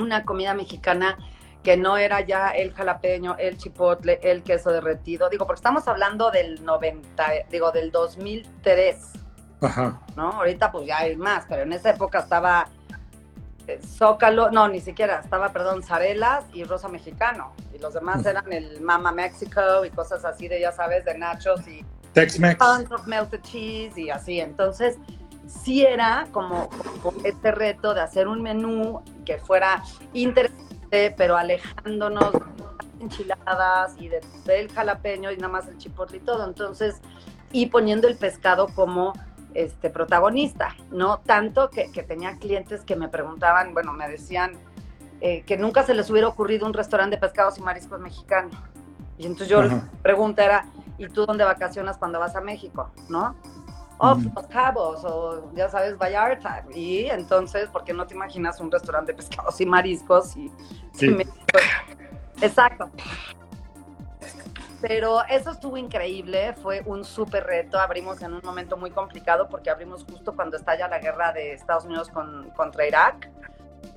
una 0.00 0.24
comida 0.24 0.54
mexicana 0.54 1.18
que 1.62 1.76
no 1.76 1.98
era 1.98 2.22
ya 2.22 2.50
el 2.50 2.72
jalapeño, 2.72 3.36
el 3.38 3.58
chipotle, 3.58 4.18
el 4.22 4.42
queso 4.42 4.70
derretido. 4.70 5.28
Digo, 5.28 5.46
porque 5.46 5.58
estamos 5.58 5.86
hablando 5.88 6.30
del 6.30 6.64
90, 6.64 7.26
digo, 7.50 7.70
del 7.70 7.90
2003. 7.90 9.12
Ajá. 9.60 10.00
¿No? 10.16 10.30
Ahorita 10.30 10.72
pues 10.72 10.86
ya 10.86 11.00
hay 11.00 11.16
más, 11.16 11.44
pero 11.48 11.62
en 11.62 11.74
esa 11.74 11.90
época 11.90 12.20
estaba 12.20 12.68
Zócalo, 13.84 14.50
no, 14.50 14.68
ni 14.68 14.80
siquiera, 14.80 15.20
estaba, 15.20 15.52
perdón, 15.52 15.82
Zarelas 15.82 16.44
y 16.52 16.64
Rosa 16.64 16.88
Mexicano. 16.88 17.52
Y 17.74 17.78
los 17.78 17.94
demás 17.94 18.24
eran 18.24 18.52
el 18.52 18.80
Mama 18.80 19.12
Mexico 19.12 19.84
y 19.84 19.90
cosas 19.90 20.24
así 20.24 20.48
de, 20.48 20.60
ya 20.60 20.72
sabes, 20.72 21.04
de 21.04 21.18
nachos 21.18 21.66
y 21.66 21.84
Tex-Mex. 22.14 22.60
Of 22.90 23.06
melted 23.06 23.42
cheese 23.42 23.98
y 23.98 24.10
así. 24.10 24.40
Entonces, 24.40 24.98
sí 25.46 25.84
era 25.84 26.26
como, 26.32 26.70
este 27.24 27.52
reto 27.52 27.94
de 27.94 28.00
hacer 28.00 28.28
un 28.28 28.42
menú 28.42 29.02
que 29.24 29.38
fuera 29.38 29.82
interesante, 30.12 31.14
pero 31.16 31.36
alejándonos 31.36 32.32
de 32.32 32.40
enchiladas 33.00 33.94
y 33.98 34.08
del 34.08 34.72
jalapeño 34.72 35.30
y 35.30 35.36
nada 35.36 35.52
más 35.52 35.68
el 35.68 35.76
chipotle 35.76 36.18
y 36.18 36.20
todo. 36.20 36.46
Entonces, 36.46 37.00
y 37.52 37.66
poniendo 37.66 38.08
el 38.08 38.16
pescado 38.16 38.68
como 38.68 39.12
este 39.56 39.90
protagonista, 39.90 40.74
¿no? 40.90 41.18
Tanto 41.18 41.70
que, 41.70 41.88
tenía 42.02 42.36
clientes 42.36 42.82
que 42.82 42.96
me 42.96 43.08
preguntaban, 43.08 43.72
bueno, 43.72 43.92
me 43.92 44.08
decían 44.08 44.52
eh, 45.20 45.42
que 45.42 45.56
nunca 45.56 45.82
se 45.82 45.94
les 45.94 46.10
hubiera 46.10 46.28
ocurrido 46.28 46.66
un 46.66 46.74
restaurante 46.74 47.16
de 47.16 47.20
pescados 47.20 47.58
y 47.58 47.62
mariscos 47.62 48.00
mexicano. 48.00 48.50
Y 49.18 49.24
entonces 49.24 49.48
yo 49.48 49.62
la 49.62 49.88
pregunta 50.02 50.44
era, 50.44 50.66
¿y 50.98 51.08
tú 51.08 51.24
dónde 51.24 51.44
vacacionas 51.44 51.96
cuando 51.96 52.18
vas 52.18 52.36
a 52.36 52.40
México? 52.40 52.90
¿No? 53.08 53.34
Oh, 53.98 54.14
Los 54.34 54.46
Cabos, 54.48 55.02
o 55.04 55.50
ya 55.54 55.70
sabes, 55.70 55.96
Vallarta. 55.96 56.64
Y 56.74 57.06
entonces, 57.06 57.68
¿por 57.70 57.82
qué 57.84 57.94
no 57.94 58.06
te 58.06 58.14
imaginas 58.14 58.60
un 58.60 58.70
restaurante 58.70 59.12
de 59.12 59.16
pescados 59.16 59.58
y 59.60 59.64
mariscos? 59.64 60.36
Y, 60.36 60.52
sí. 60.92 61.16
Exacto. 62.42 62.90
Pero 64.88 65.24
eso 65.28 65.50
estuvo 65.50 65.76
increíble, 65.76 66.54
fue 66.62 66.80
un 66.86 67.04
súper 67.04 67.44
reto. 67.44 67.76
Abrimos 67.76 68.22
en 68.22 68.34
un 68.34 68.40
momento 68.44 68.76
muy 68.76 68.92
complicado 68.92 69.48
porque 69.48 69.68
abrimos 69.68 70.04
justo 70.04 70.36
cuando 70.36 70.56
estalla 70.56 70.86
la 70.86 71.00
guerra 71.00 71.32
de 71.32 71.54
Estados 71.54 71.86
Unidos 71.86 72.08
con, 72.08 72.50
contra 72.50 72.86
Irak. 72.86 73.28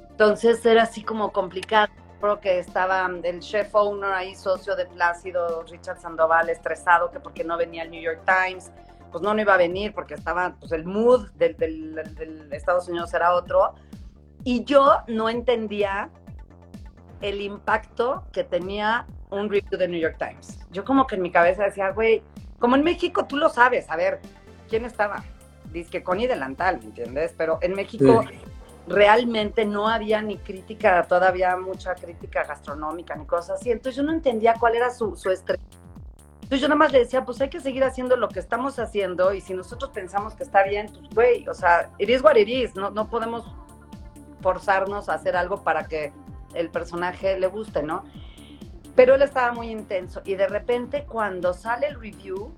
Entonces 0.10 0.66
era 0.66 0.84
así 0.84 1.04
como 1.04 1.32
complicado. 1.32 1.94
Creo 2.20 2.40
que 2.40 2.58
estaba 2.58 3.08
el 3.24 3.40
chef 3.40 3.74
owner 3.76 4.12
ahí, 4.12 4.34
socio 4.34 4.76
de 4.76 4.88
Plácido, 4.88 5.64
Richard 5.70 6.02
Sandoval, 6.02 6.50
estresado 6.50 7.12
que 7.12 7.20
porque 7.20 7.44
no 7.44 7.56
venía 7.56 7.84
el 7.84 7.92
New 7.92 8.02
York 8.02 8.22
Times. 8.26 8.72
Pues 9.12 9.22
no, 9.22 9.36
no 9.36 9.42
iba 9.42 9.54
a 9.54 9.58
venir 9.58 9.94
porque 9.94 10.16
estaba, 10.16 10.56
pues 10.60 10.72
el 10.72 10.86
mood 10.86 11.30
del, 11.34 11.56
del, 11.56 11.96
del 12.16 12.52
Estados 12.52 12.88
Unidos 12.88 13.14
era 13.14 13.36
otro. 13.36 13.76
Y 14.44 14.64
yo 14.64 15.04
no 15.08 15.30
entendía 15.30 16.10
el 17.22 17.42
impacto 17.42 18.24
que 18.32 18.44
tenía 18.44 19.06
un 19.30 19.50
review 19.50 19.78
de 19.78 19.88
New 19.88 20.00
York 20.00 20.18
Times. 20.18 20.60
Yo 20.72 20.84
como 20.84 21.06
que 21.08 21.16
en 21.16 21.22
mi 21.22 21.32
cabeza 21.32 21.64
decía, 21.64 21.92
güey, 21.92 22.24
como 22.60 22.76
en 22.76 22.84
México 22.84 23.26
tú 23.26 23.38
lo 23.38 23.50
sabes, 23.50 23.90
a 23.90 23.96
ver, 23.96 24.20
¿quién 24.70 24.86
estaba? 24.86 25.24
Dice 25.72 25.90
que 25.90 26.04
Connie 26.04 26.28
Delantal, 26.28 26.80
¿me 26.80 26.86
entiendes? 26.86 27.34
Pero 27.38 27.60
en 27.62 27.74
México 27.74 28.26
realmente 28.88 29.66
no 29.66 29.88
había 29.88 30.22
ni 30.22 30.38
crítica, 30.38 31.04
todavía 31.04 31.56
mucha 31.58 31.94
crítica 31.96 32.44
gastronómica 32.44 33.16
ni 33.16 33.26
cosas 33.26 33.60
así. 33.60 33.72
Entonces 33.72 33.96
yo 33.96 34.04
no 34.04 34.12
entendía 34.12 34.56
cuál 34.60 34.76
era 34.76 34.90
su, 34.90 35.16
su 35.16 35.30
estrés. 35.30 35.60
Entonces 36.50 36.62
yo 36.62 36.68
nada 36.68 36.80
más 36.80 36.92
le 36.92 37.00
decía, 37.00 37.24
pues 37.24 37.40
hay 37.42 37.50
que 37.50 37.60
seguir 37.60 37.84
haciendo 37.84 38.16
lo 38.16 38.28
que 38.28 38.40
estamos 38.40 38.80
haciendo 38.80 39.34
y 39.34 39.42
si 39.42 39.54
nosotros 39.54 39.92
pensamos 39.92 40.34
que 40.34 40.42
está 40.42 40.64
bien, 40.64 40.90
pues 40.92 41.10
güey, 41.14 41.48
o 41.48 41.54
sea, 41.54 41.92
it 42.00 42.10
is 42.10 42.24
what 42.24 42.36
it 42.38 42.48
is, 42.48 42.76
no, 42.76 42.90
no 42.90 43.08
podemos 43.08 43.46
forzarnos 44.42 45.10
a 45.10 45.14
hacer 45.14 45.36
algo 45.36 45.64
para 45.64 45.84
que 45.88 46.12
el 46.54 46.70
personaje 46.70 47.40
le 47.40 47.48
guste, 47.48 47.84
¿no? 47.84 48.04
Pero 48.96 49.16
él 49.16 49.22
estaba 49.22 49.54
muy 49.54 49.70
intenso 49.70 50.22
y 50.26 50.36
de 50.36 50.48
repente 50.48 51.06
cuando 51.06 51.54
sale 51.54 51.88
el 51.88 52.00
review, 52.00 52.54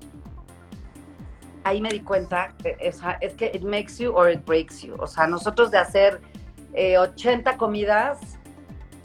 ahí 1.63 1.81
me 1.81 1.89
di 1.89 2.01
cuenta 2.01 2.53
es, 2.63 3.01
es 3.19 3.33
que 3.33 3.51
it 3.53 3.63
makes 3.63 3.97
you 3.97 4.11
or 4.11 4.29
it 4.29 4.43
breaks 4.45 4.81
you. 4.81 4.95
O 4.99 5.07
sea, 5.07 5.27
nosotros 5.27 5.71
de 5.71 5.77
hacer 5.77 6.21
80 6.73 7.51
eh, 7.51 7.57
comidas, 7.57 8.19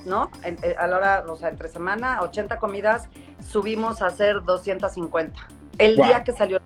¿no? 0.05 0.30
Eh, 0.45 0.76
a 0.78 0.87
la 0.87 0.97
hora, 0.97 1.24
o 1.28 1.37
sea, 1.37 1.49
entre 1.49 1.68
semana, 1.68 2.22
80 2.22 2.59
comidas, 2.59 3.09
subimos 3.47 4.03
a 4.03 4.07
hacer 4.07 4.43
250. 4.45 5.49
El 5.78 5.97
día 5.97 6.24
que 6.24 6.32
salió. 6.32 6.61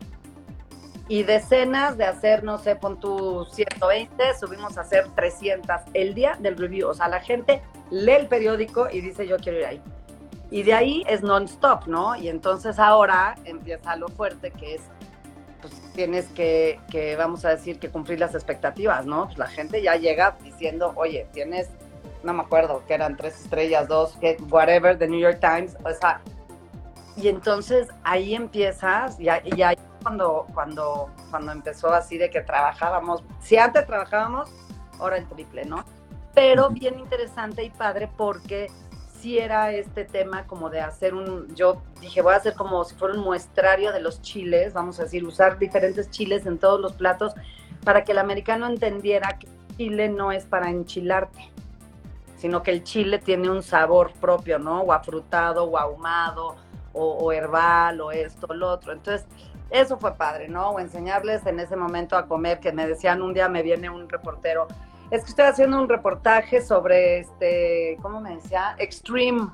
Y 1.10 1.24
decenas 1.24 1.98
de 1.98 2.04
hacer, 2.04 2.44
no 2.44 2.56
sé, 2.58 2.76
pon 2.76 3.00
tu 3.00 3.44
120, 3.46 4.38
subimos 4.38 4.78
a 4.78 4.82
hacer 4.82 5.08
300 5.16 5.80
el 5.92 6.14
día 6.14 6.36
del 6.38 6.56
review. 6.56 6.88
O 6.88 6.94
sea, 6.94 7.08
la 7.08 7.18
gente 7.18 7.62
lee 7.90 8.12
el 8.12 8.28
periódico 8.28 8.86
y 8.88 9.00
dice, 9.00 9.26
yo 9.26 9.36
quiero 9.38 9.58
ir 9.58 9.64
ahí. 9.66 9.82
Y 10.52 10.62
de 10.62 10.72
ahí 10.72 11.02
es 11.08 11.20
non-stop, 11.22 11.88
¿no? 11.88 12.14
Y 12.14 12.28
entonces 12.28 12.78
ahora 12.78 13.34
empieza 13.44 13.96
lo 13.96 14.06
fuerte 14.06 14.52
que 14.52 14.76
es, 14.76 14.82
pues 15.60 15.74
tienes 15.96 16.28
que, 16.28 16.78
que, 16.92 17.16
vamos 17.16 17.44
a 17.44 17.48
decir, 17.48 17.80
que 17.80 17.88
cumplir 17.88 18.20
las 18.20 18.36
expectativas, 18.36 19.04
¿no? 19.04 19.26
Pues 19.26 19.38
la 19.38 19.48
gente 19.48 19.82
ya 19.82 19.96
llega 19.96 20.36
diciendo, 20.44 20.92
oye, 20.94 21.26
tienes, 21.32 21.70
no 22.22 22.34
me 22.34 22.42
acuerdo, 22.42 22.84
que 22.86 22.94
eran 22.94 23.16
tres 23.16 23.34
estrellas, 23.34 23.88
dos, 23.88 24.16
whatever, 24.48 24.96
the 24.96 25.08
New 25.08 25.18
York 25.18 25.40
Times, 25.40 25.76
o 25.84 25.92
sea, 25.92 26.20
y 27.16 27.26
entonces 27.26 27.88
ahí 28.04 28.36
empiezas, 28.36 29.18
y, 29.18 29.24
y 29.24 29.62
ahí 29.62 29.76
cuando, 30.02 30.46
cuando, 30.54 31.10
cuando 31.30 31.52
empezó 31.52 31.92
así 31.92 32.18
de 32.18 32.30
que 32.30 32.40
trabajábamos, 32.40 33.22
si 33.40 33.56
antes 33.56 33.86
trabajábamos, 33.86 34.50
ahora 34.98 35.16
el 35.16 35.26
triple, 35.28 35.64
¿no? 35.64 35.84
Pero 36.34 36.70
bien 36.70 36.98
interesante 36.98 37.64
y 37.64 37.70
padre 37.70 38.08
porque 38.16 38.68
sí 39.20 39.38
era 39.38 39.72
este 39.72 40.04
tema 40.04 40.46
como 40.46 40.70
de 40.70 40.80
hacer 40.80 41.14
un, 41.14 41.54
yo 41.54 41.82
dije, 42.00 42.22
voy 42.22 42.34
a 42.34 42.36
hacer 42.36 42.54
como 42.54 42.84
si 42.84 42.94
fuera 42.94 43.14
un 43.14 43.20
muestrario 43.20 43.92
de 43.92 44.00
los 44.00 44.22
chiles, 44.22 44.72
vamos 44.72 44.98
a 44.98 45.04
decir, 45.04 45.24
usar 45.24 45.58
diferentes 45.58 46.10
chiles 46.10 46.46
en 46.46 46.58
todos 46.58 46.80
los 46.80 46.94
platos 46.94 47.34
para 47.84 48.04
que 48.04 48.12
el 48.12 48.18
americano 48.18 48.66
entendiera 48.66 49.38
que 49.38 49.48
chile 49.76 50.08
no 50.08 50.30
es 50.30 50.44
para 50.44 50.70
enchilarte, 50.70 51.50
sino 52.36 52.62
que 52.62 52.70
el 52.70 52.84
chile 52.84 53.18
tiene 53.18 53.50
un 53.50 53.62
sabor 53.62 54.12
propio, 54.12 54.58
¿no? 54.58 54.82
O 54.82 54.92
afrutado, 54.92 55.64
o 55.64 55.78
ahumado, 55.78 56.56
o, 56.92 57.32
herbal, 57.32 58.00
o 58.00 58.10
esto, 58.12 58.46
o 58.50 58.54
lo 58.54 58.68
otro. 58.68 58.92
Entonces, 58.92 59.26
eso 59.70 59.98
fue 59.98 60.14
padre, 60.16 60.48
¿no? 60.48 60.70
O 60.70 60.80
enseñarles 60.80 61.46
en 61.46 61.60
ese 61.60 61.76
momento 61.76 62.16
a 62.16 62.26
comer, 62.26 62.60
que 62.60 62.72
me 62.72 62.86
decían 62.86 63.22
un 63.22 63.34
día, 63.34 63.48
me 63.48 63.62
viene 63.62 63.88
un 63.88 64.08
reportero, 64.08 64.66
es 65.10 65.24
que 65.24 65.30
estoy 65.30 65.46
haciendo 65.46 65.80
un 65.80 65.88
reportaje 65.88 66.62
sobre, 66.62 67.20
este, 67.20 67.98
¿cómo 68.00 68.20
me 68.20 68.36
decía? 68.36 68.76
Extreme, 68.78 69.48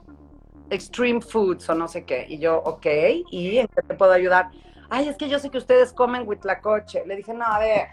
extreme 0.69 1.21
foods 1.21 1.69
o 1.71 1.75
no 1.75 1.89
sé 1.89 2.05
qué. 2.05 2.27
Y 2.29 2.39
yo, 2.39 2.59
ok, 2.59 2.87
¿y 3.31 3.59
en 3.59 3.69
qué 3.69 3.83
te 3.83 3.95
puedo 3.95 4.13
ayudar? 4.13 4.51
Ay, 4.91 5.09
es 5.09 5.17
que 5.17 5.29
yo 5.29 5.39
sé 5.39 5.51
que 5.51 5.59
ustedes 5.59 5.93
comen 5.93 6.29
huitlacoche. 6.29 7.05
Le 7.07 7.17
dije, 7.17 7.33
no, 7.33 7.45
a 7.47 7.59
ver, 7.59 7.89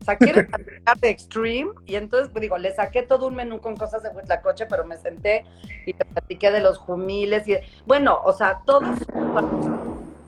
o 0.00 0.04
sea, 0.04 0.16
¿quieres 0.16 0.48
hablar 0.52 0.98
de 0.98 1.10
extreme? 1.10 1.70
Y 1.86 1.96
entonces, 1.96 2.30
pues, 2.32 2.40
digo, 2.42 2.58
le 2.58 2.74
saqué 2.74 3.02
todo 3.02 3.28
un 3.28 3.34
menú 3.36 3.60
con 3.60 3.76
cosas 3.76 4.02
de 4.02 4.08
huitlacoche, 4.08 4.66
pero 4.66 4.84
me 4.84 4.96
senté 4.96 5.44
y 5.86 5.92
te 5.92 6.04
platiqué 6.04 6.50
de 6.50 6.60
los 6.60 6.78
jumiles 6.78 7.46
y, 7.46 7.56
bueno, 7.86 8.20
o 8.24 8.32
sea, 8.32 8.62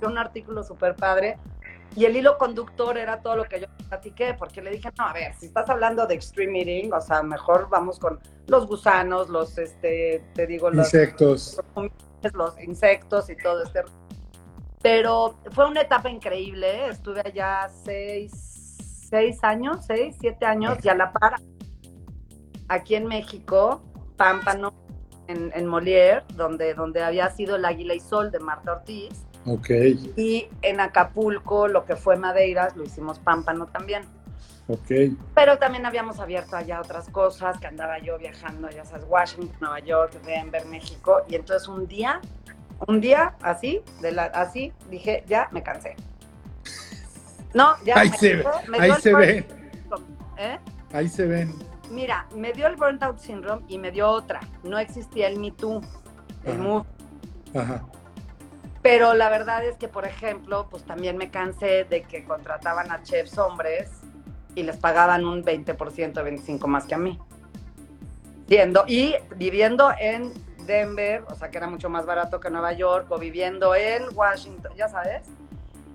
todo 0.05 0.13
un 0.13 0.19
artículo 0.19 0.63
súper 0.63 0.95
padre 0.95 1.39
y 1.97 2.05
el 2.05 2.17
hilo 2.17 2.37
conductor 2.39 2.99
era 2.99 3.21
todo 3.21 3.37
lo 3.37 3.45
que 3.45 3.61
yo 3.61 3.67
platiqué, 3.89 4.35
porque 4.35 4.61
le 4.61 4.71
dije, 4.71 4.91
no, 4.99 5.07
a 5.07 5.13
ver, 5.13 5.35
si 5.35 5.47
estás 5.47 5.71
hablando 5.71 6.07
de 6.07 6.15
extreme 6.15 6.61
eating, 6.61 6.93
o 6.93 7.01
sea, 7.01 7.23
mejor 7.23 7.69
vamos 7.71 7.99
con 7.99 8.19
los 8.49 8.67
gusanos, 8.67 9.29
los, 9.29 9.57
este, 9.59 10.25
te 10.35 10.47
digo, 10.47 10.71
los 10.71 10.87
insectos. 10.87 11.61
Los, 12.33 12.61
insectos 12.61 13.31
y 13.31 13.37
todo 13.37 13.63
este. 13.63 13.83
Pero 14.83 15.39
fue 15.53 15.67
una 15.69 15.83
etapa 15.83 16.11
increíble, 16.11 16.89
estuve 16.89 17.21
allá 17.25 17.69
seis, 17.85 18.77
seis 19.09 19.39
años, 19.45 19.85
seis, 19.87 20.17
siete 20.21 20.47
años, 20.47 20.79
y 20.83 20.89
a 20.89 20.95
la 20.95 21.13
par, 21.13 21.37
aquí 22.69 22.97
en 22.97 23.07
México, 23.07 23.83
Pámpano, 24.17 24.75
en, 25.29 25.53
en 25.55 25.67
Molière, 25.67 26.25
donde, 26.35 26.75
donde 26.75 27.05
había 27.05 27.31
sido 27.31 27.55
el 27.57 27.65
Águila 27.65 27.95
y 27.95 28.01
Sol 28.01 28.33
de 28.33 28.41
Marta 28.41 28.73
Ortiz 28.73 29.25
Ok, 29.47 29.69
Y 30.17 30.49
en 30.63 30.81
Acapulco, 30.81 31.69
lo 31.69 31.85
que 31.85 31.97
fue 31.97 32.17
Madeira, 32.17 32.71
lo 32.77 32.85
hicimos 32.85 33.19
Pámpano 33.19 33.67
también. 33.67 34.05
ok. 34.69 35.17
Pero 35.35 35.59
también 35.59 35.85
habíamos 35.85 36.19
abierto 36.19 36.57
allá 36.57 36.81
otras 36.81 37.09
cosas, 37.11 37.59
que 37.59 37.67
andaba 37.67 37.99
yo 37.99 38.17
viajando, 38.19 38.71
ya 38.71 38.85
sabes, 38.85 39.05
Washington, 39.09 39.57
Nueva 39.61 39.81
York, 39.81 40.13
Denver, 40.25 40.65
México. 40.67 41.23
Y 41.29 41.35
entonces 41.35 41.69
un 41.69 41.87
día, 41.87 42.21
un 42.87 43.01
día 43.03 43.35
así, 43.43 43.83
de 44.01 44.13
la, 44.13 44.25
así, 44.25 44.73
dije, 44.91 45.25
ya 45.27 45.49
me 45.53 45.63
cansé. 45.63 45.95
No, 47.53 47.75
ya 47.85 47.95
Ahí 47.99 48.11
me 48.11 48.17
se, 48.17 48.43
cansé, 48.43 48.71
me 48.71 48.79
ahí 48.79 48.93
se 49.01 49.15
ve, 49.15 49.47
burnout, 49.89 50.39
¿eh? 50.39 50.59
ahí 50.93 51.09
se 51.09 51.27
ven. 51.27 51.55
Mira, 51.91 52.27
me 52.35 52.53
dio 52.53 52.67
el 52.67 52.77
burnt 52.77 53.03
out 53.03 53.19
syndrome 53.19 53.63
y 53.69 53.79
me 53.79 53.91
dio 53.93 54.09
otra. 54.09 54.41
No 54.65 54.79
existía 54.79 55.29
el 55.29 55.39
Me 55.39 55.53
Too, 55.53 55.81
el 56.45 56.53
Ajá. 56.55 56.63
Move. 56.63 56.85
Ajá. 57.55 57.85
Pero 58.85 59.15
la 59.15 59.31
verdad 59.31 59.65
es 59.65 59.79
que, 59.79 59.89
por 59.89 60.07
ejemplo, 60.07 60.69
pues 60.71 60.85
también 60.85 61.17
me 61.17 61.31
cansé 61.31 61.85
de 61.85 62.03
que 62.03 62.23
contrataban 62.23 62.93
a 62.93 63.03
chefs 63.03 63.39
hombres 63.39 63.91
y 64.55 64.63
les 64.63 64.77
pagaban 64.77 65.25
un 65.25 65.43
20%, 65.43 65.75
25% 65.75 66.67
más 66.67 66.85
que 66.85 66.95
a 66.95 66.99
mí. 66.99 67.19
Siendo, 68.47 68.85
y 68.87 69.15
viviendo 69.37 69.91
en 69.99 70.35
Denver, 70.67 71.25
o 71.31 71.35
sea 71.35 71.51
que 71.51 71.57
era 71.57 71.67
mucho 71.67 71.89
más 71.89 72.05
barato 72.05 72.41
que 72.41 72.51
Nueva 72.51 72.75
York, 72.75 73.07
o 73.09 73.19
viviendo 73.19 73.75
en 73.75 74.03
Washington, 74.15 74.73
ya 74.77 74.87
sabes. 74.87 75.23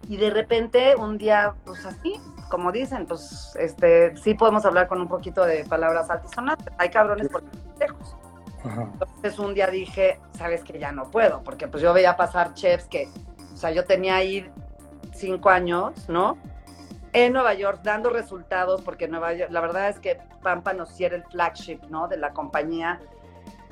Y 0.07 0.17
de 0.17 0.31
repente 0.31 0.95
un 0.95 1.19
día, 1.19 1.53
pues 1.65 1.85
así, 1.85 2.19
como 2.49 2.71
dicen, 2.71 3.05
pues 3.05 3.55
este, 3.59 4.17
sí 4.17 4.33
podemos 4.33 4.65
hablar 4.65 4.87
con 4.87 4.99
un 4.99 5.07
poquito 5.07 5.45
de 5.45 5.63
palabras 5.63 6.09
altisonantes. 6.09 6.73
Hay 6.79 6.89
cabrones 6.89 7.29
por 7.29 7.43
lejos. 7.79 8.15
Ajá. 8.63 8.89
Entonces 8.93 9.39
un 9.39 9.53
día 9.53 9.67
dije, 9.67 10.19
sabes 10.37 10.63
que 10.63 10.77
ya 10.79 10.91
no 10.91 11.09
puedo, 11.11 11.41
porque 11.43 11.67
pues 11.67 11.81
yo 11.83 11.93
veía 11.93 12.17
pasar 12.17 12.53
chefs 12.53 12.85
que, 12.87 13.09
o 13.53 13.57
sea, 13.57 13.71
yo 13.71 13.85
tenía 13.85 14.15
ahí 14.15 14.49
cinco 15.13 15.49
años, 15.49 16.07
¿no? 16.09 16.37
En 17.13 17.33
Nueva 17.33 17.53
York 17.55 17.79
dando 17.83 18.09
resultados, 18.09 18.81
porque 18.81 19.07
Nueva 19.07 19.33
York, 19.33 19.51
la 19.51 19.61
verdad 19.61 19.89
es 19.89 19.99
que 19.99 20.19
Pampa 20.43 20.73
nos 20.73 20.89
sí 20.89 21.05
era 21.05 21.15
el 21.15 21.23
flagship, 21.23 21.79
¿no? 21.89 22.07
De 22.07 22.17
la 22.17 22.31
compañía, 22.33 22.99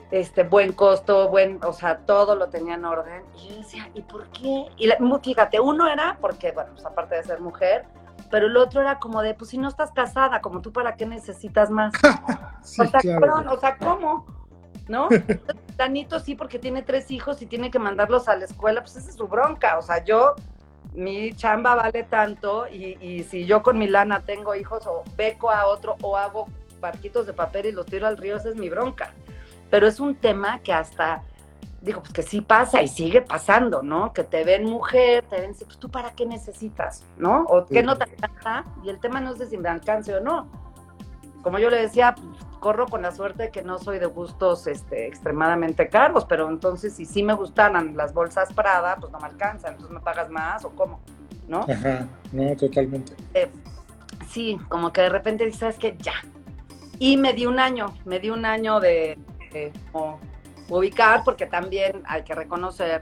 este, 0.09 0.43
buen 0.43 0.71
costo, 0.73 1.29
buen, 1.29 1.59
o 1.63 1.73
sea, 1.73 1.97
todo 1.99 2.35
lo 2.35 2.47
tenía 2.47 2.75
en 2.75 2.85
orden. 2.85 3.23
Y 3.35 3.49
yo 3.49 3.55
decía, 3.57 3.89
¿y 3.93 4.01
por 4.01 4.27
qué? 4.29 4.65
Y 4.77 4.87
la- 4.87 4.97
fíjate, 5.21 5.59
uno 5.59 5.87
era 5.87 6.17
porque, 6.19 6.51
bueno, 6.51 6.71
pues 6.73 6.85
aparte 6.85 7.15
de 7.15 7.23
ser 7.23 7.39
mujer, 7.41 7.85
pero 8.31 8.47
el 8.47 8.57
otro 8.57 8.81
era 8.81 8.99
como 8.99 9.21
de, 9.21 9.33
pues 9.33 9.51
si 9.51 9.57
no 9.57 9.67
estás 9.67 9.91
casada, 9.91 10.41
como 10.41 10.61
tú, 10.61 10.71
¿para 10.73 10.95
qué 10.95 11.05
necesitas 11.05 11.69
más? 11.69 11.93
Sí, 12.63 12.81
o 12.81 12.85
sea, 12.87 12.99
claro. 12.99 13.21
cabrón, 13.21 13.47
o 13.47 13.59
sea, 13.59 13.77
¿cómo? 13.77 14.25
¿No? 14.87 15.09
Danito 15.77 16.19
sí, 16.19 16.35
porque 16.35 16.59
tiene 16.59 16.81
tres 16.81 17.11
hijos 17.11 17.41
y 17.41 17.45
tiene 17.45 17.71
que 17.71 17.79
mandarlos 17.79 18.27
a 18.27 18.35
la 18.35 18.45
escuela, 18.45 18.81
pues 18.81 18.95
esa 18.95 19.09
es 19.09 19.15
su 19.15 19.27
bronca. 19.27 19.77
O 19.77 19.81
sea, 19.81 20.03
yo, 20.03 20.35
mi 20.93 21.33
chamba 21.33 21.75
vale 21.75 22.03
tanto 22.03 22.67
y, 22.67 22.97
y 23.01 23.23
si 23.23 23.45
yo 23.45 23.61
con 23.61 23.77
mi 23.77 23.87
lana 23.87 24.21
tengo 24.21 24.55
hijos 24.55 24.87
o 24.87 25.03
beco 25.15 25.51
a 25.51 25.67
otro 25.67 25.95
o 26.01 26.17
hago 26.17 26.47
barquitos 26.79 27.25
de 27.27 27.33
papel 27.33 27.67
y 27.67 27.71
los 27.71 27.85
tiro 27.85 28.07
al 28.07 28.17
río, 28.17 28.37
esa 28.37 28.49
es 28.49 28.55
mi 28.55 28.69
bronca. 28.69 29.13
Pero 29.69 29.87
es 29.87 29.99
un 29.99 30.15
tema 30.15 30.59
que 30.59 30.73
hasta, 30.73 31.23
digo, 31.81 32.01
pues 32.01 32.13
que 32.13 32.23
sí 32.23 32.41
pasa 32.41 32.81
y 32.81 32.87
sigue 32.87 33.21
pasando, 33.21 33.81
¿no? 33.81 34.13
Que 34.13 34.23
te 34.23 34.43
ven 34.43 34.65
mujer, 34.65 35.25
te 35.29 35.41
ven, 35.41 35.53
pues 35.53 35.77
tú 35.77 35.89
para 35.89 36.11
qué 36.11 36.25
necesitas, 36.25 37.03
¿no? 37.17 37.43
O 37.43 37.65
qué 37.65 37.83
no 37.83 37.97
te 37.97 38.05
alcanza. 38.05 38.65
Y 38.83 38.89
el 38.89 38.99
tema 38.99 39.19
no 39.19 39.33
es 39.33 39.39
de 39.39 39.47
si 39.47 39.57
me 39.57 39.69
alcance 39.69 40.15
o 40.15 40.21
no. 40.21 40.47
Como 41.41 41.59
yo 41.59 41.69
le 41.69 41.81
decía, 41.81 42.15
corro 42.59 42.87
con 42.87 43.01
la 43.01 43.11
suerte 43.11 43.43
de 43.43 43.51
que 43.51 43.61
no 43.61 43.77
soy 43.77 43.99
de 43.99 44.05
gustos 44.07 44.67
este, 44.67 45.07
extremadamente 45.07 45.89
caros, 45.89 46.25
pero 46.25 46.49
entonces 46.49 46.93
si 46.93 47.05
sí 47.05 47.23
me 47.23 47.33
gustaran 47.33 47.95
las 47.95 48.13
bolsas 48.13 48.51
Prada, 48.53 48.97
pues 48.99 49.11
no 49.11 49.19
me 49.19 49.27
alcanzan, 49.27 49.73
entonces 49.73 49.93
me 49.93 50.01
pagas 50.01 50.29
más 50.29 50.65
o 50.65 50.71
cómo, 50.71 50.99
¿no? 51.47 51.61
Ajá, 51.61 52.07
no, 52.31 52.55
totalmente. 52.55 53.13
Eh, 53.33 53.49
sí, 54.29 54.57
como 54.69 54.91
que 54.91 55.01
de 55.01 55.09
repente 55.09 55.45
dices, 55.45 55.59
¿sabes 55.59 55.77
qué? 55.77 55.95
Ya. 55.99 56.13
Y 56.99 57.17
me 57.17 57.33
di 57.33 57.45
un 57.45 57.59
año, 57.59 57.93
me 58.05 58.19
di 58.19 58.29
un 58.29 58.45
año 58.45 58.79
de, 58.79 59.17
de 59.53 59.71
como 59.91 60.19
ubicar, 60.69 61.23
porque 61.23 61.45
también 61.45 62.03
hay 62.05 62.23
que 62.23 62.35
reconocer 62.35 63.01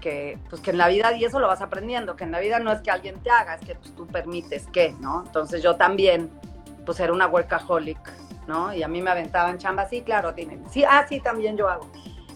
que, 0.00 0.38
pues, 0.50 0.60
que 0.60 0.70
en 0.70 0.78
la 0.78 0.88
vida, 0.88 1.12
y 1.16 1.24
eso 1.24 1.40
lo 1.40 1.48
vas 1.48 1.62
aprendiendo, 1.62 2.14
que 2.14 2.24
en 2.24 2.32
la 2.32 2.40
vida 2.40 2.58
no 2.58 2.70
es 2.70 2.80
que 2.82 2.90
alguien 2.90 3.18
te 3.20 3.30
haga, 3.30 3.54
es 3.54 3.62
que 3.62 3.74
pues, 3.74 3.94
tú 3.94 4.06
permites 4.06 4.66
que, 4.68 4.94
¿no? 5.00 5.24
Entonces 5.26 5.62
yo 5.62 5.76
también, 5.76 6.30
pues 6.84 7.00
era 7.00 7.12
una 7.12 7.26
workaholic, 7.26 7.98
¿no? 8.46 8.72
Y 8.74 8.82
a 8.82 8.88
mí 8.88 9.00
me 9.02 9.10
aventaban 9.10 9.58
chamba, 9.58 9.88
sí, 9.88 10.02
claro, 10.02 10.34
tienen, 10.34 10.64
sí, 10.70 10.84
ah, 10.84 11.04
sí, 11.08 11.20
también 11.20 11.56
yo 11.56 11.68
hago. 11.68 11.88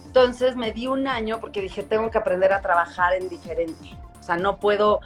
Entonces 0.07 0.57
me 0.57 0.73
di 0.73 0.87
un 0.87 1.07
año 1.07 1.39
porque 1.41 1.61
dije, 1.61 1.83
tengo 1.83 2.11
que 2.11 2.19
aprender 2.19 2.53
a 2.53 2.61
trabajar 2.61 3.13
en 3.15 3.29
diferente. 3.29 3.97
O 4.19 4.23
sea, 4.23 4.37
no 4.37 4.57
puedo, 4.59 5.01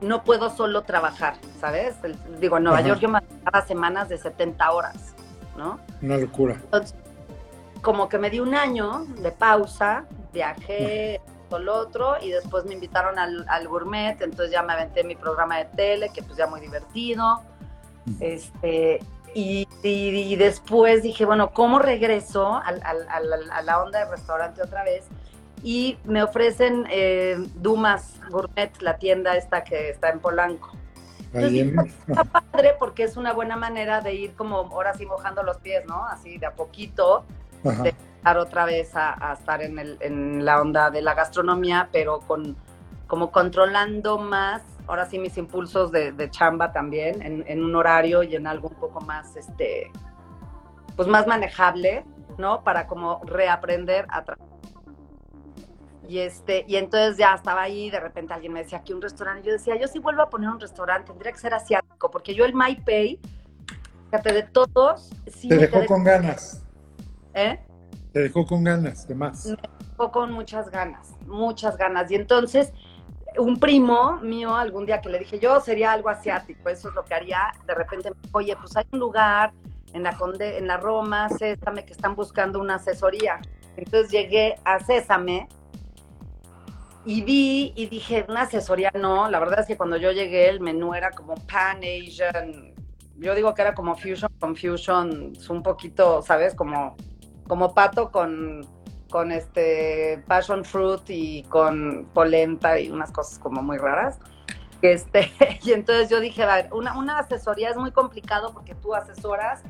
no 0.00 0.24
puedo 0.24 0.50
solo 0.50 0.82
trabajar, 0.82 1.34
¿sabes? 1.60 1.96
El- 2.02 2.16
digo, 2.40 2.56
en 2.56 2.64
Nueva 2.64 2.78
Ajá. 2.78 2.88
York 2.88 3.00
yo 3.00 3.08
me 3.08 3.18
aventaba 3.18 3.66
semanas 3.66 4.08
de 4.08 4.18
70 4.18 4.70
horas, 4.72 5.14
¿no? 5.56 5.78
Una 6.02 6.16
locura. 6.16 6.54
Entonces, 6.54 6.94
como 7.82 8.08
que 8.08 8.18
me 8.18 8.30
di 8.30 8.40
un 8.40 8.54
año 8.54 9.04
de 9.18 9.30
pausa, 9.30 10.04
viajé 10.32 11.20
todo 11.48 11.60
lo 11.60 11.74
otro 11.76 12.16
y 12.20 12.30
después 12.30 12.64
me 12.64 12.74
invitaron 12.74 13.18
al, 13.18 13.44
al 13.48 13.68
gourmet, 13.68 14.20
entonces 14.20 14.50
ya 14.50 14.62
me 14.62 14.72
aventé 14.72 15.04
mi 15.04 15.16
programa 15.16 15.58
de 15.58 15.64
tele, 15.66 16.10
que 16.14 16.22
pues 16.22 16.36
ya 16.36 16.46
muy 16.46 16.60
divertido. 16.60 17.42
Este, 18.20 19.00
y, 19.34 19.66
y- 19.82 20.08
y 20.32 20.36
después 20.36 21.02
dije, 21.02 21.24
bueno, 21.24 21.50
¿cómo 21.52 21.78
regreso 21.78 22.54
al- 22.56 22.82
a 22.82 23.62
la 23.62 23.82
onda 23.82 24.04
de 24.04 24.10
restaurante 24.10 24.62
otra 24.62 24.84
vez? 24.84 25.04
Y 25.62 25.98
me 26.04 26.22
ofrecen 26.22 26.86
eh, 26.90 27.36
Dumas 27.56 28.14
Gourmet, 28.30 28.70
la 28.80 28.96
tienda 28.98 29.36
esta 29.36 29.64
que 29.64 29.90
está 29.90 30.10
en 30.10 30.20
Polanco. 30.20 30.70
Ahí 31.34 31.60
en- 31.60 31.78
Está 32.06 32.24
padre 32.24 32.74
porque 32.78 33.02
es 33.04 33.16
una 33.16 33.32
buena 33.32 33.56
manera 33.56 34.00
de 34.00 34.14
ir 34.14 34.34
como 34.34 34.56
ahora 34.58 34.94
sí 34.94 35.04
mojando 35.04 35.42
los 35.42 35.58
pies, 35.58 35.84
¿no? 35.86 36.04
Así 36.06 36.38
de 36.38 36.46
a 36.46 36.52
poquito, 36.54 37.24
Ajá. 37.64 37.82
de 37.82 37.88
empezar 37.90 38.38
otra 38.38 38.64
vez 38.64 38.94
a, 38.96 39.30
a 39.30 39.34
estar 39.34 39.60
en, 39.62 39.78
el, 39.78 39.98
en 40.00 40.44
la 40.44 40.60
onda 40.60 40.90
de 40.90 41.02
la 41.02 41.14
gastronomía, 41.14 41.88
pero 41.92 42.20
con 42.20 42.56
como 43.08 43.30
controlando 43.30 44.18
más, 44.18 44.62
ahora 44.88 45.06
sí 45.06 45.18
mis 45.18 45.36
impulsos 45.38 45.92
de, 45.92 46.12
de 46.12 46.30
chamba 46.30 46.72
también, 46.72 47.22
en, 47.22 47.44
en 47.46 47.62
un 47.62 47.76
horario 47.76 48.22
y 48.22 48.34
en 48.34 48.46
algo 48.46 48.68
un 48.68 48.76
poco 48.76 49.00
más, 49.02 49.36
este, 49.36 49.90
pues 50.96 51.06
más 51.08 51.26
manejable, 51.26 52.04
¿no? 52.38 52.64
Para 52.64 52.86
como 52.86 53.20
reaprender 53.24 54.06
a 54.08 54.24
trabajar. 54.24 54.48
Y, 56.08 56.20
este, 56.20 56.64
y 56.66 56.76
entonces 56.76 57.18
ya 57.18 57.34
estaba 57.34 57.60
ahí, 57.60 57.90
de 57.90 58.00
repente 58.00 58.32
alguien 58.32 58.54
me 58.54 58.62
decía 58.62 58.82
que 58.82 58.94
un 58.94 59.02
restaurante, 59.02 59.42
y 59.42 59.46
yo 59.48 59.52
decía, 59.52 59.76
yo 59.76 59.86
si 59.88 59.98
vuelvo 59.98 60.22
a 60.22 60.30
poner 60.30 60.48
un 60.48 60.58
restaurante, 60.58 61.12
tendría 61.12 61.32
que 61.32 61.38
ser 61.38 61.52
asiático, 61.52 62.10
porque 62.10 62.34
yo 62.34 62.46
el 62.46 62.54
MyPay, 62.54 63.20
fíjate, 64.06 64.32
de 64.32 64.42
todos, 64.44 65.10
sí 65.26 65.48
Te 65.48 65.56
me 65.56 65.60
dejó 65.66 65.84
con 65.84 66.02
ganas. 66.02 66.64
¿eh? 67.34 67.60
Te 68.12 68.20
dejó 68.20 68.46
con 68.46 68.64
ganas, 68.64 69.06
de 69.06 69.14
más. 69.14 69.54
dejó 69.90 70.10
con 70.10 70.32
muchas 70.32 70.70
ganas, 70.70 71.14
muchas 71.26 71.76
ganas. 71.76 72.10
Y 72.10 72.14
entonces, 72.14 72.72
un 73.38 73.58
primo 73.58 74.18
mío, 74.18 74.54
algún 74.54 74.84
día 74.84 75.00
que 75.00 75.08
le 75.08 75.20
dije, 75.20 75.38
yo 75.38 75.60
sería 75.60 75.92
algo 75.92 76.08
asiático, 76.08 76.68
eso 76.68 76.88
es 76.88 76.94
lo 76.94 77.04
que 77.04 77.14
haría, 77.14 77.52
de 77.66 77.74
repente 77.74 78.12
oye, 78.32 78.56
pues 78.56 78.76
hay 78.76 78.84
un 78.92 78.98
lugar 78.98 79.52
en 79.92 80.02
la, 80.02 80.16
Conde, 80.16 80.58
en 80.58 80.66
la 80.66 80.76
Roma, 80.76 81.28
Sésame, 81.30 81.84
que 81.84 81.92
están 81.92 82.14
buscando 82.14 82.60
una 82.60 82.74
asesoría. 82.74 83.40
Entonces 83.76 84.10
llegué 84.10 84.56
a 84.64 84.80
Sésame 84.80 85.48
y 87.04 87.22
vi 87.22 87.72
y 87.74 87.86
dije, 87.86 88.26
una 88.28 88.42
asesoría 88.42 88.90
no, 88.94 89.30
la 89.30 89.38
verdad 89.38 89.60
es 89.60 89.66
que 89.66 89.76
cuando 89.76 89.96
yo 89.96 90.12
llegué 90.12 90.48
el 90.48 90.60
menú 90.60 90.94
era 90.94 91.10
como 91.10 91.34
Pan 91.46 91.78
Asian, 91.78 92.74
yo 93.16 93.34
digo 93.34 93.54
que 93.54 93.62
era 93.62 93.74
como 93.74 93.96
Fusion 93.96 94.30
Confusion, 94.38 95.32
un 95.48 95.62
poquito, 95.62 96.22
¿sabes? 96.22 96.54
Como, 96.54 96.96
como 97.46 97.74
pato 97.74 98.10
con, 98.10 98.66
con 99.10 99.32
este 99.32 100.22
passion 100.26 100.64
fruit 100.64 101.02
y 101.08 101.42
con 101.44 102.06
polenta 102.12 102.78
y 102.78 102.90
unas 102.90 103.10
cosas 103.10 103.38
como 103.38 103.62
muy 103.62 103.78
raras. 103.78 104.18
Este, 104.82 105.32
y 105.62 105.72
entonces 105.72 106.08
yo 106.10 106.20
dije, 106.20 106.42
a 106.44 106.54
ver, 106.56 106.68
una, 106.72 106.96
una 106.98 107.18
asesoría 107.18 107.70
es 107.70 107.76
muy 107.76 107.90
complicado 107.90 108.52
porque 108.52 108.74
tú 108.74 108.94
asesoras 108.94 109.62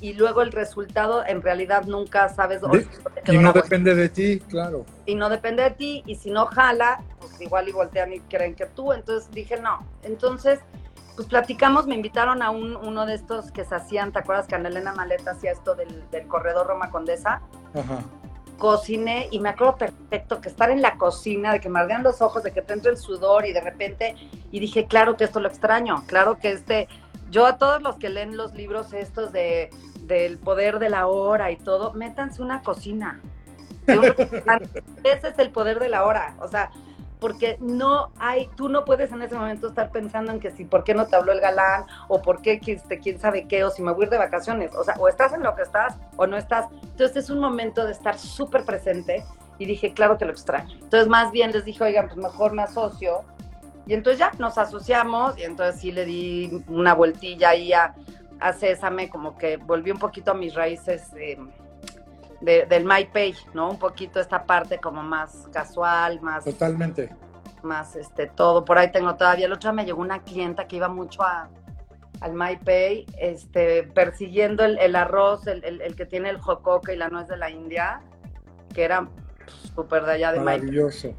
y 0.00 0.14
luego 0.14 0.42
el 0.42 0.50
resultado 0.50 1.24
en 1.24 1.42
realidad 1.42 1.84
nunca 1.84 2.28
sabes 2.28 2.60
De- 2.60 2.86
Y 3.32 3.38
no 3.38 3.52
depende 3.52 3.94
de 3.94 4.08
ti, 4.08 4.40
claro. 4.40 4.84
y 5.06 5.14
no 5.14 5.28
depende 5.28 5.62
de 5.62 5.70
ti, 5.70 6.02
y 6.06 6.16
si 6.16 6.30
no 6.30 6.46
jala, 6.46 7.02
pues 7.20 7.40
igual 7.40 7.68
y 7.68 7.72
voltean 7.72 8.12
y 8.12 8.18
creen 8.20 8.54
que 8.56 8.66
tú, 8.66 8.92
entonces 8.92 9.30
dije 9.30 9.60
no. 9.60 9.86
Entonces, 10.02 10.58
pues 11.14 11.28
platicamos, 11.28 11.86
me 11.86 11.94
invitaron 11.94 12.42
a 12.42 12.50
un, 12.50 12.74
uno 12.74 13.06
de 13.06 13.14
estos 13.14 13.52
que 13.52 13.64
se 13.64 13.76
hacían, 13.76 14.10
¿te 14.12 14.18
acuerdas 14.18 14.48
que 14.48 14.56
Ana 14.56 14.70
Elena 14.70 14.92
Maleta 14.92 15.32
hacía 15.32 15.52
esto 15.52 15.76
del, 15.76 16.02
del 16.10 16.26
corredor 16.26 16.66
Roma 16.66 16.90
Condesa? 16.90 17.40
Ajá. 17.74 18.00
Cociné 18.62 19.26
y 19.32 19.40
me 19.40 19.48
acuerdo 19.48 19.76
perfecto 19.76 20.40
que 20.40 20.48
estar 20.48 20.70
en 20.70 20.82
la 20.82 20.96
cocina, 20.96 21.52
de 21.52 21.58
que 21.58 21.68
me 21.68 21.80
ardían 21.80 22.04
los 22.04 22.22
ojos, 22.22 22.44
de 22.44 22.52
que 22.52 22.62
te 22.62 22.72
entra 22.74 22.92
el 22.92 22.96
sudor 22.96 23.44
y 23.44 23.52
de 23.52 23.60
repente, 23.60 24.14
y 24.52 24.60
dije, 24.60 24.86
claro 24.86 25.16
que 25.16 25.24
esto 25.24 25.40
lo 25.40 25.48
extraño, 25.48 26.04
claro 26.06 26.38
que 26.38 26.52
este, 26.52 26.86
yo 27.28 27.44
a 27.44 27.58
todos 27.58 27.82
los 27.82 27.96
que 27.96 28.08
leen 28.08 28.36
los 28.36 28.54
libros 28.54 28.92
estos 28.92 29.32
de 29.32 29.70
del 30.02 30.38
poder 30.38 30.78
de 30.78 30.90
la 30.90 31.08
hora 31.08 31.50
y 31.50 31.56
todo, 31.56 31.92
métanse 31.92 32.40
una 32.40 32.62
cocina. 32.62 33.20
Ese 33.86 35.28
es 35.28 35.38
el 35.38 35.50
poder 35.50 35.80
de 35.80 35.88
la 35.88 36.04
hora. 36.04 36.36
O 36.40 36.46
sea, 36.46 36.70
porque 37.22 37.56
no 37.60 38.10
hay, 38.18 38.48
tú 38.56 38.68
no 38.68 38.84
puedes 38.84 39.12
en 39.12 39.22
ese 39.22 39.36
momento 39.36 39.68
estar 39.68 39.92
pensando 39.92 40.32
en 40.32 40.40
que 40.40 40.50
si, 40.50 40.64
¿por 40.64 40.82
qué 40.82 40.92
no 40.92 41.06
te 41.06 41.14
habló 41.14 41.30
el 41.30 41.38
galán? 41.38 41.86
O 42.08 42.20
¿por 42.20 42.42
qué, 42.42 42.58
quién 42.58 43.20
sabe 43.20 43.46
qué? 43.46 43.62
O 43.62 43.70
si 43.70 43.80
me 43.80 43.92
voy 43.92 44.02
a 44.02 44.06
ir 44.06 44.10
de 44.10 44.18
vacaciones. 44.18 44.74
O 44.74 44.82
sea, 44.82 44.96
o 44.98 45.06
estás 45.06 45.32
en 45.32 45.44
lo 45.44 45.54
que 45.54 45.62
estás 45.62 45.94
o 46.16 46.26
no 46.26 46.36
estás. 46.36 46.66
Entonces 46.82 47.16
es 47.16 47.30
un 47.30 47.38
momento 47.38 47.86
de 47.86 47.92
estar 47.92 48.18
súper 48.18 48.64
presente 48.64 49.24
y 49.56 49.66
dije, 49.66 49.94
claro 49.94 50.18
que 50.18 50.24
lo 50.24 50.32
extraño. 50.32 50.74
Entonces 50.82 51.06
más 51.06 51.30
bien 51.30 51.52
les 51.52 51.64
dije, 51.64 51.84
oigan, 51.84 52.06
pues 52.06 52.16
mejor 52.16 52.54
me 52.54 52.62
asocio. 52.62 53.22
Y 53.86 53.94
entonces 53.94 54.18
ya 54.18 54.32
nos 54.40 54.58
asociamos 54.58 55.38
y 55.38 55.44
entonces 55.44 55.80
sí 55.80 55.92
le 55.92 56.04
di 56.04 56.64
una 56.66 56.92
vueltilla 56.92 57.50
ahí 57.50 57.72
a, 57.72 57.94
a 58.40 58.52
como 59.12 59.38
que 59.38 59.58
volví 59.58 59.92
un 59.92 59.98
poquito 60.00 60.32
a 60.32 60.34
mis 60.34 60.54
raíces. 60.54 61.12
Eh, 61.16 61.38
de, 62.42 62.66
del 62.66 62.84
MyPay, 62.84 63.34
¿no? 63.54 63.70
Un 63.70 63.78
poquito 63.78 64.20
esta 64.20 64.44
parte 64.44 64.78
como 64.78 65.02
más 65.02 65.48
casual, 65.52 66.20
más... 66.20 66.44
Totalmente. 66.44 67.10
Más 67.62 67.94
este, 67.96 68.26
todo. 68.26 68.64
Por 68.64 68.76
ahí 68.78 68.90
tengo 68.90 69.14
todavía. 69.14 69.46
El 69.46 69.52
otro 69.52 69.70
día 69.70 69.82
me 69.82 69.84
llegó 69.84 70.00
una 70.00 70.22
clienta 70.22 70.66
que 70.66 70.76
iba 70.76 70.88
mucho 70.88 71.22
a, 71.22 71.48
al 72.20 72.34
MyPay, 72.34 73.06
este, 73.18 73.84
persiguiendo 73.84 74.64
el, 74.64 74.96
arroz, 74.96 75.46
el, 75.46 75.64
el, 75.64 75.96
que 75.96 76.06
tiene 76.06 76.30
el 76.30 76.38
jocoque 76.38 76.94
y 76.94 76.96
la 76.96 77.08
nuez 77.08 77.28
de 77.28 77.36
la 77.36 77.50
India, 77.50 78.00
que 78.74 78.84
era 78.84 79.08
súper 79.74 80.04
de 80.04 80.12
allá 80.12 80.32
de 80.32 80.40
Maravilloso. 80.40 81.14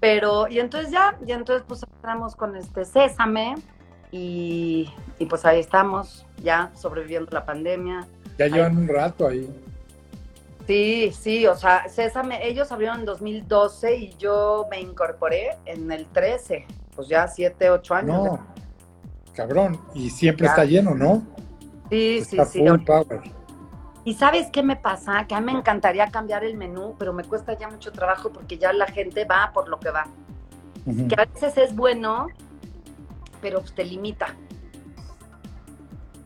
Pero, 0.00 0.48
y 0.48 0.58
entonces 0.58 0.90
ya, 0.90 1.16
y 1.26 1.32
entonces 1.32 1.64
pues 1.66 1.82
entramos 1.82 2.34
con 2.34 2.56
este 2.56 2.84
Sésame 2.84 3.54
y, 4.10 4.92
y 5.18 5.26
pues 5.26 5.44
ahí 5.44 5.60
estamos, 5.60 6.26
ya 6.42 6.70
sobreviviendo 6.74 7.30
la 7.32 7.44
pandemia. 7.46 8.06
Ya 8.38 8.48
llevan 8.48 8.76
un 8.76 8.88
rato 8.88 9.28
ahí. 9.28 9.48
Sí, 10.66 11.12
sí, 11.12 11.46
o 11.46 11.56
sea, 11.56 11.88
Césame, 11.88 12.46
ellos 12.46 12.70
abrieron 12.70 13.00
en 13.00 13.06
2012 13.06 13.96
y 13.96 14.14
yo 14.16 14.66
me 14.70 14.80
incorporé 14.80 15.56
en 15.64 15.90
el 15.90 16.06
13, 16.06 16.66
pues 16.94 17.08
ya 17.08 17.26
7, 17.26 17.70
8 17.70 17.94
años. 17.94 18.24
No, 18.24 18.46
cabrón, 19.34 19.80
y 19.94 20.10
siempre 20.10 20.46
está 20.46 20.64
lleno, 20.64 20.94
¿no? 20.94 21.22
Sí, 21.90 22.24
sí, 22.24 22.38
sí. 22.50 22.64
Y 24.04 24.14
sabes 24.14 24.48
qué 24.52 24.62
me 24.62 24.76
pasa? 24.76 25.26
Que 25.26 25.34
a 25.34 25.40
mí 25.40 25.52
me 25.52 25.58
encantaría 25.58 26.08
cambiar 26.10 26.44
el 26.44 26.56
menú, 26.56 26.96
pero 26.98 27.12
me 27.12 27.24
cuesta 27.24 27.56
ya 27.58 27.68
mucho 27.68 27.92
trabajo 27.92 28.32
porque 28.32 28.58
ya 28.58 28.72
la 28.72 28.86
gente 28.86 29.24
va 29.24 29.50
por 29.52 29.68
lo 29.68 29.78
que 29.78 29.90
va. 29.90 30.06
Que 31.08 31.14
a 31.14 31.24
veces 31.26 31.56
es 31.58 31.76
bueno, 31.76 32.26
pero 33.40 33.60
te 33.60 33.84
limita 33.84 34.34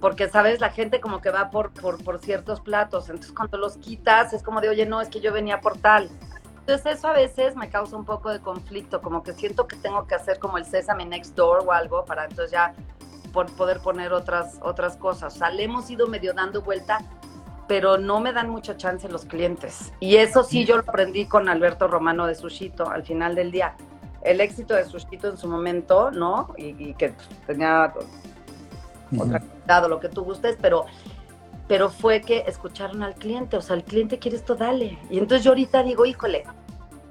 porque 0.01 0.29
sabes, 0.29 0.61
la 0.61 0.71
gente 0.71 1.01
como 1.01 1.21
que 1.21 1.31
va 1.31 1.51
por, 1.51 1.73
por, 1.73 2.19
ciertos 2.19 2.61
platos, 2.61 3.09
entonces 3.09 3.33
cuando 3.33 3.57
los 3.57 3.77
quitas 3.79 4.33
es 4.33 4.43
como 4.43 4.61
de, 4.61 4.69
oye, 4.69 4.87
no, 4.87 5.01
es 5.01 5.09
que 5.09 5.21
yo 5.21 5.33
venía 5.33 5.61
por 5.61 5.79
tal. 5.79 6.11
Entonces 6.61 6.97
eso 6.99 7.09
a 7.09 7.13
veces 7.13 7.55
me 7.57 7.71
causa 7.71 7.97
un 7.97 8.05
poco 8.05 8.31
de 8.31 8.41
conflicto, 8.41 9.01
como 9.01 9.23
que 9.23 9.33
siento 9.33 9.67
que 9.67 9.77
tengo 9.77 10.07
que 10.07 10.17
hacer 10.17 10.39
como 10.39 10.59
el 10.59 10.65
Sesame 10.65 11.07
Next 11.07 11.35
Door 11.35 11.65
o 11.67 11.73
algo 11.73 12.05
para 12.05 12.25
entonces 12.25 12.51
ya 12.51 12.75
por 13.33 13.51
poder 13.53 13.81
poner 13.81 14.13
otras, 14.13 14.59
otras 14.63 14.97
cosas. 14.97 15.37
O 15.37 15.39
sea, 15.39 15.51
le 15.51 15.65
hemos 15.65 15.89
ido 15.91 16.07
medio 16.07 16.35
dando 16.35 16.63
vuelta, 16.63 16.99
pero 17.69 17.99
no 17.99 18.21
me 18.21 18.33
dan 18.33 18.51
mucha 18.51 18.77
chance 18.77 19.09
los 19.09 19.25
clientes. 19.25 19.93
Y 20.01 20.17
eso 20.17 20.43
sí 20.43 20.65
yo 20.65 20.77
lo 20.77 20.83
aprendí 20.83 21.27
con 21.27 21.49
Alberto 21.49 21.87
Romano 21.87 22.27
de 22.27 22.35
Sushito 22.35 22.89
al 22.91 23.05
final 23.05 23.35
del 23.35 23.51
día. 23.51 23.77
El 24.23 24.41
éxito 24.41 24.75
de 24.75 24.85
Sushito 24.85 25.29
en 25.29 25.37
su 25.37 25.49
momento, 25.49 26.11
¿no? 26.11 26.53
Y, 26.57 26.91
y 26.91 26.95
que 26.95 27.15
tenía 27.47 27.93
otra 29.19 29.43
dado 29.67 29.89
lo 29.89 30.01
que 30.01 30.09
tú 30.09 30.25
gustes, 30.25 30.57
pero, 30.61 30.87
pero 31.69 31.91
fue 31.91 32.21
que 32.21 32.45
escucharon 32.47 33.03
al 33.03 33.15
cliente, 33.15 33.57
o 33.57 33.61
sea, 33.61 33.77
el 33.77 33.85
cliente 33.85 34.19
quiere 34.19 34.37
esto, 34.37 34.55
dale. 34.55 34.99
Y 35.11 35.19
entonces 35.19 35.45
yo 35.45 35.51
ahorita 35.51 35.83
digo, 35.83 36.07
híjole, 36.07 36.45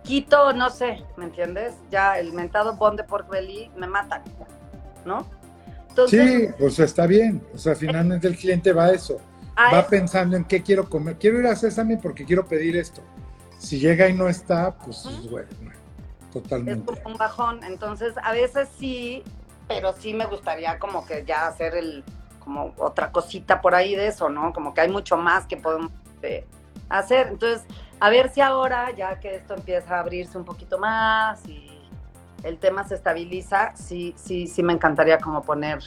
quito, 0.04 0.54
no 0.54 0.70
sé, 0.70 1.04
¿me 1.18 1.26
entiendes? 1.26 1.74
Ya 1.92 2.18
el 2.20 2.34
mentado 2.34 2.76
bond 2.76 2.98
de 2.98 3.04
Pork 3.04 3.30
Belly 3.30 3.70
me 3.76 3.88
mata, 3.88 4.24
¿no? 5.06 5.26
sí, 6.08 6.48
pues 6.60 6.78
está 6.80 7.08
bien, 7.08 7.42
o 7.54 7.58
sea, 7.58 7.74
finalmente 7.74 8.28
el 8.28 8.36
cliente 8.36 8.74
va 8.74 8.86
a 8.86 8.92
eso, 8.92 9.18
va 9.58 9.88
pensando 9.88 10.36
en 10.36 10.44
qué 10.44 10.62
quiero 10.62 10.90
comer, 10.90 11.18
quiero 11.18 11.40
ir 11.40 11.48
a 11.48 11.56
Sésame 11.56 11.98
porque 11.98 12.26
quiero 12.26 12.46
pedir 12.46 12.76
esto. 12.76 13.02
Si 13.58 13.80
llega 13.80 14.10
y 14.10 14.14
no 14.14 14.28
está, 14.28 14.76
pues 14.76 15.08
bueno, 15.32 15.48
totalmente. 16.34 16.94
Es 16.94 17.06
un 17.06 17.16
bajón, 17.16 17.64
entonces 17.64 18.14
a 18.22 18.34
veces 18.34 18.68
sí 18.78 19.24
pero 19.68 19.94
sí 19.94 20.14
me 20.14 20.26
gustaría 20.26 20.80
como 20.80 21.06
que 21.06 21.26
ya 21.26 21.48
hacer 21.48 21.76
el, 21.76 22.04
como 22.40 22.74
otra 22.78 23.12
cosita 23.12 23.62
por 23.62 23.76
ahí 23.76 23.96
de 23.96 24.08
eso, 24.08 24.30
¿no? 24.30 24.54
Como 24.54 24.74
que 24.74 24.82
hay 24.82 24.90
mucho 24.90 25.18
más 25.18 25.46
que 25.46 25.58
podemos 25.58 25.92
este, 26.16 26.48
hacer. 26.90 27.28
Entonces, 27.28 27.66
a 28.00 28.10
ver 28.10 28.30
si 28.30 28.42
ahora, 28.42 28.92
ya 28.92 29.20
que 29.20 29.36
esto 29.36 29.56
empieza 29.56 29.96
a 29.96 30.00
abrirse 30.02 30.38
un 30.38 30.46
poquito 30.46 30.78
más 30.78 31.46
y 31.48 31.72
el 32.44 32.60
tema 32.60 32.88
se 32.88 32.96
estabiliza, 32.96 33.76
sí, 33.76 34.14
sí, 34.18 34.48
sí 34.48 34.62
me 34.62 34.74
encantaría 34.74 35.18
como 35.18 35.42
poner, 35.42 35.80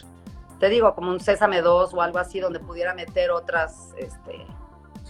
te 0.59 0.68
digo, 0.68 0.93
como 0.95 1.11
un 1.11 1.20
Sésame 1.20 1.62
2 1.62 1.95
o 1.95 2.03
algo 2.03 2.18
así 2.18 2.41
donde 2.41 2.59
pudiera 2.59 2.95
meter 2.95 3.31
otras, 3.31 3.93
este... 3.97 4.45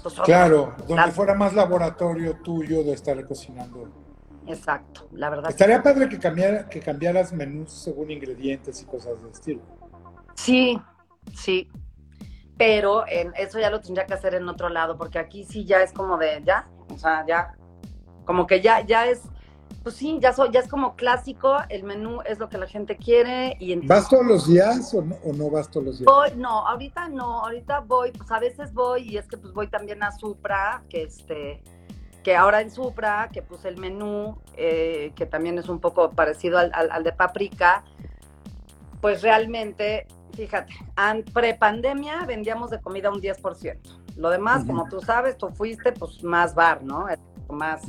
Pues, 0.02 0.14
claro, 0.20 0.74
donde 0.86 1.10
fuera 1.10 1.34
más 1.34 1.54
laboratorio 1.54 2.36
tuyo 2.36 2.84
de 2.84 2.92
estar 2.92 3.22
cocinando 3.26 3.88
Exacto, 4.48 5.08
la 5.12 5.30
verdad. 5.30 5.50
Estaría 5.50 5.82
padre 5.82 6.08
que, 6.08 6.18
cambiara, 6.18 6.68
que 6.68 6.80
cambiaras 6.80 7.32
menús 7.32 7.70
según 7.70 8.10
ingredientes 8.10 8.80
y 8.82 8.86
cosas 8.86 9.22
de 9.22 9.30
estilo. 9.30 9.60
Sí, 10.34 10.80
sí. 11.34 11.68
Pero 12.56 13.06
en, 13.06 13.32
eso 13.36 13.60
ya 13.60 13.70
lo 13.70 13.80
tendría 13.80 14.06
que 14.06 14.14
hacer 14.14 14.34
en 14.34 14.48
otro 14.48 14.68
lado, 14.68 14.96
porque 14.96 15.18
aquí 15.18 15.44
sí 15.44 15.64
ya 15.64 15.82
es 15.82 15.92
como 15.92 16.16
de, 16.16 16.42
ya, 16.44 16.68
o 16.92 16.98
sea, 16.98 17.24
ya, 17.26 17.56
como 18.24 18.46
que 18.46 18.60
ya, 18.60 18.80
ya 18.84 19.06
es, 19.06 19.20
pues 19.82 19.94
sí, 19.94 20.18
ya, 20.20 20.34
ya 20.50 20.60
es 20.60 20.68
como 20.68 20.96
clásico, 20.96 21.56
el 21.68 21.84
menú 21.84 22.20
es 22.24 22.38
lo 22.38 22.48
que 22.48 22.58
la 22.58 22.66
gente 22.66 22.96
quiere. 22.96 23.56
y 23.60 23.76
¿Vas 23.86 24.08
todos 24.08 24.26
los 24.26 24.48
días 24.48 24.92
o 24.94 25.02
no, 25.02 25.16
o 25.24 25.32
no 25.32 25.50
vas 25.50 25.70
todos 25.70 25.86
los 25.86 25.98
días? 25.98 26.06
Voy, 26.06 26.30
no, 26.36 26.66
ahorita 26.66 27.08
no, 27.08 27.44
ahorita 27.44 27.80
voy, 27.80 28.10
pues 28.12 28.30
a 28.32 28.40
veces 28.40 28.72
voy 28.72 29.02
y 29.02 29.18
es 29.18 29.28
que 29.28 29.36
pues 29.36 29.52
voy 29.52 29.68
también 29.68 30.02
a 30.02 30.10
Supra, 30.10 30.82
que 30.88 31.02
este 31.02 31.62
que 32.22 32.36
ahora 32.36 32.60
en 32.60 32.70
Supra, 32.70 33.28
que 33.32 33.42
puse 33.42 33.68
el 33.68 33.78
menú, 33.78 34.38
eh, 34.56 35.12
que 35.14 35.26
también 35.26 35.58
es 35.58 35.68
un 35.68 35.80
poco 35.80 36.10
parecido 36.10 36.58
al, 36.58 37.04
de 37.04 37.12
Paprika, 37.12 37.84
pues 39.00 39.22
realmente, 39.22 40.06
fíjate, 40.34 40.74
pre-pandemia 41.32 42.24
vendíamos 42.26 42.70
de 42.70 42.80
comida 42.80 43.10
un 43.10 43.20
10%. 43.20 43.78
Lo 44.16 44.30
demás, 44.30 44.64
como 44.64 44.88
tú 44.88 45.00
sabes, 45.00 45.38
tú 45.38 45.50
fuiste, 45.50 45.92
pues 45.92 46.24
más 46.24 46.54
bar, 46.54 46.82
¿no? 46.82 47.06
Más 47.48 47.82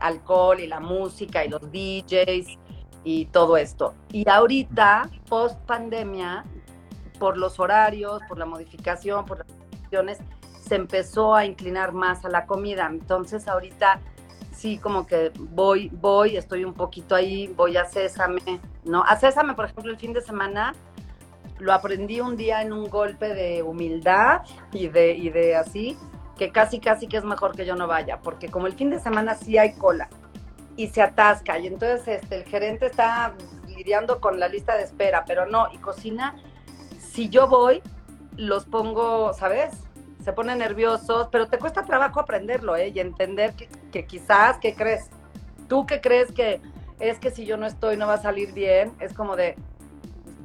alcohol 0.00 0.60
y 0.60 0.66
la 0.66 0.80
música 0.80 1.44
y 1.44 1.48
los 1.48 1.60
DJs 1.70 2.58
y 3.04 3.26
todo 3.26 3.56
esto. 3.56 3.94
Y 4.10 4.28
ahorita, 4.28 5.10
post 5.28 5.58
pandemia, 5.60 6.44
por 7.18 7.36
los 7.36 7.60
horarios, 7.60 8.22
por 8.28 8.38
la 8.38 8.46
modificación, 8.46 9.24
por 9.26 9.38
las 9.38 9.46
cuestiones, 9.70 10.18
se 10.66 10.74
empezó 10.74 11.34
a 11.34 11.44
inclinar 11.44 11.92
más 11.92 12.24
a 12.24 12.28
la 12.28 12.46
comida. 12.46 12.86
Entonces 12.90 13.48
ahorita 13.48 14.00
sí 14.52 14.78
como 14.78 15.06
que 15.06 15.32
voy, 15.38 15.90
voy, 15.92 16.36
estoy 16.36 16.64
un 16.64 16.74
poquito 16.74 17.14
ahí, 17.14 17.46
voy 17.48 17.76
a 17.76 17.84
Césame, 17.84 18.40
¿no? 18.84 19.02
A 19.04 19.16
Césame, 19.16 19.54
por 19.54 19.66
ejemplo, 19.66 19.92
el 19.92 19.98
fin 19.98 20.12
de 20.12 20.22
semana 20.22 20.74
lo 21.58 21.72
aprendí 21.72 22.20
un 22.20 22.36
día 22.36 22.62
en 22.62 22.72
un 22.72 22.88
golpe 22.88 23.34
de 23.34 23.62
humildad 23.62 24.42
y 24.72 24.88
de, 24.88 25.12
y 25.12 25.30
de 25.30 25.56
así, 25.56 25.96
que 26.36 26.50
casi, 26.50 26.80
casi 26.80 27.06
que 27.06 27.16
es 27.16 27.24
mejor 27.24 27.56
que 27.56 27.64
yo 27.64 27.76
no 27.76 27.86
vaya, 27.86 28.20
porque 28.20 28.48
como 28.48 28.66
el 28.66 28.74
fin 28.74 28.90
de 28.90 29.00
semana 29.00 29.34
sí 29.34 29.56
hay 29.56 29.74
cola 29.74 30.08
y 30.76 30.88
se 30.88 31.00
atasca, 31.00 31.58
y 31.58 31.66
entonces 31.66 32.06
este, 32.22 32.36
el 32.36 32.44
gerente 32.44 32.86
está 32.86 33.34
lidiando 33.66 34.20
con 34.20 34.38
la 34.38 34.48
lista 34.48 34.76
de 34.76 34.82
espera, 34.82 35.24
pero 35.26 35.46
no, 35.46 35.68
y 35.72 35.78
cocina, 35.78 36.36
si 36.98 37.30
yo 37.30 37.48
voy, 37.48 37.82
los 38.36 38.66
pongo, 38.66 39.32
¿sabes? 39.32 39.85
Se 40.26 40.32
ponen 40.32 40.58
nerviosos, 40.58 41.28
pero 41.30 41.46
te 41.46 41.56
cuesta 41.56 41.84
trabajo 41.84 42.18
aprenderlo, 42.18 42.74
¿eh? 42.74 42.88
Y 42.88 42.98
entender 42.98 43.54
que, 43.92 44.06
quizás, 44.06 44.58
¿qué 44.58 44.74
crees? 44.74 45.08
Tú 45.68 45.86
que 45.86 46.00
crees 46.00 46.32
que 46.32 46.60
es 46.98 47.20
que 47.20 47.30
si 47.30 47.46
yo 47.46 47.56
no 47.56 47.64
estoy 47.64 47.96
no 47.96 48.08
va 48.08 48.14
a 48.14 48.20
salir 48.20 48.52
bien, 48.52 48.90
es 48.98 49.12
como 49.12 49.36
de... 49.36 49.54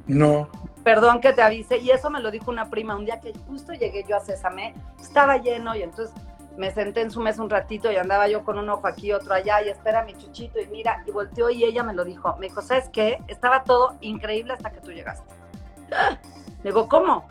No. 0.06 0.48
Perdón 0.84 1.20
que 1.20 1.32
te 1.32 1.42
avise. 1.42 1.78
Y 1.78 1.90
eso 1.90 2.10
me 2.10 2.20
lo 2.20 2.30
dijo 2.30 2.48
una 2.48 2.70
prima 2.70 2.94
un 2.94 3.06
día 3.06 3.18
que 3.18 3.32
justo 3.48 3.72
llegué 3.72 4.04
yo 4.08 4.16
a 4.16 4.20
Césame, 4.20 4.72
estaba 5.00 5.38
lleno 5.38 5.74
y 5.74 5.82
entonces 5.82 6.14
me 6.56 6.70
senté 6.70 7.00
en 7.00 7.10
su 7.10 7.20
mesa 7.20 7.42
un 7.42 7.50
ratito 7.50 7.90
y 7.90 7.96
andaba 7.96 8.28
yo 8.28 8.44
con 8.44 8.58
un 8.58 8.68
ojo 8.70 8.86
aquí, 8.86 9.10
otro 9.12 9.34
allá, 9.34 9.62
y 9.62 9.68
espera 9.68 10.04
mi 10.04 10.14
chuchito, 10.14 10.60
y 10.60 10.66
mira, 10.68 11.02
y 11.04 11.10
volteó 11.10 11.50
y 11.50 11.64
ella 11.64 11.82
me 11.82 11.92
lo 11.92 12.04
dijo. 12.04 12.36
Me 12.36 12.46
dijo, 12.46 12.62
¿sabes 12.62 12.88
qué? 12.90 13.18
Estaba 13.26 13.64
todo 13.64 13.96
increíble 14.00 14.52
hasta 14.52 14.70
que 14.70 14.80
tú 14.80 14.92
llegaste. 14.92 15.34
Le 16.62 16.70
digo, 16.70 16.88
¿cómo? 16.88 17.26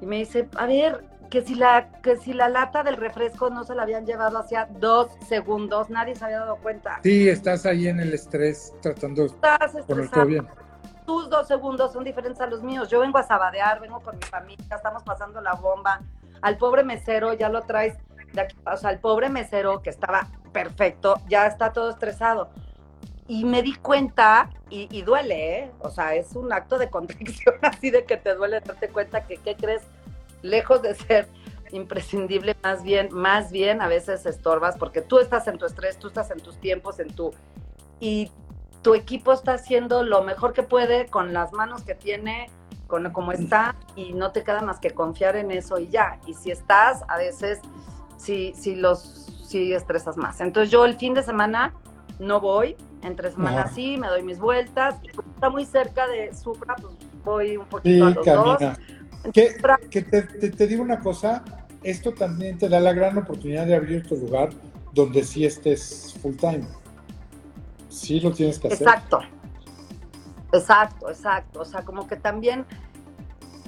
Y 0.00 0.06
me 0.06 0.16
dice, 0.16 0.48
a 0.56 0.64
ver, 0.64 1.09
que 1.30 1.42
si 1.42 1.54
la 1.54 1.88
que 2.02 2.16
si 2.16 2.32
la 2.32 2.48
lata 2.48 2.82
del 2.82 2.96
refresco 2.96 3.50
no 3.50 3.62
se 3.62 3.74
la 3.74 3.84
habían 3.84 4.04
llevado 4.04 4.38
hacía 4.38 4.68
dos 4.68 5.12
segundos, 5.26 5.88
nadie 5.88 6.16
se 6.16 6.24
había 6.24 6.40
dado 6.40 6.56
cuenta. 6.56 6.98
Sí, 7.04 7.28
estás 7.28 7.64
ahí 7.64 7.86
en 7.86 8.00
el 8.00 8.12
estrés 8.12 8.74
tratando 8.82 9.22
de 9.22 9.82
poner 9.86 10.10
todo 10.10 10.26
bien. 10.26 10.48
Tus 11.06 11.30
dos 11.30 11.46
segundos 11.46 11.92
son 11.92 12.04
diferentes 12.04 12.40
a 12.40 12.46
los 12.46 12.62
míos. 12.62 12.88
Yo 12.88 13.00
vengo 13.00 13.18
a 13.18 13.22
sabadear, 13.22 13.80
vengo 13.80 14.00
con 14.00 14.16
mi 14.16 14.24
familia, 14.24 14.76
estamos 14.76 15.02
pasando 15.04 15.40
la 15.40 15.54
bomba. 15.54 16.00
Al 16.42 16.58
pobre 16.58 16.82
mesero 16.82 17.32
ya 17.32 17.48
lo 17.48 17.62
traes, 17.62 17.96
de 18.32 18.40
aquí, 18.40 18.56
o 18.64 18.76
sea, 18.76 18.90
al 18.90 18.98
pobre 18.98 19.28
mesero 19.28 19.82
que 19.82 19.90
estaba 19.90 20.26
perfecto, 20.52 21.20
ya 21.28 21.46
está 21.46 21.72
todo 21.72 21.90
estresado. 21.90 22.50
y 23.28 23.44
me 23.44 23.62
di 23.62 23.74
cuenta, 23.74 24.50
y, 24.68 25.02
duele, 25.02 25.58
¿eh? 25.58 25.70
O 25.78 25.90
sea, 25.90 26.16
es 26.16 26.34
un 26.34 26.52
acto 26.52 26.78
de 26.78 26.90
contracción 26.96 27.54
así 27.62 27.90
de 27.90 28.04
que 28.04 28.16
te 28.16 28.34
duele 28.34 28.60
darte 28.60 28.88
cuenta 28.88 29.24
que, 29.24 29.36
¿qué 29.36 29.54
crees? 29.54 29.82
Lejos 30.42 30.82
de 30.82 30.94
ser 30.94 31.28
imprescindible, 31.72 32.56
más 32.62 32.82
bien, 32.82 33.08
más 33.12 33.52
bien 33.52 33.80
a 33.80 33.88
veces 33.88 34.26
estorbas 34.26 34.76
porque 34.76 35.02
tú 35.02 35.18
estás 35.18 35.46
en 35.46 35.58
tu 35.58 35.66
estrés, 35.66 35.98
tú 35.98 36.08
estás 36.08 36.30
en 36.30 36.40
tus 36.40 36.56
tiempos, 36.56 36.98
en 37.00 37.14
tu... 37.14 37.32
Y 38.00 38.30
tu 38.82 38.94
equipo 38.94 39.32
está 39.32 39.54
haciendo 39.54 40.02
lo 40.02 40.22
mejor 40.22 40.52
que 40.52 40.62
puede 40.62 41.06
con 41.06 41.32
las 41.32 41.52
manos 41.52 41.82
que 41.82 41.94
tiene, 41.94 42.48
con 42.86 43.10
como 43.12 43.32
está, 43.32 43.76
y 43.94 44.14
no 44.14 44.32
te 44.32 44.42
queda 44.42 44.62
más 44.62 44.78
que 44.78 44.90
confiar 44.90 45.36
en 45.36 45.50
eso 45.50 45.78
y 45.78 45.88
ya. 45.88 46.18
Y 46.26 46.34
si 46.34 46.50
estás, 46.50 47.02
a 47.08 47.18
veces, 47.18 47.60
si, 48.16 48.54
si 48.54 48.74
los, 48.74 49.00
si 49.44 49.74
estresas 49.74 50.16
más. 50.16 50.40
Entonces 50.40 50.70
yo 50.70 50.84
el 50.86 50.96
fin 50.96 51.12
de 51.12 51.22
semana 51.22 51.74
no 52.18 52.40
voy, 52.40 52.76
entre 53.02 53.30
semanas 53.30 53.72
sí, 53.74 53.96
me 53.96 54.08
doy 54.08 54.22
mis 54.22 54.38
vueltas, 54.38 54.96
está 55.34 55.50
muy 55.50 55.64
cerca 55.64 56.06
de 56.06 56.34
Supra, 56.34 56.76
pues 56.76 56.94
voy 57.24 57.56
un 57.56 57.66
poquito 57.66 58.06
a 58.06 58.10
los 58.10 58.24
dos. 58.24 58.62
Que, 59.32 59.56
que 59.90 60.02
te, 60.02 60.22
te, 60.22 60.66
digo 60.66 60.82
una 60.82 61.00
cosa, 61.00 61.44
esto 61.82 62.12
también 62.12 62.58
te 62.58 62.68
da 62.68 62.80
la 62.80 62.92
gran 62.92 63.18
oportunidad 63.18 63.66
de 63.66 63.74
abrir 63.74 64.06
tu 64.06 64.16
lugar 64.16 64.50
donde 64.92 65.22
sí 65.24 65.44
estés 65.44 66.14
full 66.20 66.36
time. 66.36 66.66
Sí 67.88 68.20
lo 68.20 68.32
tienes 68.32 68.58
que 68.58 68.68
hacer. 68.68 68.86
Exacto, 68.86 69.20
exacto, 70.52 71.10
exacto. 71.10 71.60
O 71.60 71.64
sea, 71.64 71.82
como 71.82 72.06
que 72.06 72.16
también, 72.16 72.64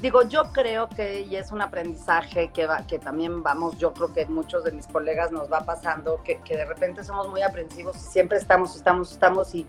digo, 0.00 0.22
yo 0.26 0.52
creo 0.52 0.88
que, 0.88 1.20
y 1.20 1.36
es 1.36 1.52
un 1.52 1.60
aprendizaje 1.60 2.50
que, 2.52 2.66
va, 2.66 2.86
que 2.86 2.98
también 2.98 3.42
vamos, 3.42 3.76
yo 3.78 3.92
creo 3.92 4.12
que 4.12 4.26
muchos 4.26 4.64
de 4.64 4.72
mis 4.72 4.86
colegas 4.86 5.32
nos 5.32 5.52
va 5.52 5.64
pasando, 5.64 6.22
que, 6.22 6.40
que 6.40 6.56
de 6.56 6.64
repente 6.64 7.04
somos 7.04 7.28
muy 7.28 7.42
aprensivos 7.42 7.96
y 7.96 8.10
siempre 8.10 8.38
estamos, 8.38 8.74
estamos, 8.76 9.12
estamos 9.12 9.54
y... 9.54 9.66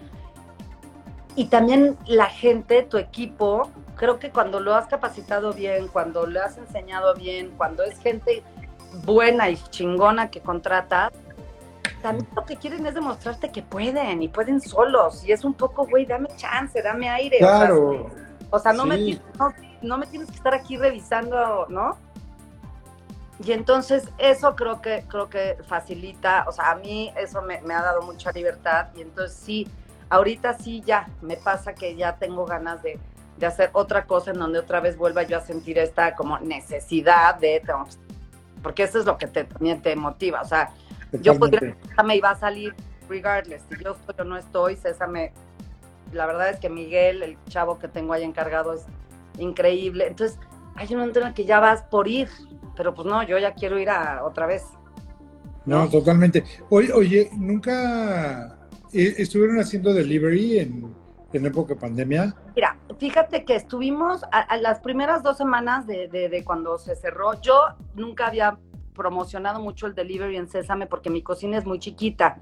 Y 1.35 1.45
también 1.45 1.97
la 2.05 2.27
gente, 2.27 2.83
tu 2.83 2.99
equipo, 2.99 3.71
creo 4.03 4.19
que 4.19 4.31
cuando 4.31 4.59
lo 4.59 4.75
has 4.75 4.87
capacitado 4.87 5.53
bien, 5.53 5.87
cuando 5.87 6.27
lo 6.27 6.43
has 6.43 6.57
enseñado 6.57 7.15
bien, 7.15 7.53
cuando 7.55 7.83
es 7.83 7.97
gente 7.99 8.43
buena 9.05 9.49
y 9.49 9.55
chingona 9.69 10.29
que 10.29 10.41
contratas, 10.41 11.13
también 12.01 12.27
lo 12.35 12.43
que 12.43 12.57
quieren 12.57 12.85
es 12.85 12.95
demostrarte 12.95 13.49
que 13.49 13.61
pueden 13.61 14.21
y 14.21 14.27
pueden 14.27 14.59
solos. 14.59 15.23
Y 15.23 15.31
es 15.31 15.45
un 15.45 15.53
poco, 15.53 15.87
güey, 15.87 16.05
dame 16.05 16.27
chance, 16.35 16.81
dame 16.81 17.07
aire. 17.07 17.37
Claro. 17.37 18.09
O 18.49 18.59
sea, 18.59 18.73
no, 18.73 18.85
me, 18.85 19.21
no, 19.81 19.97
me 19.97 20.05
tienes 20.07 20.29
que 20.29 20.35
estar 20.35 20.53
aquí 20.53 20.75
revisando, 20.75 21.65
¿no? 21.69 21.95
Y 23.41 23.53
entonces 23.53 24.09
eso 24.17 24.53
creo 24.53 24.81
que, 24.81 25.05
creo 25.07 25.29
que 25.29 25.59
facilita, 25.65 26.43
o 26.45 26.51
sea, 26.51 26.71
a 26.71 26.75
mí 26.75 27.13
eso 27.15 27.41
me, 27.41 27.55
ha 27.55 27.81
dado 27.81 28.01
mucha 28.01 28.33
libertad 28.33 28.87
y 28.95 29.01
entonces 29.01 29.37
sí, 29.37 29.65
ahorita 30.09 30.57
sí 30.57 30.81
ya 30.85 31.07
me 31.21 31.37
pasa 31.37 31.73
que 31.73 31.95
ya 31.95 32.17
tengo 32.17 32.45
ganas 32.45 32.83
de, 32.83 32.99
de 33.37 33.45
hacer 33.45 33.69
otra 33.73 34.05
cosa 34.05 34.31
en 34.31 34.39
donde 34.39 34.59
otra 34.59 34.79
vez 34.79 34.97
vuelva 34.97 35.23
yo 35.23 35.37
a 35.37 35.41
sentir 35.41 35.77
esta 35.77 36.15
como 36.15 36.39
necesidad 36.39 37.35
de, 37.35 37.61
porque 38.61 38.83
eso 38.83 38.99
es 38.99 39.05
lo 39.05 39.17
que 39.17 39.27
te, 39.27 39.43
también 39.43 39.81
te 39.81 39.95
motiva, 39.95 40.41
o 40.41 40.47
sea, 40.47 40.71
yo 41.21 41.37
podría, 41.37 41.75
me 42.03 42.15
iba 42.15 42.31
a 42.31 42.35
salir 42.35 42.73
regardless, 43.09 43.63
si 43.69 43.83
yo 43.83 43.91
estoy 43.91 44.15
o 44.19 44.23
no 44.23 44.37
estoy, 44.37 44.75
Césame, 44.75 45.33
la 46.13 46.25
verdad 46.25 46.49
es 46.49 46.59
que 46.59 46.69
Miguel, 46.69 47.23
el 47.23 47.37
chavo 47.49 47.79
que 47.79 47.87
tengo 47.87 48.13
ahí 48.13 48.23
encargado, 48.23 48.73
es 48.73 48.85
increíble. 49.37 50.07
Entonces, 50.07 50.39
hay 50.75 50.87
un 50.91 50.99
momento 50.99 51.19
en 51.19 51.27
el 51.27 51.33
que 51.33 51.45
ya 51.45 51.59
vas 51.59 51.83
por 51.83 52.07
ir, 52.07 52.29
pero 52.75 52.93
pues 52.93 53.07
no, 53.07 53.23
yo 53.23 53.37
ya 53.37 53.53
quiero 53.53 53.79
ir 53.79 53.89
a 53.89 54.23
otra 54.23 54.45
vez. 54.45 54.63
No, 55.65 55.89
totalmente. 55.89 56.43
Oye, 56.69 56.91
oye, 56.91 57.29
¿nunca 57.33 58.57
eh, 58.91 59.15
estuvieron 59.17 59.59
haciendo 59.59 59.93
delivery 59.93 60.59
en, 60.59 60.93
en 61.31 61.45
época 61.45 61.73
de 61.73 61.79
pandemia? 61.79 62.35
Mira, 62.55 62.77
fíjate 62.99 63.45
que 63.45 63.55
estuvimos 63.55 64.23
a, 64.31 64.57
las 64.57 64.79
primeras 64.79 65.23
dos 65.23 65.37
semanas 65.37 65.87
de, 65.87 66.07
de, 66.07 66.29
de, 66.29 66.43
cuando 66.43 66.77
se 66.77 66.95
cerró. 66.95 67.39
Yo 67.41 67.59
nunca 67.95 68.27
había 68.27 68.57
promocionado 68.93 69.59
mucho 69.59 69.87
el 69.87 69.95
delivery 69.95 70.37
en 70.37 70.47
Sésame 70.47 70.87
porque 70.87 71.09
mi 71.09 71.21
cocina 71.21 71.57
es 71.57 71.65
muy 71.65 71.79
chiquita. 71.79 72.37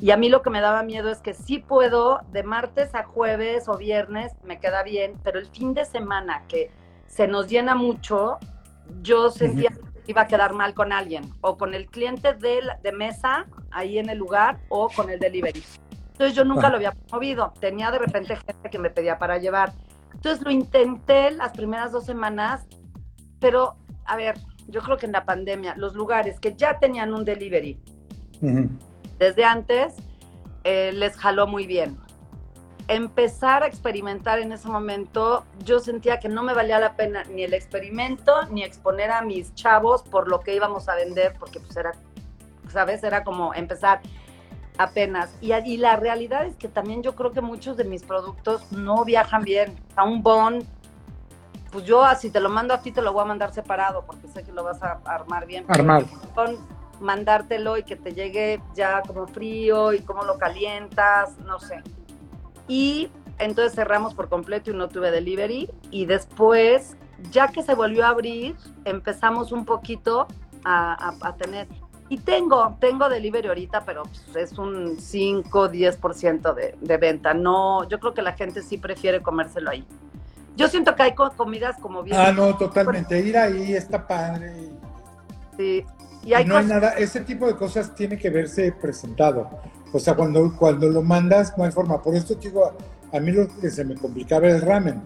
Y 0.00 0.10
a 0.10 0.16
mí 0.16 0.28
lo 0.28 0.42
que 0.42 0.50
me 0.50 0.60
daba 0.60 0.82
miedo 0.82 1.10
es 1.10 1.20
que 1.20 1.32
sí 1.32 1.58
puedo, 1.58 2.20
de 2.30 2.42
martes 2.42 2.94
a 2.94 3.04
jueves 3.04 3.66
o 3.68 3.78
viernes, 3.78 4.32
me 4.44 4.60
queda 4.60 4.82
bien, 4.82 5.14
pero 5.24 5.38
el 5.38 5.46
fin 5.46 5.72
de 5.72 5.86
semana 5.86 6.44
que 6.48 6.70
se 7.06 7.26
nos 7.26 7.48
llena 7.48 7.74
mucho, 7.74 8.38
yo 9.00 9.30
sentía 9.30 9.70
que 9.70 10.12
iba 10.12 10.22
a 10.22 10.26
quedar 10.26 10.52
mal 10.52 10.74
con 10.74 10.92
alguien, 10.92 11.32
o 11.40 11.56
con 11.56 11.72
el 11.72 11.86
cliente 11.86 12.34
de, 12.34 12.60
de 12.82 12.92
mesa 12.92 13.46
ahí 13.70 13.98
en 13.98 14.10
el 14.10 14.18
lugar, 14.18 14.58
o 14.68 14.88
con 14.90 15.08
el 15.08 15.18
delivery. 15.18 15.62
Entonces 16.16 16.34
yo 16.34 16.46
nunca 16.46 16.70
lo 16.70 16.76
había 16.76 16.92
promovido, 16.92 17.52
tenía 17.60 17.90
de 17.90 17.98
repente 17.98 18.36
gente 18.36 18.70
que 18.70 18.78
me 18.78 18.88
pedía 18.88 19.18
para 19.18 19.36
llevar. 19.36 19.74
Entonces 20.14 20.42
lo 20.42 20.50
intenté 20.50 21.30
las 21.32 21.52
primeras 21.52 21.92
dos 21.92 22.06
semanas, 22.06 22.64
pero 23.38 23.76
a 24.06 24.16
ver, 24.16 24.38
yo 24.66 24.80
creo 24.80 24.96
que 24.96 25.04
en 25.04 25.12
la 25.12 25.26
pandemia, 25.26 25.74
los 25.76 25.94
lugares 25.94 26.40
que 26.40 26.54
ya 26.54 26.78
tenían 26.78 27.12
un 27.12 27.26
delivery 27.26 27.78
desde 29.18 29.44
antes, 29.44 29.94
eh, 30.64 30.90
les 30.94 31.18
jaló 31.18 31.46
muy 31.46 31.66
bien. 31.66 31.98
Empezar 32.88 33.62
a 33.62 33.66
experimentar 33.66 34.38
en 34.38 34.52
ese 34.52 34.68
momento, 34.68 35.44
yo 35.66 35.80
sentía 35.80 36.18
que 36.18 36.30
no 36.30 36.42
me 36.42 36.54
valía 36.54 36.80
la 36.80 36.96
pena 36.96 37.24
ni 37.24 37.42
el 37.42 37.52
experimento, 37.52 38.46
ni 38.46 38.62
exponer 38.62 39.10
a 39.10 39.20
mis 39.20 39.54
chavos 39.54 40.02
por 40.02 40.28
lo 40.28 40.40
que 40.40 40.54
íbamos 40.54 40.88
a 40.88 40.94
vender, 40.94 41.34
porque 41.38 41.60
pues 41.60 41.76
era, 41.76 41.92
¿sabes? 42.72 43.02
Era 43.02 43.22
como 43.22 43.52
empezar 43.52 44.00
apenas. 44.78 45.34
Y, 45.40 45.52
y 45.52 45.76
la 45.76 45.96
realidad 45.96 46.46
es 46.46 46.56
que 46.56 46.68
también 46.68 47.02
yo 47.02 47.14
creo 47.14 47.32
que 47.32 47.40
muchos 47.40 47.76
de 47.76 47.84
mis 47.84 48.02
productos 48.02 48.70
no 48.72 49.04
viajan 49.04 49.42
bien. 49.42 49.74
A 49.96 50.04
un 50.04 50.22
bon 50.22 50.64
pues 51.72 51.84
yo 51.84 52.02
si 52.18 52.30
te 52.30 52.40
lo 52.40 52.48
mando 52.48 52.72
a 52.72 52.80
ti 52.80 52.90
te 52.90 53.02
lo 53.02 53.12
voy 53.12 53.22
a 53.22 53.26
mandar 53.26 53.52
separado 53.52 54.04
porque 54.06 54.28
sé 54.28 54.42
que 54.44 54.52
lo 54.52 54.64
vas 54.64 54.82
a 54.82 55.00
armar 55.04 55.46
bien. 55.46 55.64
Armar. 55.68 56.04
Con 56.34 56.56
mandártelo 57.00 57.76
y 57.76 57.82
que 57.82 57.96
te 57.96 58.14
llegue 58.14 58.62
ya 58.74 59.02
como 59.02 59.26
frío 59.26 59.92
y 59.92 60.00
cómo 60.00 60.24
lo 60.24 60.38
calientas, 60.38 61.36
no 61.40 61.58
sé. 61.58 61.82
Y 62.68 63.10
entonces 63.38 63.74
cerramos 63.74 64.14
por 64.14 64.28
completo 64.28 64.70
y 64.70 64.74
no 64.74 64.88
tuve 64.88 65.10
delivery 65.10 65.70
y 65.90 66.06
después, 66.06 66.96
ya 67.30 67.48
que 67.48 67.62
se 67.62 67.74
volvió 67.74 68.06
a 68.06 68.08
abrir, 68.08 68.56
empezamos 68.84 69.52
un 69.52 69.64
poquito 69.64 70.26
a, 70.64 71.34
tener 71.38 71.68
y 72.08 72.18
tengo, 72.18 72.76
tengo 72.80 73.08
delivery 73.08 73.48
ahorita, 73.48 73.84
pero 73.84 74.04
pues, 74.04 74.50
es 74.50 74.58
un 74.58 74.98
5, 74.98 75.70
10% 75.70 76.54
de, 76.54 76.76
de 76.80 76.96
venta. 76.98 77.34
No, 77.34 77.88
yo 77.88 77.98
creo 77.98 78.14
que 78.14 78.22
la 78.22 78.32
gente 78.32 78.62
sí 78.62 78.78
prefiere 78.78 79.22
comérselo 79.22 79.70
ahí. 79.70 79.84
Yo 80.56 80.68
siento 80.68 80.94
que 80.94 81.02
hay 81.02 81.14
comidas 81.14 81.76
como 81.80 82.02
bien. 82.02 82.16
Ah, 82.18 82.32
no, 82.32 82.56
totalmente. 82.56 83.20
Ir 83.20 83.36
ahí 83.36 83.74
está 83.74 84.06
padre. 84.06 84.52
Sí. 85.56 85.84
Y, 86.24 86.34
hay 86.34 86.44
no 86.44 86.56
hay 86.56 86.66
nada, 86.66 86.90
ese 86.94 87.20
tipo 87.20 87.46
de 87.46 87.54
cosas 87.54 87.94
tiene 87.94 88.18
que 88.18 88.30
verse 88.30 88.72
presentado. 88.72 89.48
O 89.92 89.98
sea, 89.98 90.14
cuando, 90.14 90.56
cuando 90.56 90.88
lo 90.88 91.02
mandas 91.02 91.56
no 91.56 91.64
hay 91.64 91.70
forma. 91.70 92.02
Por 92.02 92.14
esto 92.14 92.34
digo, 92.34 92.72
a 93.12 93.20
mí 93.20 93.32
lo 93.32 93.46
que 93.60 93.70
se 93.70 93.84
me 93.84 93.94
complicaba 93.94 94.46
era 94.46 94.56
el 94.56 94.62
ramen. 94.62 95.02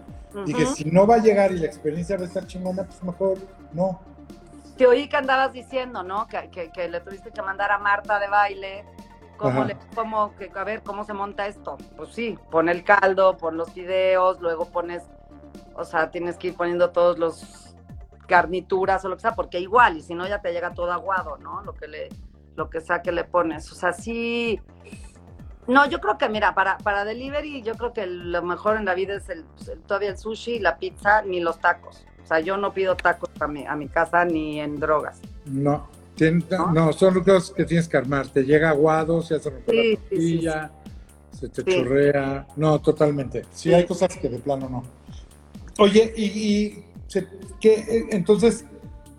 Y 0.46 0.54
que 0.54 0.64
si 0.66 0.84
no 0.84 1.06
va 1.06 1.16
a 1.16 1.18
llegar 1.18 1.50
y 1.50 1.58
la 1.58 1.66
experiencia 1.66 2.16
va 2.16 2.22
a 2.22 2.26
estar 2.26 2.46
chingona, 2.46 2.84
pues 2.84 3.02
mejor 3.02 3.38
no. 3.72 4.00
Te 4.80 4.86
oí 4.86 5.10
que 5.10 5.16
andabas 5.18 5.52
diciendo, 5.52 6.02
¿no? 6.02 6.26
Que, 6.26 6.70
que, 6.72 6.88
le 6.88 7.00
tuviste 7.02 7.30
que 7.32 7.42
mandar 7.42 7.70
a 7.70 7.76
Marta 7.76 8.18
de 8.18 8.28
baile. 8.28 8.86
¿Cómo, 9.36 9.64
le, 9.64 9.76
cómo 9.94 10.34
que, 10.36 10.50
a 10.54 10.64
ver, 10.64 10.82
¿cómo 10.82 11.04
se 11.04 11.12
monta 11.12 11.46
esto? 11.46 11.76
Pues 11.98 12.14
sí, 12.14 12.38
pon 12.50 12.70
el 12.70 12.82
caldo, 12.82 13.36
pon 13.36 13.58
los 13.58 13.70
fideos, 13.74 14.40
luego 14.40 14.70
pones 14.72 15.02
o 15.74 15.84
sea, 15.84 16.10
tienes 16.10 16.38
que 16.38 16.48
ir 16.48 16.56
poniendo 16.56 16.92
todos 16.92 17.18
los 17.18 17.76
garnituras 18.26 19.04
o 19.04 19.10
lo 19.10 19.16
que 19.16 19.20
sea, 19.20 19.34
porque 19.34 19.60
igual, 19.60 19.98
y 19.98 20.00
si 20.00 20.14
no 20.14 20.26
ya 20.26 20.40
te 20.40 20.50
llega 20.50 20.72
todo 20.72 20.90
aguado, 20.92 21.36
¿no? 21.36 21.60
Lo 21.60 21.74
que 21.74 21.86
le, 21.86 22.08
lo 22.56 22.70
que 22.70 22.80
sea 22.80 23.02
que 23.02 23.12
le 23.12 23.24
pones. 23.24 23.70
O 23.70 23.74
sea, 23.74 23.92
sí. 23.92 24.62
No, 25.66 25.84
yo 25.84 26.00
creo 26.00 26.16
que, 26.16 26.30
mira, 26.30 26.54
para, 26.54 26.78
para 26.78 27.04
delivery, 27.04 27.60
yo 27.60 27.74
creo 27.74 27.92
que 27.92 28.06
lo 28.06 28.40
mejor 28.40 28.78
en 28.78 28.86
la 28.86 28.94
vida 28.94 29.16
es 29.16 29.28
el, 29.28 29.44
todavía 29.86 30.08
el 30.08 30.16
sushi, 30.16 30.58
la 30.58 30.78
pizza, 30.78 31.20
ni 31.20 31.40
los 31.40 31.60
tacos. 31.60 32.06
O 32.24 32.26
sea, 32.26 32.40
yo 32.40 32.56
no 32.56 32.72
pido 32.72 32.96
tacos 32.96 33.30
a 33.40 33.46
mi, 33.46 33.66
a 33.66 33.76
mi 33.76 33.88
casa 33.88 34.24
ni 34.24 34.60
en 34.60 34.78
drogas. 34.78 35.20
No, 35.46 35.88
¿No? 36.72 36.92
son 36.92 37.22
los 37.24 37.50
que 37.52 37.64
tienes 37.64 37.88
que 37.88 37.96
armar. 37.96 38.28
Te 38.28 38.44
llega 38.44 38.70
aguado, 38.70 39.22
se 39.22 39.36
hace 39.36 39.50
romper 39.50 39.74
la 39.74 39.96
tortilla, 39.96 40.70
se 41.32 41.48
te 41.48 41.64
chorrea. 41.64 42.46
No, 42.56 42.78
totalmente. 42.80 43.46
Sí, 43.52 43.72
hay 43.72 43.86
cosas 43.86 44.16
que 44.16 44.28
de 44.28 44.38
plano 44.38 44.68
no. 44.68 44.82
Oye, 45.78 46.12
y, 46.16 46.84
que 47.58 48.08
entonces, 48.10 48.64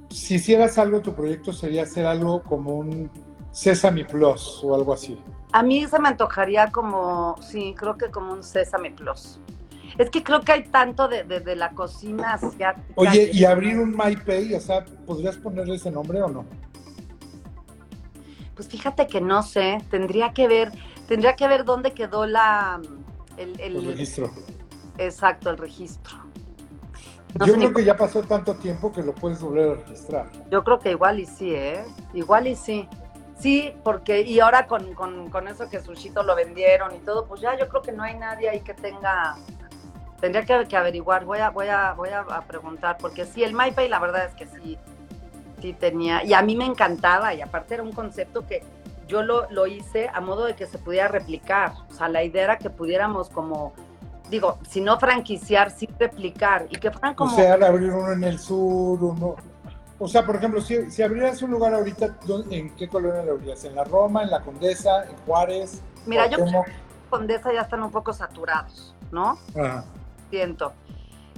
si 0.09 0.35
hicieras 0.35 0.77
algo, 0.77 1.01
tu 1.01 1.15
proyecto 1.15 1.53
sería 1.53 1.83
hacer 1.83 2.05
algo 2.05 2.43
como 2.43 2.75
un 2.75 3.09
Sesame 3.51 4.05
Plus 4.05 4.61
o 4.63 4.75
algo 4.75 4.93
así. 4.93 5.17
A 5.53 5.63
mí 5.63 5.85
se 5.87 5.99
me 5.99 6.09
antojaría 6.09 6.71
como, 6.71 7.35
sí, 7.41 7.73
creo 7.77 7.97
que 7.97 8.11
como 8.11 8.31
un 8.31 8.43
Sesame 8.43 8.91
Plus. 8.91 9.39
Es 9.97 10.09
que 10.09 10.23
creo 10.23 10.41
que 10.41 10.51
hay 10.51 10.63
tanto 10.63 11.07
de, 11.07 11.23
la 11.55 11.69
cocina 11.71 12.33
asiática. 12.33 12.93
Oye, 12.95 13.29
y 13.33 13.45
abrir 13.45 13.77
un 13.79 13.91
MyPay, 13.95 14.53
o 14.55 14.59
sea, 14.61 14.85
¿podrías 15.05 15.37
ponerle 15.37 15.75
ese 15.75 15.91
nombre 15.91 16.21
o 16.21 16.29
no? 16.29 16.45
Pues 18.55 18.67
fíjate 18.67 19.07
que 19.07 19.21
no 19.21 19.43
sé, 19.43 19.79
tendría 19.89 20.33
que 20.33 20.47
ver, 20.47 20.71
Tendría 21.07 21.35
que 21.35 21.45
ver 21.45 21.65
dónde 21.65 21.91
quedó 21.91 22.25
la 22.25 22.79
el, 23.35 23.59
el- 23.59 23.75
El 23.75 23.85
registro. 23.85 24.31
exacto, 24.97 25.49
el 25.49 25.57
registro. 25.57 26.15
No 27.37 27.45
Yo 27.45 27.53
creo 27.55 27.67
ni- 27.67 27.75
que 27.75 27.83
ya 27.83 27.97
pasó 27.97 28.21
tanto 28.23 28.55
tiempo 28.55 28.93
que 28.93 29.03
lo 29.03 29.13
puedes 29.13 29.41
volver 29.41 29.71
a 29.71 29.73
registrar. 29.73 30.31
Yo 30.49 30.63
creo 30.63 30.79
que 30.79 30.91
igual 30.91 31.19
y 31.19 31.25
sí, 31.25 31.53
¿eh? 31.53 31.83
Igual 32.13 32.47
y 32.47 32.55
sí. 32.55 32.87
Sí, 33.37 33.73
porque, 33.83 34.21
y 34.21 34.39
ahora 34.39 34.67
con, 34.67 34.93
con, 34.93 35.29
con 35.29 35.49
eso 35.49 35.67
que 35.69 35.81
Sushito 35.81 36.23
lo 36.23 36.33
vendieron 36.33 36.95
y 36.95 36.99
todo, 36.99 37.25
pues 37.25 37.41
ya 37.41 37.57
yo 37.59 37.67
creo 37.67 37.81
que 37.81 37.91
no 37.91 38.03
hay 38.03 38.15
nadie 38.17 38.47
ahí 38.49 38.61
que 38.61 38.73
tenga, 38.73 39.35
tendría 40.21 40.45
que, 40.45 40.67
que 40.67 40.77
averiguar, 40.77 41.25
voy 41.25 41.39
a, 41.39 41.49
voy 41.49 41.67
a, 41.67 41.93
voy 41.93 42.09
a, 42.09 42.41
preguntar, 42.47 42.97
porque 42.99 43.25
sí, 43.25 43.43
el 43.43 43.53
MyPay 43.53 43.89
la 43.89 43.99
verdad 43.99 44.25
es 44.25 44.35
que 44.35 44.47
sí, 44.47 44.77
sí 45.59 45.73
tenía, 45.73 46.23
y 46.23 46.33
a 46.33 46.41
mí 46.41 46.55
me 46.55 46.65
encantaba, 46.65 47.33
y 47.33 47.41
aparte 47.41 47.73
era 47.73 47.83
un 47.83 47.91
concepto 47.91 48.45
que 48.45 48.63
yo 49.07 49.23
lo, 49.23 49.49
lo 49.49 49.67
hice 49.67 50.09
a 50.13 50.21
modo 50.21 50.45
de 50.45 50.55
que 50.55 50.67
se 50.67 50.77
pudiera 50.77 51.07
replicar, 51.09 51.73
o 51.89 51.93
sea, 51.93 52.07
la 52.07 52.23
idea 52.23 52.43
era 52.43 52.57
que 52.57 52.69
pudiéramos 52.69 53.29
como, 53.29 53.73
digo, 54.29 54.59
si 54.69 54.79
no 54.79 54.99
franquiciar, 54.99 55.71
sí 55.71 55.89
replicar, 55.99 56.67
y 56.69 56.77
que 56.77 56.91
fueran 56.91 57.15
como... 57.15 57.33
O 57.33 57.35
sea, 57.35 57.55
abrir 57.55 57.91
uno 57.91 58.13
en 58.13 58.23
el 58.23 58.39
sur, 58.39 59.03
uno. 59.03 59.35
O 59.99 60.07
sea, 60.07 60.25
por 60.25 60.35
ejemplo, 60.37 60.61
si, 60.61 60.89
si 60.89 61.03
abrieras 61.03 61.41
un 61.43 61.51
lugar 61.51 61.73
ahorita, 61.73 62.17
¿dó- 62.25 62.43
¿en 62.49 62.75
qué 62.75 62.87
colonia 62.87 63.21
lo 63.23 63.33
abrirías? 63.33 63.63
¿En 63.65 63.75
la 63.75 63.83
Roma, 63.83 64.23
en 64.23 64.31
la 64.31 64.41
Condesa, 64.41 65.03
en 65.03 65.15
Juárez? 65.25 65.81
Mira, 66.07 66.27
yo 66.27 66.37
creo 66.37 66.63
que 66.63 66.71
Condesa 67.09 67.53
ya 67.53 67.61
están 67.61 67.83
un 67.83 67.91
poco 67.91 68.11
saturados, 68.11 68.95
¿no? 69.11 69.37
Ajá. 69.55 69.83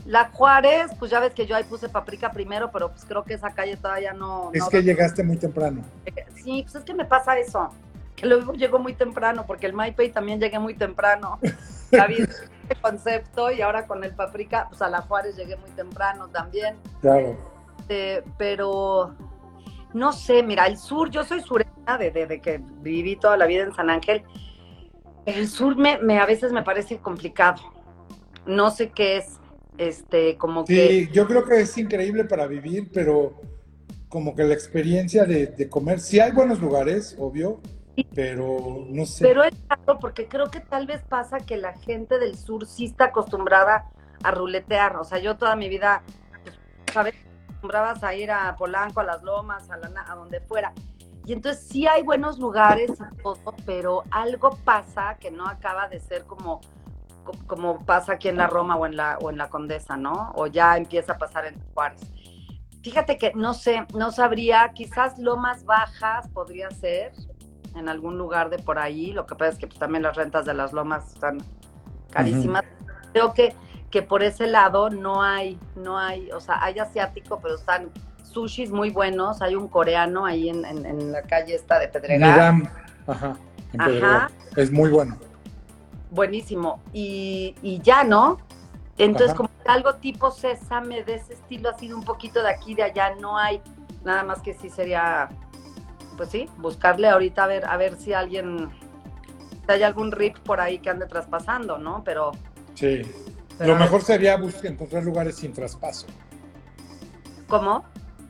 La 0.06 0.30
Juárez, 0.30 0.92
pues 1.00 1.12
ya 1.12 1.20
ves 1.20 1.34
que 1.34 1.46
yo 1.46 1.56
ahí 1.56 1.64
puse 1.64 1.88
paprika 1.88 2.32
primero, 2.32 2.72
pero 2.72 2.92
pues 2.92 3.06
creo 3.06 3.24
que 3.24 3.36
esa 3.36 3.52
calle 3.54 3.78
todavía 3.78 4.14
no. 4.14 4.52
Es 4.54 4.62
no- 4.62 4.70
que 4.70 4.82
llegaste 4.84 5.24
muy 5.24 5.38
temprano. 5.38 5.82
Sí, 6.36 6.64
pues 6.64 6.76
es 6.76 6.84
que 6.84 6.94
me 6.94 7.06
pasa 7.06 7.38
eso. 7.40 7.70
Que 8.16 8.26
luego 8.28 8.54
llego 8.54 8.80
muy 8.80 8.94
temprano, 8.94 9.46
porque 9.48 9.66
el 9.66 9.74
MyPay 9.74 10.12
también 10.12 10.40
llegué 10.40 10.60
muy 10.60 10.74
temprano. 10.74 11.40
David, 11.92 12.28
este 12.64 12.76
concepto, 12.82 13.52
y 13.52 13.62
ahora 13.62 13.88
con 13.88 14.04
el 14.04 14.14
paprika, 14.14 14.68
pues 14.70 14.82
a 14.82 14.90
la 14.90 15.02
Juárez 15.02 15.38
llegué 15.38 15.56
muy 15.58 15.70
temprano 15.72 16.28
también. 16.28 16.76
Claro. 17.02 17.38
Eh, 17.88 18.24
pero 18.38 19.16
no 19.94 20.12
sé, 20.12 20.44
mira, 20.44 20.66
el 20.66 20.78
sur, 20.78 21.10
yo 21.12 21.24
soy 21.24 21.42
sureña 21.42 21.98
desde 21.98 22.26
de, 22.26 22.42
que 22.42 22.60
viví 22.82 23.16
toda 23.16 23.38
la 23.38 23.46
vida 23.46 23.64
en 23.64 23.74
San 23.74 23.90
Ángel. 23.90 24.24
El 25.26 25.48
sur 25.48 25.78
me, 25.78 25.98
me 26.00 26.20
a 26.20 26.26
veces 26.26 26.52
me 26.52 26.64
parece 26.64 26.98
complicado. 26.98 27.62
No 28.46 28.72
sé 28.72 28.90
qué 28.90 29.18
es, 29.18 29.40
este, 29.78 30.38
como 30.38 30.66
que 30.66 30.90
Sí, 30.90 31.10
yo 31.12 31.28
creo 31.28 31.46
que 31.46 31.62
es 31.62 31.78
increíble 31.78 32.26
para 32.26 32.48
vivir, 32.48 32.90
pero 32.94 33.40
como 34.10 34.36
que 34.36 34.44
la 34.44 34.54
experiencia 34.54 35.26
de, 35.26 35.48
de 35.48 35.70
comer, 35.70 36.00
sí 36.00 36.20
hay 36.20 36.32
buenos 36.32 36.60
lugares, 36.60 37.16
obvio, 37.18 37.60
pero 38.14 38.86
no 38.90 39.06
sé. 39.06 39.26
Pero 39.28 39.44
es 39.44 39.54
raro 39.68 40.00
porque 40.00 40.28
creo 40.28 40.52
que 40.52 40.60
tal 40.60 40.86
vez 40.86 41.02
pasa 41.08 41.40
que 41.40 41.58
la 41.58 41.74
gente 41.74 42.20
del 42.20 42.38
sur 42.38 42.66
sí 42.68 42.86
está 42.86 43.06
acostumbrada 43.06 43.86
a 44.24 44.32
ruletear. 44.32 44.98
O 44.98 45.04
sea, 45.04 45.18
yo 45.20 45.36
toda 45.36 45.56
mi 45.56 45.68
vida, 45.70 46.02
pues, 46.44 46.56
¿sabes? 46.94 47.16
Acostumbrabas 47.48 48.04
a 48.04 48.14
ir 48.14 48.30
a 48.30 48.56
Polanco, 48.56 49.00
a 49.00 49.04
las 49.04 49.24
Lomas, 49.24 49.70
a, 49.72 49.78
la, 49.78 49.90
a 50.08 50.16
donde 50.16 50.42
fuera. 50.42 50.74
Y 51.26 51.34
entonces 51.34 51.66
sí 51.68 51.88
hay 51.88 52.04
buenos 52.04 52.38
lugares 52.38 52.92
y 52.92 53.22
todo, 53.24 53.56
pero 53.66 54.04
algo 54.12 54.58
pasa 54.64 55.18
que 55.20 55.32
no 55.32 55.48
acaba 55.48 55.88
de 55.88 56.00
ser 56.02 56.26
como, 56.26 56.60
co- 56.60 56.83
como 57.48 57.86
pasa 57.86 58.14
aquí 58.14 58.28
en 58.28 58.38
la 58.38 58.48
Roma 58.48 58.76
o 58.76 58.86
en 58.86 58.96
la, 58.96 59.18
o 59.22 59.30
en 59.30 59.38
la 59.38 59.50
Condesa, 59.50 59.98
¿no? 59.98 60.32
O 60.36 60.48
ya 60.48 60.78
empieza 60.78 61.14
a 61.14 61.18
pasar 61.18 61.46
en 61.46 61.56
Juárez. 61.74 62.02
Fíjate 62.82 63.18
que 63.18 63.32
no 63.34 63.54
sé, 63.54 63.86
no 63.94 64.12
sabría, 64.12 64.72
quizás 64.74 65.18
Lomas 65.18 65.64
Bajas 65.66 66.28
podría 66.30 66.70
ser, 66.72 67.14
en 67.76 67.90
algún 67.90 68.18
lugar 68.18 68.50
de 68.50 68.60
por 68.60 68.78
ahí. 68.78 69.14
Lo 69.14 69.26
que 69.26 69.36
pasa 69.36 69.52
es 69.54 69.58
que 69.58 69.68
pues, 69.68 69.80
también 69.80 70.04
las 70.04 70.16
rentas 70.16 70.46
de 70.46 70.54
las 70.54 70.74
lomas 70.74 71.14
están 71.14 71.38
carísimas. 72.12 72.64
Creo 73.14 73.34
que, 73.34 73.56
que 73.90 74.02
por 74.04 74.22
ese 74.22 74.48
lado 74.48 74.90
no 74.90 75.24
hay, 75.24 75.58
no 75.76 75.98
hay, 75.98 76.30
o 76.32 76.40
sea, 76.40 76.64
hay 76.64 76.78
asiático, 76.80 77.40
pero 77.42 77.56
están 77.56 77.90
sushis 78.24 78.70
muy 78.70 78.90
buenos. 78.92 79.42
Hay 79.42 79.56
un 79.56 79.68
coreano 79.68 80.26
ahí 80.26 80.50
en, 80.50 80.66
en- 80.66 80.86
en 80.86 81.12
la 81.12 81.22
calle 81.24 81.56
esta 81.56 81.80
de 81.80 81.88
Pedregal. 81.88 82.68
Ajá, 83.08 83.36
en 83.74 83.82
Ajá. 83.82 83.90
Pedregal. 83.90 84.28
Es 84.56 84.72
muy 84.72 84.90
bueno. 84.90 85.18
Buenísimo. 86.14 86.80
Y, 86.94 87.56
y 87.62 87.80
ya, 87.82 88.04
¿no? 88.04 88.38
Entonces, 88.98 89.30
Ajá. 89.30 89.38
como 89.38 89.50
que 89.50 89.70
algo 89.70 89.96
tipo 89.96 90.30
sésame 90.32 91.04
de 91.04 91.16
ese 91.16 91.34
estilo, 91.34 91.70
ha 91.70 91.78
sido 91.78 91.98
un 91.98 92.04
poquito 92.06 92.44
de 92.44 92.50
aquí, 92.50 92.76
de 92.76 92.84
allá, 92.84 93.16
no 93.16 93.38
hay. 93.38 93.62
Nada 94.04 94.24
más 94.24 94.42
que 94.42 94.54
sí 94.54 94.70
sería, 94.70 95.30
pues 96.18 96.30
sí, 96.30 96.48
buscarle 96.58 97.10
ahorita 97.10 97.46
a 97.46 97.48
ver, 97.48 97.66
a 97.66 97.78
ver 97.78 97.96
si 97.96 98.14
alguien, 98.14 98.70
si 99.66 99.72
hay 99.72 99.82
algún 99.84 100.12
rip 100.12 100.38
por 100.40 100.62
ahí 100.62 100.80
que 100.80 100.90
ande 100.90 101.08
traspasando, 101.08 101.78
¿no? 101.78 102.04
Pero, 102.04 102.32
Sí. 102.76 103.02
pero 103.58 103.74
Lo 103.74 103.80
mejor 103.80 104.02
sería 104.02 104.38
buscar, 104.38 104.68
encontrar 104.68 105.04
lugares 105.04 105.36
sin 105.38 105.54
traspaso. 105.54 106.06
¿cómo? 107.48 107.84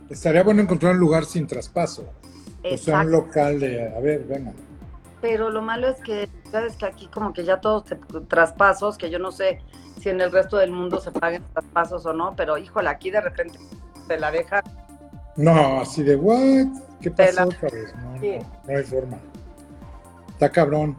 Estaría 0.10 0.44
bueno 0.44 0.62
encontrar 0.62 0.94
un 0.94 1.00
lugar 1.00 1.26
sin 1.26 1.48
traspaso. 1.48 2.06
O 2.70 2.78
sea, 2.78 3.02
un 3.02 3.12
local 3.12 3.60
de, 3.60 3.88
a 3.96 4.00
ver, 4.00 4.24
venga. 4.26 4.54
Pero 5.22 5.50
lo 5.50 5.62
malo 5.62 5.88
es 5.90 5.98
que, 6.02 6.30
sabes 6.54 6.76
que 6.78 6.86
aquí 6.86 7.08
como 7.08 7.34
que 7.34 7.43
ya 7.43 7.60
todos 7.60 7.84
te, 7.86 7.95
traspasos, 8.28 8.97
que 8.97 9.10
yo 9.10 9.18
no 9.20 9.32
sé 9.32 9.60
si 9.99 10.10
en 10.10 10.22
el 10.22 10.32
resto 10.32 10.58
del 10.58 10.72
mundo 10.72 10.99
se 11.01 11.12
paguen 11.12 11.43
traspasos 11.51 12.06
o 12.06 12.14
no, 12.14 12.36
pero 12.38 12.58
híjole, 12.60 12.89
aquí 12.89 13.10
de 13.10 13.22
repente 13.22 13.58
te 14.08 14.20
la 14.20 14.30
deja 14.32 14.62
No, 15.36 15.82
así 15.82 16.04
de, 16.04 16.16
¿what? 16.16 16.68
¿Qué 17.01 17.10
pasó 17.10 17.36
la- 17.38 17.45
otra 17.45 17.70
vez? 17.70 17.95
No, 17.95 18.20
Sí. 18.20 18.38
no, 18.39 18.72
no 18.72 18.78
hay 18.78 18.84
forma. 18.84 19.18
Está 20.30 20.49
cabrón. 20.51 20.95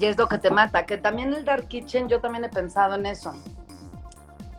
Y 0.00 0.04
es 0.06 0.16
lo 0.16 0.28
que 0.28 0.38
te 0.38 0.50
mata. 0.50 0.86
Que 0.86 0.96
también 0.98 1.34
el 1.34 1.44
Dark 1.44 1.66
Kitchen, 1.66 2.08
yo 2.08 2.20
también 2.20 2.44
he 2.44 2.48
pensado 2.48 2.94
en 2.94 3.06
eso. 3.06 3.32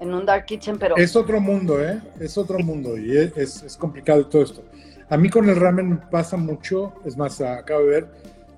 En 0.01 0.13
un 0.13 0.25
Dark 0.25 0.45
Kitchen, 0.45 0.77
pero 0.77 0.97
Es 0.97 1.15
otro 1.15 1.39
mundo, 1.39 1.81
¿eh? 1.81 2.01
Es 2.19 2.37
otro 2.37 2.59
mundo 2.59 2.97
y 2.97 3.17
es, 3.17 3.37
es- 3.37 3.63
es 3.63 3.77
complicado 3.77 4.25
todo 4.27 4.41
esto. 4.43 4.61
A 5.09 5.15
mí 5.17 5.29
con 5.29 5.47
el 5.47 5.55
ramen 5.55 5.89
me 5.89 5.95
pasa 5.97 6.35
mucho, 6.35 6.93
es 7.05 7.15
más, 7.15 7.39
acabo 7.39 7.81
de 7.81 7.87
ver, 7.87 8.07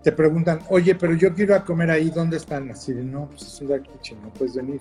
te 0.06 0.12
preguntan, 0.12 0.60
oye, 0.70 0.93
pero 0.93 1.16
yo 1.16 1.34
quiero 1.34 1.56
ir 1.56 1.60
a 1.62 1.66
comer 1.66 1.89
ahí, 1.89 2.12
¿dónde 2.12 2.38
están? 2.38 2.70
Así 2.70 2.93
de, 2.93 3.03
no, 3.03 3.26
pues 3.26 3.41
es 3.41 3.60
un 3.62 3.70
dark 3.70 3.88
kitchen, 3.91 4.22
no 4.22 4.30
puedes 4.30 4.53
venir. 4.56 4.80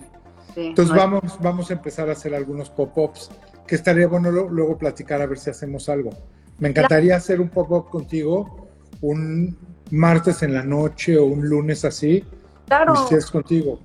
sí, 0.53 0.67
Entonces 0.67 0.95
vamos, 0.95 1.39
vamos 1.41 1.71
a 1.71 1.73
empezar 1.73 2.09
a 2.09 2.11
hacer 2.11 2.35
algunos 2.35 2.69
pop-ups, 2.69 3.31
que 3.65 3.73
estaría 3.73 4.07
bueno 4.07 4.29
lo- 4.29 4.47
luego 4.47 4.77
platicar 4.77 5.23
a 5.23 5.25
ver 5.25 5.39
si 5.39 5.49
hacemos 5.49 5.89
algo. 5.89 6.11
Me 6.59 6.67
encantaría 6.69 7.15
hacer 7.15 7.41
un 7.41 7.49
pop-up 7.49 7.89
contigo 7.89 8.67
un 9.01 9.57
martes 9.89 10.43
en 10.43 10.53
la 10.53 10.61
noche 10.61 11.17
o 11.17 11.25
un 11.25 11.49
lunes 11.49 11.83
así, 11.85 12.23
claro. 12.67 12.93
y 12.93 13.07
si 13.09 13.15
es 13.15 13.31
contigo. 13.31 13.79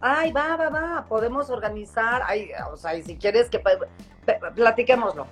Ay, 0.00 0.30
va, 0.30 0.54
va, 0.56 0.68
va. 0.68 1.06
Podemos 1.08 1.50
organizar. 1.50 2.22
Ay, 2.28 2.50
o 2.72 2.76
sea, 2.76 2.96
y 2.96 3.02
si 3.02 3.16
quieres 3.16 3.50
que 3.50 3.60
platiquémoslo. 4.54 5.26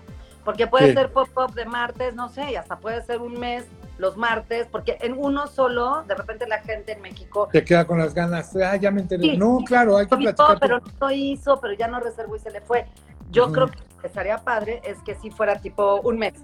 Porque 0.44 0.66
puede 0.66 0.88
Sí. 0.88 0.94
ser 0.94 1.12
pop-up 1.12 1.54
de 1.54 1.66
martes, 1.66 2.16
no 2.16 2.28
sé, 2.30 2.50
y 2.50 2.56
hasta 2.56 2.76
puede 2.80 3.00
ser 3.04 3.20
un 3.20 3.38
mes 3.38 3.64
los 4.02 4.16
martes, 4.18 4.66
porque 4.70 4.98
en 5.00 5.14
uno 5.16 5.46
solo, 5.46 6.02
de 6.08 6.14
repente 6.14 6.46
la 6.46 6.58
gente 6.60 6.92
en 6.92 7.00
México 7.00 7.48
Te 7.50 7.64
queda 7.64 7.86
con 7.86 7.98
las 7.98 8.12
ganas, 8.12 8.54
ah, 8.56 8.76
ya 8.76 8.90
me 8.90 9.00
enteré. 9.00 9.22
Sí. 9.22 9.36
No, 9.38 9.60
claro, 9.64 9.96
hay 9.96 10.06
que 10.06 10.16
platicar. 10.16 10.58
pero 10.60 10.80
no 10.80 10.92
lo 11.00 11.10
hizo, 11.12 11.58
pero 11.60 11.72
ya 11.74 11.86
no 11.88 12.00
reservó 12.00 12.36
y 12.36 12.40
se 12.40 12.50
le 12.50 12.60
fue. 12.60 12.84
Yo 13.30 13.50
creo 13.52 13.68
que 13.68 13.78
lo 13.78 14.00
que 14.00 14.06
estaría 14.08 14.36
padre 14.38 14.82
es 14.84 14.98
que 15.06 15.14
sí 15.14 15.30
fuera 15.30 15.58
tipo 15.60 16.00
un 16.02 16.18
mes. 16.18 16.34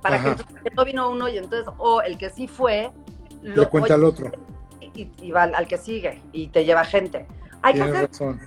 Para 0.00 0.22
que 0.22 0.28
Ajá. 0.28 0.36
que 0.62 0.70
no 0.74 0.84
vino 0.84 1.10
uno 1.10 1.28
y 1.28 1.36
entonces, 1.36 1.66
o 1.78 2.00
el 2.02 2.16
que 2.16 2.30
sí 2.30 2.46
fue, 2.48 2.90
lo 3.42 3.62
Le 3.62 3.68
cuenta 3.68 3.94
al 3.94 4.04
otro. 4.04 4.30
y, 4.94 5.10
y 5.20 5.30
va 5.32 5.42
al, 5.42 5.66
que 5.66 5.76
sigue 5.78 6.22
y 6.32 6.48
te 6.48 6.64
lleva 6.64 6.84
gente. 6.84 7.26
Hay 7.62 7.74
que 7.74 7.82
hacer, 7.82 8.08
razón. 8.08 8.40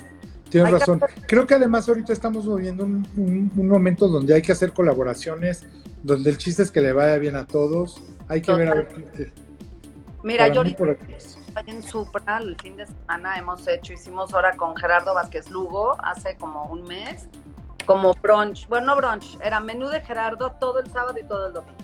Tienes 0.49 0.73
hay 0.73 0.79
razón. 0.79 1.03
hacer- 1.03 1.25
Creo 1.27 1.45
que 1.45 1.55
además 1.55 1.87
ahorita 1.89 2.13
estamos 2.13 2.47
viviendo 2.55 2.85
un, 2.85 3.05
un- 3.17 3.51
un 3.55 3.67
momento 3.67 4.07
donde 4.07 4.33
hay 4.33 4.41
que 4.41 4.53
hacer 4.53 4.71
colaboraciones, 4.73 5.65
donde 6.01 6.29
el 6.29 6.37
chiste 6.37 6.63
es 6.63 6.71
que 6.71 6.79
le 6.81 6.93
vaya 6.93 7.17
bien 7.17 7.35
a 7.35 7.45
todos. 7.45 8.01
Hay 8.29 8.41
que 8.41 8.53
ver 8.53 8.69
a 8.69 8.73
ver 8.75 9.33
mira, 10.23 10.45
para 10.45 10.53
yo 10.53 10.61
ahorita 10.61 10.83
en 11.65 11.83
Supra, 11.83 12.37
el 12.37 12.55
fin 12.61 12.77
de 12.77 12.85
semana 12.85 13.37
hemos 13.37 13.67
hecho, 13.67 13.93
hicimos 13.93 14.33
hora 14.33 14.55
con 14.55 14.75
Gerardo 14.75 15.13
Vázquez 15.13 15.49
Lugo 15.49 15.97
hace 16.03 16.37
como 16.37 16.65
un 16.65 16.83
mes, 16.83 17.27
como 17.85 18.13
brunch, 18.13 18.67
bueno, 18.67 18.87
no 18.87 18.95
brunch, 18.95 19.37
era 19.43 19.59
menú 19.59 19.87
de 19.89 19.99
Gerardo 20.01 20.51
todo 20.59 20.79
el 20.79 20.89
sábado 20.91 21.17
y 21.19 21.23
todo 21.25 21.47
el 21.47 21.53
domingo. 21.53 21.75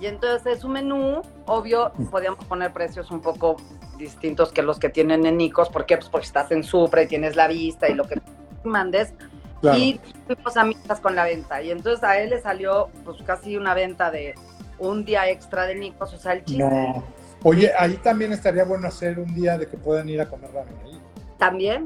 Y 0.00 0.06
entonces 0.06 0.58
es 0.58 0.64
un 0.64 0.72
menú, 0.72 1.22
obvio, 1.46 1.92
podíamos 2.10 2.44
poner 2.44 2.72
precios 2.72 3.10
un 3.10 3.20
poco 3.20 3.56
distintos 3.96 4.52
que 4.52 4.62
los 4.62 4.78
que 4.78 4.90
tienen 4.90 5.24
en 5.24 5.38
Nicos, 5.38 5.70
¿por 5.70 5.86
qué? 5.86 5.96
Pues 5.96 6.10
porque 6.10 6.26
estás 6.26 6.50
en 6.50 6.62
Supra 6.62 7.02
y 7.02 7.06
tienes 7.06 7.34
la 7.34 7.48
vista 7.48 7.88
y 7.88 7.94
lo 7.94 8.06
que 8.06 8.20
mandes, 8.64 9.14
Claro. 9.62 9.78
y 9.78 9.98
fuimos 10.26 10.56
amigas 10.58 11.00
con 11.00 11.16
la 11.16 11.24
venta. 11.24 11.62
Y 11.62 11.70
entonces 11.70 12.04
a 12.04 12.18
él 12.18 12.28
le 12.28 12.40
salió 12.42 12.90
pues 13.04 13.22
casi 13.22 13.56
una 13.56 13.72
venta 13.72 14.10
de 14.10 14.34
un 14.78 15.04
día 15.04 15.28
extra 15.28 15.66
de 15.66 15.74
Nicos, 15.74 16.12
o 16.12 16.18
sea, 16.18 16.32
el 16.32 16.44
chiste 16.44 16.62
No. 16.62 17.04
Oye, 17.42 17.72
ahí 17.78 17.96
también 17.98 18.32
estaría 18.32 18.64
bueno 18.64 18.88
hacer 18.88 19.18
un 19.18 19.32
día 19.34 19.56
de 19.56 19.68
que 19.68 19.76
puedan 19.76 20.08
ir 20.08 20.20
a 20.20 20.28
comer 20.28 20.50
ramen 20.52 20.74
ahí. 20.84 21.00
también, 21.38 21.84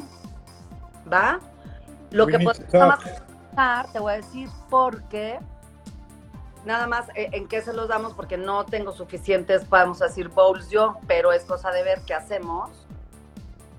¿va? 1.12 1.40
Lo 2.10 2.24
We 2.24 2.32
que 2.32 2.38
podemos 2.38 2.98
hacer, 2.98 3.22
te 3.92 3.98
voy 3.98 4.12
a 4.12 4.16
decir, 4.16 4.48
porque 4.68 5.38
nada 6.64 6.86
más 6.86 7.08
eh, 7.14 7.30
en 7.32 7.46
qué 7.48 7.62
se 7.62 7.72
los 7.72 7.88
damos 7.88 8.14
porque 8.14 8.36
no 8.36 8.64
tengo 8.64 8.92
suficientes, 8.92 9.68
vamos 9.68 10.02
a 10.02 10.06
decir, 10.06 10.28
bowls 10.28 10.70
yo, 10.70 10.96
pero 11.06 11.32
es 11.32 11.44
cosa 11.44 11.70
de 11.70 11.82
ver 11.82 12.00
qué 12.06 12.14
hacemos. 12.14 12.70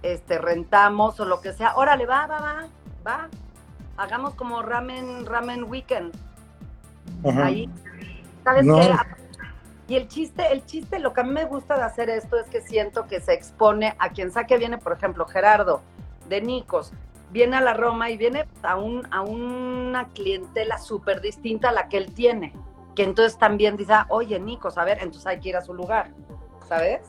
Este, 0.04 0.40
rentamos 0.40 1.20
o 1.20 1.26
lo 1.26 1.42
que 1.42 1.54
sea. 1.54 1.76
Órale, 1.76 2.06
va, 2.08 2.26
va, 2.26 2.40
va, 2.40 2.68
va. 3.06 3.30
Hagamos 3.98 4.34
como 4.34 4.64
ramen, 4.64 5.26
ramen 5.26 5.64
weekend. 5.66 6.16
Ajá. 7.24 7.46
Ahí. 7.46 7.70
¿Sabes 8.44 8.66
No. 8.66 8.76
qué? 8.76 8.92
Y 9.88 9.96
el 9.96 10.08
chiste, 10.08 10.54
el 10.54 10.66
chiste, 10.66 11.00
lo 11.00 11.12
que 11.12 11.22
a 11.22 11.24
mí 11.24 11.32
me 11.32 11.46
gusta 11.46 11.76
de 11.76 11.84
hacer 11.84 12.10
esto 12.10 12.38
es 12.40 12.48
que 12.48 12.62
siento 12.62 13.08
que 13.08 13.20
se 13.20 13.34
expone 13.34 13.94
a 14.00 14.10
quien 14.10 14.32
sea 14.32 14.46
que 14.46 14.58
viene, 14.58 14.78
por 14.78 14.94
ejemplo, 14.94 15.26
Gerardo, 15.26 15.82
de 16.30 16.40
Nicos, 16.42 16.94
viene 17.32 17.58
a 17.58 17.62
la 17.62 17.74
Roma 17.74 18.10
y 18.10 18.16
viene 18.18 18.48
a, 18.64 18.78
un, 18.78 19.06
a 19.12 19.22
una 19.22 20.08
clientela 20.10 20.78
súper 20.78 21.20
distinta 21.20 21.70
a 21.70 21.72
la 21.74 21.90
que 21.90 21.98
él 21.98 22.14
tiene. 22.14 22.54
Que 22.96 23.04
entonces 23.04 23.38
también 23.38 23.76
dice, 23.76 23.94
ah, 23.94 24.06
oye, 24.10 24.40
Nicos, 24.40 24.78
a 24.78 24.86
ver, 24.86 25.00
entonces 25.02 25.28
hay 25.28 25.40
que 25.42 25.50
ir 25.50 25.58
a 25.58 25.62
su 25.62 25.74
lugar, 25.74 26.12
¿sabes? 26.70 27.02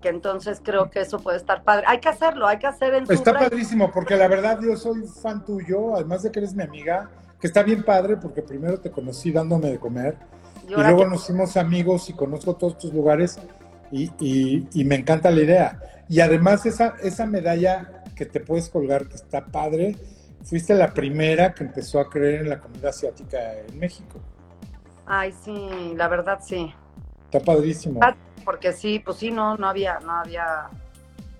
Que 0.00 0.08
entonces 0.08 0.60
creo 0.64 0.90
que 0.90 1.00
eso 1.00 1.18
puede 1.18 1.36
estar 1.36 1.62
padre. 1.64 1.84
Hay 1.86 2.00
que 2.00 2.08
hacerlo, 2.08 2.46
hay 2.46 2.58
que 2.58 2.66
hacer 2.66 2.94
en 2.94 3.04
Está 3.10 3.34
padrísimo, 3.34 3.90
porque 3.92 4.16
la 4.16 4.26
verdad 4.26 4.58
yo 4.62 4.74
soy 4.76 5.02
fan 5.06 5.44
tuyo, 5.44 5.96
además 5.96 6.22
de 6.22 6.32
que 6.32 6.38
eres 6.38 6.54
mi 6.54 6.62
amiga, 6.62 7.10
que 7.42 7.48
está 7.48 7.64
bien 7.64 7.82
padre, 7.82 8.16
porque 8.16 8.40
primero 8.40 8.78
te 8.78 8.92
conocí 8.92 9.32
dándome 9.32 9.68
de 9.68 9.78
comer, 9.80 10.16
y 10.68 10.74
luego 10.74 10.98
que- 11.00 11.06
nos 11.06 11.24
hicimos 11.24 11.56
amigos 11.56 12.08
y 12.08 12.12
conozco 12.12 12.54
todos 12.54 12.78
tus 12.78 12.94
lugares, 12.94 13.36
y, 13.90 14.12
y- 14.20 14.68
y 14.72 14.84
me 14.84 14.94
encanta 14.94 15.28
la 15.32 15.40
idea. 15.42 15.80
Y 16.08 16.20
además 16.20 16.64
esa, 16.66 16.94
esa 17.02 17.26
medalla 17.26 18.04
que 18.14 18.26
te 18.26 18.38
puedes 18.38 18.68
colgar, 18.68 19.08
que 19.08 19.16
está 19.16 19.44
padre, 19.44 19.96
fuiste 20.44 20.72
la 20.74 20.94
primera 20.94 21.52
que 21.52 21.64
empezó 21.64 21.98
a 21.98 22.08
creer 22.08 22.42
en 22.42 22.48
la 22.48 22.60
comida 22.60 22.90
asiática 22.90 23.38
en 23.58 23.76
México. 23.76 24.20
Ay, 25.04 25.34
sí, 25.44 25.94
la 25.96 26.06
verdad 26.06 26.38
sí. 26.44 26.72
Está 27.24 27.40
padrísimo. 27.40 27.98
Ah, 28.04 28.14
Porque 28.44 28.72
sí, 28.72 29.00
pues 29.00 29.16
sí, 29.16 29.32
no, 29.32 29.56
no 29.56 29.68
había, 29.68 29.98
no 29.98 30.12
había, 30.12 30.68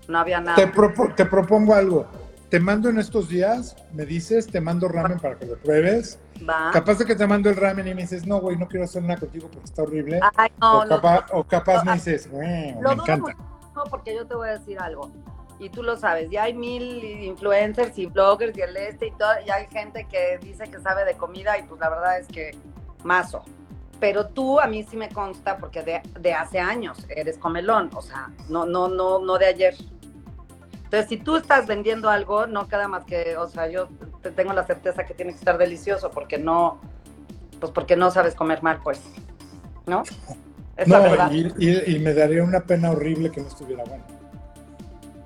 no 0.09 0.19
había 0.19 0.41
nada. 0.41 0.55
Te, 0.57 0.67
propo- 0.69 1.15
te 1.15 1.25
propongo 1.25 1.73
algo. 1.73 2.05
Te 2.53 2.59
mando 2.59 2.87
en 2.87 2.99
estos 2.99 3.29
días, 3.29 3.75
me 3.93 4.05
dices, 4.05 4.45
te 4.45 4.61
mando 4.61 4.87
ramen 4.87 5.17
para 5.19 5.35
que 5.39 5.47
lo 5.47 5.57
pruebes. 5.57 6.19
Va. 6.47 6.69
Capaz 6.71 6.99
de 6.99 7.05
que 7.05 7.15
te 7.15 7.25
mando 7.25 7.49
el 7.49 7.55
ramen 7.55 7.87
y 7.87 7.95
me 7.95 8.03
dices, 8.03 8.27
no, 8.27 8.39
güey, 8.41 8.55
no 8.57 8.67
quiero 8.67 8.85
hacer 8.85 9.01
nada 9.01 9.19
contigo 9.21 9.47
porque 9.51 9.65
está 9.65 9.81
horrible. 9.81 10.19
Ay, 10.37 10.51
no, 10.61 10.81
o, 10.81 10.87
capaz, 10.87 11.25
o 11.31 11.43
capaz 11.45 11.77
lo- 11.77 11.85
me 11.85 11.93
dices, 11.93 12.29
"Bueno, 12.29 12.79
lo 12.79 12.89
me 12.89 12.93
encanta. 13.01 13.35
muchísimo 13.35 13.83
porque 13.89 14.13
yo 14.15 14.27
te 14.27 14.35
voy 14.35 14.49
a 14.49 14.59
decir 14.59 14.77
algo. 14.77 15.09
Y 15.57 15.69
tú 15.69 15.81
lo 15.81 15.97
sabes, 15.97 16.29
ya 16.29 16.43
hay 16.43 16.53
mil 16.53 17.03
influencers 17.23 17.97
y 17.97 18.05
bloggers 18.05 18.55
y 18.55 18.61
el 18.61 18.77
este 18.77 19.07
y 19.07 19.11
todo, 19.13 19.31
y 19.43 19.49
hay 19.49 19.65
gente 19.71 20.05
que 20.07 20.37
dice 20.37 20.65
que 20.65 20.79
sabe 20.79 21.05
de 21.05 21.15
comida 21.15 21.57
y 21.57 21.63
pues 21.63 21.81
la 21.81 21.89
verdad 21.89 22.19
es 22.19 22.27
que 22.27 22.55
mazo. 23.03 23.43
Pero 23.99 24.27
tú 24.27 24.59
a 24.59 24.67
mí 24.67 24.83
sí 24.83 24.95
me 24.95 25.09
consta 25.09 25.57
porque 25.57 25.81
de, 25.81 26.03
de 26.19 26.33
hace 26.35 26.59
años 26.59 27.03
eres 27.09 27.39
comelón, 27.39 27.89
o 27.95 28.01
sea, 28.03 28.29
no, 28.47 28.67
no, 28.67 28.87
no, 28.89 29.17
no 29.17 29.39
de 29.39 29.47
ayer. 29.47 29.75
Entonces, 30.93 31.09
si 31.09 31.17
tú 31.17 31.37
estás 31.37 31.65
vendiendo 31.65 32.07
algo, 32.07 32.45
no 32.45 32.67
queda 32.67 32.87
más 32.87 33.03
que, 33.05 33.35
o 33.35 33.47
sea, 33.49 33.67
yo 33.67 33.87
te 34.21 34.29
tengo 34.29 34.53
la 34.53 34.63
certeza 34.63 35.03
que 35.07 35.15
tiene 35.15 35.31
que 35.31 35.39
estar 35.39 35.57
delicioso 35.57 36.11
porque 36.11 36.37
no, 36.37 36.79
pues 37.59 37.71
porque 37.71 37.95
no 37.95 38.11
sabes 38.11 38.35
comer 38.35 38.61
mal, 38.61 38.79
pues, 38.83 39.01
¿no? 39.87 40.03
Es 40.77 40.87
la 40.87 40.99
verdad. 40.99 41.31
No, 41.31 41.35
y, 41.35 41.51
y- 41.57 41.95
y 41.95 41.99
me 41.99 42.13
daría 42.13 42.43
una 42.43 42.59
pena 42.59 42.91
horrible 42.91 43.31
que 43.31 43.41
no 43.41 43.47
estuviera 43.47 43.83
bueno. 43.85 44.03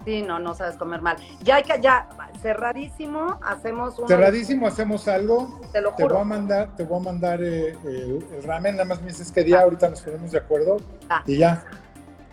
Sí, 0.06 0.22
no, 0.22 0.40
no 0.40 0.54
sabes 0.56 0.78
comer 0.78 1.02
mal. 1.02 1.18
Ya 1.44 1.58
hay 1.58 1.64
que, 1.64 1.82
ya, 1.82 2.08
cerradísimo, 2.42 3.38
hacemos 3.44 4.00
un... 4.00 4.08
Cerradísimo, 4.08 4.68
hacemos 4.68 5.06
algo. 5.10 5.60
Te 5.74 5.82
lo 5.82 5.92
Te 5.96 6.04
voy 6.04 6.12
a 6.14 6.16
juro. 6.16 6.24
mandar, 6.26 6.76
te 6.78 6.86
voy 6.86 7.02
a 7.02 7.04
mandar 7.04 7.44
eh, 7.44 7.78
el, 7.84 8.26
el 8.38 8.44
ramen, 8.44 8.76
nada 8.78 8.86
más 8.86 9.02
me 9.02 9.10
dices 9.10 9.34
qué 9.34 9.44
día, 9.44 9.60
ahorita 9.64 9.90
nos 9.90 10.00
ponemos 10.02 10.32
de 10.32 10.38
acuerdo 10.38 10.78
Ah. 11.10 11.24
y 11.26 11.40
ya. 11.40 11.62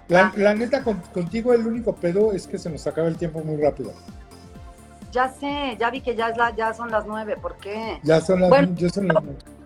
La, 0.09 0.27
Ah. 0.27 0.33
la 0.37 0.55
neta, 0.55 0.83
con- 0.85 1.01
contigo 1.13 1.53
el 1.55 1.67
único 1.67 1.95
pedo 1.95 2.33
es 2.33 2.47
que 2.47 2.59
se 2.59 2.69
nos 2.71 2.87
acaba 2.87 3.09
el 3.09 3.17
tiempo 3.17 3.43
muy 3.43 3.57
rápido. 3.61 3.93
Ya 5.13 5.29
sé, 5.29 5.77
ya 5.79 5.91
vi 5.91 6.01
que 6.01 6.15
ya, 6.17 6.29
es 6.29 6.37
la, 6.37 6.55
ya 6.55 6.75
son 6.75 6.91
las 6.91 7.07
nueve, 7.07 7.37
¿por 7.41 7.57
qué? 7.57 8.01
Ya 8.03 8.21
son 8.21 8.41
las, 8.41 8.51
Bueno. 8.51 8.75
ya 8.77 8.89
son 8.91 9.09
las- 9.09 9.23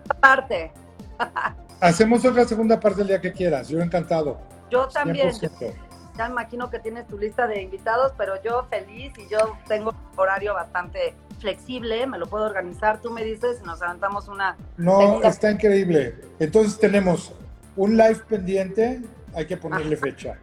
Aparte, 0.09 0.71
Hacemos 1.81 2.25
otra 2.25 2.43
segunda 2.45 2.77
parte 2.79 3.01
el 3.01 3.07
día 3.07 3.21
que 3.21 3.31
quieras, 3.31 3.67
yo 3.69 3.81
encantado. 3.81 4.37
yo 4.69 4.87
también, 4.89 5.29
100%. 5.33 5.73
ya 6.17 6.27
imagino 6.27 6.69
que 6.69 6.79
tienes 6.79 7.07
tu 7.07 7.17
lista 7.17 7.47
de 7.47 7.61
invitados, 7.61 8.11
pero 8.17 8.41
yo 8.43 8.65
feliz 8.69 9.13
y 9.17 9.29
yo 9.29 9.37
tengo 9.67 9.91
un 9.91 10.19
horario 10.19 10.53
bastante 10.53 11.15
flexible, 11.39 12.05
me 12.05 12.17
lo 12.17 12.27
puedo 12.27 12.43
organizar, 12.45 12.99
tú 13.01 13.11
me 13.11 13.23
dices 13.23 13.59
y 13.63 13.65
nos 13.65 13.79
levantamos 13.79 14.27
una... 14.27 14.57
No, 14.77 15.21
está 15.23 15.51
increíble. 15.51 16.15
Entonces 16.39 16.77
tenemos 16.77 17.31
un 17.77 17.95
live 17.95 18.19
pendiente, 18.27 19.01
hay 19.35 19.45
que 19.45 19.57
ponerle 19.57 19.95
fecha. 19.97 20.37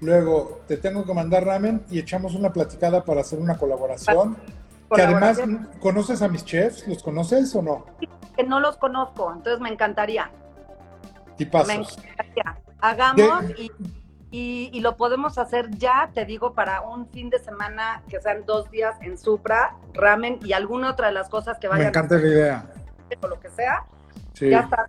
Luego 0.00 0.60
te 0.66 0.76
tengo 0.78 1.04
que 1.04 1.12
mandar 1.12 1.44
ramen 1.44 1.82
y 1.90 1.98
echamos 1.98 2.34
una 2.34 2.52
platicada 2.52 3.04
para 3.04 3.20
hacer 3.20 3.38
una 3.38 3.56
colaboración. 3.58 4.36
Que 4.94 5.02
además, 5.02 5.40
¿conoces 5.80 6.20
a 6.22 6.28
mis 6.28 6.44
chefs? 6.44 6.86
¿Los 6.88 7.02
conoces 7.02 7.54
o 7.54 7.62
no? 7.62 7.86
que 8.36 8.44
no 8.44 8.58
los 8.60 8.76
conozco, 8.78 9.30
entonces 9.34 9.60
me 9.60 9.68
encantaría. 9.68 10.30
Me 11.28 11.34
Tipazos. 11.36 11.98
encantaría. 11.98 12.58
Hagamos 12.80 13.44
y, 13.58 13.70
y- 14.30 14.70
y 14.72 14.80
lo 14.80 14.96
podemos 14.96 15.36
hacer 15.36 15.68
ya, 15.76 16.10
te 16.14 16.24
digo, 16.24 16.54
para 16.54 16.80
un 16.80 17.06
fin 17.08 17.28
de 17.28 17.38
semana 17.38 18.02
que 18.08 18.18
sean 18.20 18.44
dos 18.46 18.70
días 18.70 18.96
en 19.02 19.18
Supra, 19.18 19.76
ramen 19.92 20.38
y 20.42 20.54
alguna 20.54 20.90
otra 20.90 21.08
de 21.08 21.12
las 21.12 21.28
cosas 21.28 21.58
que 21.58 21.66
Me 21.68 21.72
vayan 21.74 21.88
encanta 21.88 22.14
la 22.16 22.26
idea. 22.26 22.64
o 23.22 23.26
lo 23.28 23.38
que 23.38 23.50
sea. 23.50 23.84
Sí. 24.32 24.48
Ya 24.48 24.60
está. 24.60 24.86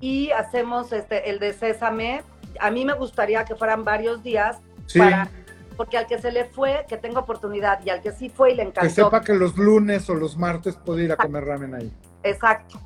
Y 0.00 0.30
hacemos 0.32 0.92
este 0.92 1.30
el 1.30 1.38
de 1.38 1.52
Sésame. 1.54 2.22
A 2.62 2.70
mí 2.70 2.84
me 2.84 2.94
gustaría 2.94 3.44
que 3.44 3.54
fueran 3.56 3.84
varios 3.84 4.22
días 4.22 4.58
Sí, 4.86 4.98
para 4.98 5.28
porque 5.76 5.96
al 5.96 6.06
que 6.06 6.18
se 6.18 6.30
le 6.30 6.44
fue, 6.44 6.84
que 6.88 6.96
tenga 6.96 7.20
oportunidad 7.20 7.80
y 7.84 7.90
al 7.90 8.00
que 8.00 8.12
sí 8.12 8.28
fue 8.28 8.52
y 8.52 8.54
le 8.56 8.62
que 8.64 8.68
encantó. 8.68 8.94
sepa 8.94 9.20
que 9.22 9.34
los 9.34 9.56
lunes 9.56 10.08
o 10.10 10.14
los 10.14 10.36
martes 10.36 10.76
puede 10.76 11.04
ir 11.04 11.12
a 11.12 11.16
comer 11.16 11.44
ramen 11.44 11.74
ahí. 11.74 11.92
Exacto. 12.22 12.78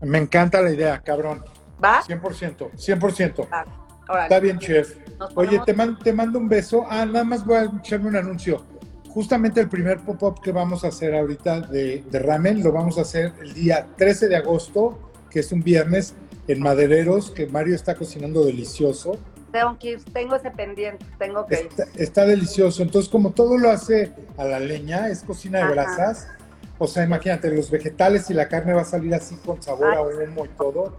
Me 0.00 0.18
encanta 0.18 0.60
la 0.60 0.70
idea, 0.72 1.00
cabrón. 1.00 1.44
¿Va? 1.82 2.02
100%, 2.02 2.72
100%. 2.72 3.48
Órale. 4.08 4.22
Está 4.24 4.40
bien, 4.40 4.58
chef. 4.58 4.96
Oye, 5.36 5.60
te 5.64 6.12
mando 6.12 6.38
un 6.38 6.48
beso. 6.48 6.84
Ah, 6.90 7.06
nada 7.06 7.24
más 7.24 7.44
voy 7.46 7.56
a 7.56 7.64
echarme 7.64 8.08
un 8.08 8.16
anuncio. 8.16 8.64
Justamente 9.08 9.60
el 9.60 9.68
primer 9.68 10.00
pop-up 10.00 10.40
que 10.42 10.52
vamos 10.52 10.84
a 10.84 10.88
hacer 10.88 11.14
ahorita 11.14 11.60
de, 11.60 12.02
de 12.10 12.18
ramen 12.18 12.62
lo 12.62 12.72
vamos 12.72 12.98
a 12.98 13.02
hacer 13.02 13.32
el 13.40 13.54
día 13.54 13.86
13 13.96 14.28
de 14.28 14.36
agosto, 14.36 15.11
que 15.32 15.40
es 15.40 15.50
un 15.50 15.62
viernes, 15.62 16.14
en 16.48 16.60
Madereros, 16.60 17.30
que 17.30 17.46
Mario 17.46 17.74
está 17.74 17.94
cocinando 17.94 18.44
delicioso. 18.44 19.18
tengo 19.52 19.78
que 19.78 19.90
ir, 19.92 20.04
tengo 20.12 20.36
ese 20.36 20.50
pendiente, 20.50 21.04
tengo 21.18 21.46
que 21.46 21.60
ir. 21.60 21.66
Está, 21.66 21.84
está 21.96 22.26
delicioso. 22.26 22.82
Entonces, 22.82 23.10
como 23.10 23.30
todo 23.30 23.56
lo 23.56 23.70
hace 23.70 24.12
a 24.36 24.44
la 24.44 24.58
leña, 24.60 25.08
es 25.08 25.22
cocina 25.22 25.58
de 25.58 25.64
Ajá. 25.64 25.72
brasas. 25.72 26.28
O 26.78 26.86
sea, 26.86 27.04
imagínate, 27.04 27.50
los 27.50 27.70
vegetales 27.70 28.28
y 28.30 28.34
la 28.34 28.48
carne 28.48 28.72
va 28.72 28.82
a 28.82 28.84
salir 28.84 29.14
así 29.14 29.36
con 29.36 29.62
sabor 29.62 29.90
Ay. 29.92 29.96
a 29.96 30.02
humo 30.02 30.44
y 30.44 30.48
todo. 30.48 30.96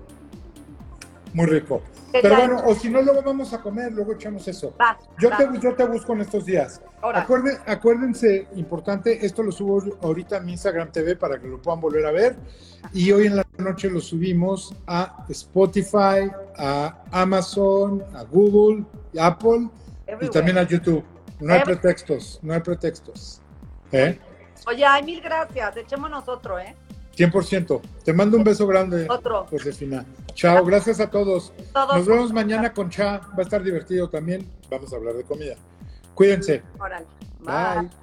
Muy 1.33 1.45
rico. 1.47 1.81
¿Qué 2.11 2.19
Pero 2.21 2.35
bueno, 2.35 2.61
o 2.65 2.75
si 2.75 2.89
no, 2.89 3.01
luego 3.01 3.23
vamos 3.23 3.53
a 3.53 3.61
comer, 3.61 3.91
luego 3.91 4.13
echamos 4.13 4.47
eso. 4.47 4.75
Va, 4.79 4.97
Yo 5.19 5.31
va. 5.31 5.37
te, 5.37 5.47
yo 5.59 5.73
te 5.75 5.85
busco 5.85 6.13
en 6.13 6.21
estos 6.21 6.45
días. 6.45 6.79
Acuérden- 7.01 7.59
acuérdense, 7.65 8.47
importante, 8.55 9.25
esto 9.25 9.41
lo 9.41 9.51
subo 9.51 9.83
ahorita 10.01 10.37
a 10.37 10.39
mi 10.41 10.51
Instagram 10.51 10.91
TV 10.91 11.15
para 11.15 11.39
que 11.39 11.47
lo 11.47 11.59
puedan 11.61 11.81
volver 11.81 12.05
a 12.05 12.11
ver. 12.11 12.35
Y 12.93 13.11
hoy 13.11 13.25
en 13.27 13.35
la 13.37 13.45
noche 13.57 13.89
lo 13.89 13.99
subimos 13.99 14.75
a 14.85 15.25
Spotify, 15.29 16.29
a 16.57 17.01
Amazon, 17.11 18.03
a 18.13 18.23
Google, 18.23 18.85
a 19.19 19.25
Apple 19.27 19.69
y 20.21 20.29
también 20.29 20.57
a 20.59 20.63
YouTube. 20.63 21.03
No 21.39 21.53
hay 21.53 21.61
pretextos, 21.61 22.39
no 22.43 22.53
hay 22.53 22.59
pretextos. 22.61 23.41
¿Eh? 23.91 24.19
Oye, 24.67 24.85
ay, 24.85 25.03
mil 25.03 25.19
gracias. 25.19 25.75
Echémonos 25.77 26.27
otro, 26.29 26.57
¿eh? 26.59 26.75
100%. 27.15 27.81
Te 28.03 28.13
mando 28.13 28.37
un 28.37 28.43
beso 28.43 28.65
grande, 28.67 29.07
Otro. 29.09 29.45
Josefina. 29.49 30.05
Chao, 30.33 30.65
gracias 30.65 30.99
a 30.99 31.09
todos. 31.09 31.53
Todos. 31.73 31.97
Nos 31.97 32.05
vemos 32.07 32.33
mañana 32.33 32.73
con 32.73 32.89
Cha. 32.89 33.19
Va 33.19 33.39
a 33.39 33.41
estar 33.41 33.63
divertido 33.63 34.09
también. 34.09 34.47
Vamos 34.69 34.91
a 34.93 34.95
hablar 34.95 35.15
de 35.15 35.23
comida. 35.23 35.55
Cuídense. 36.15 36.63
Órale. 36.79 37.05
Bye. 37.39 38.02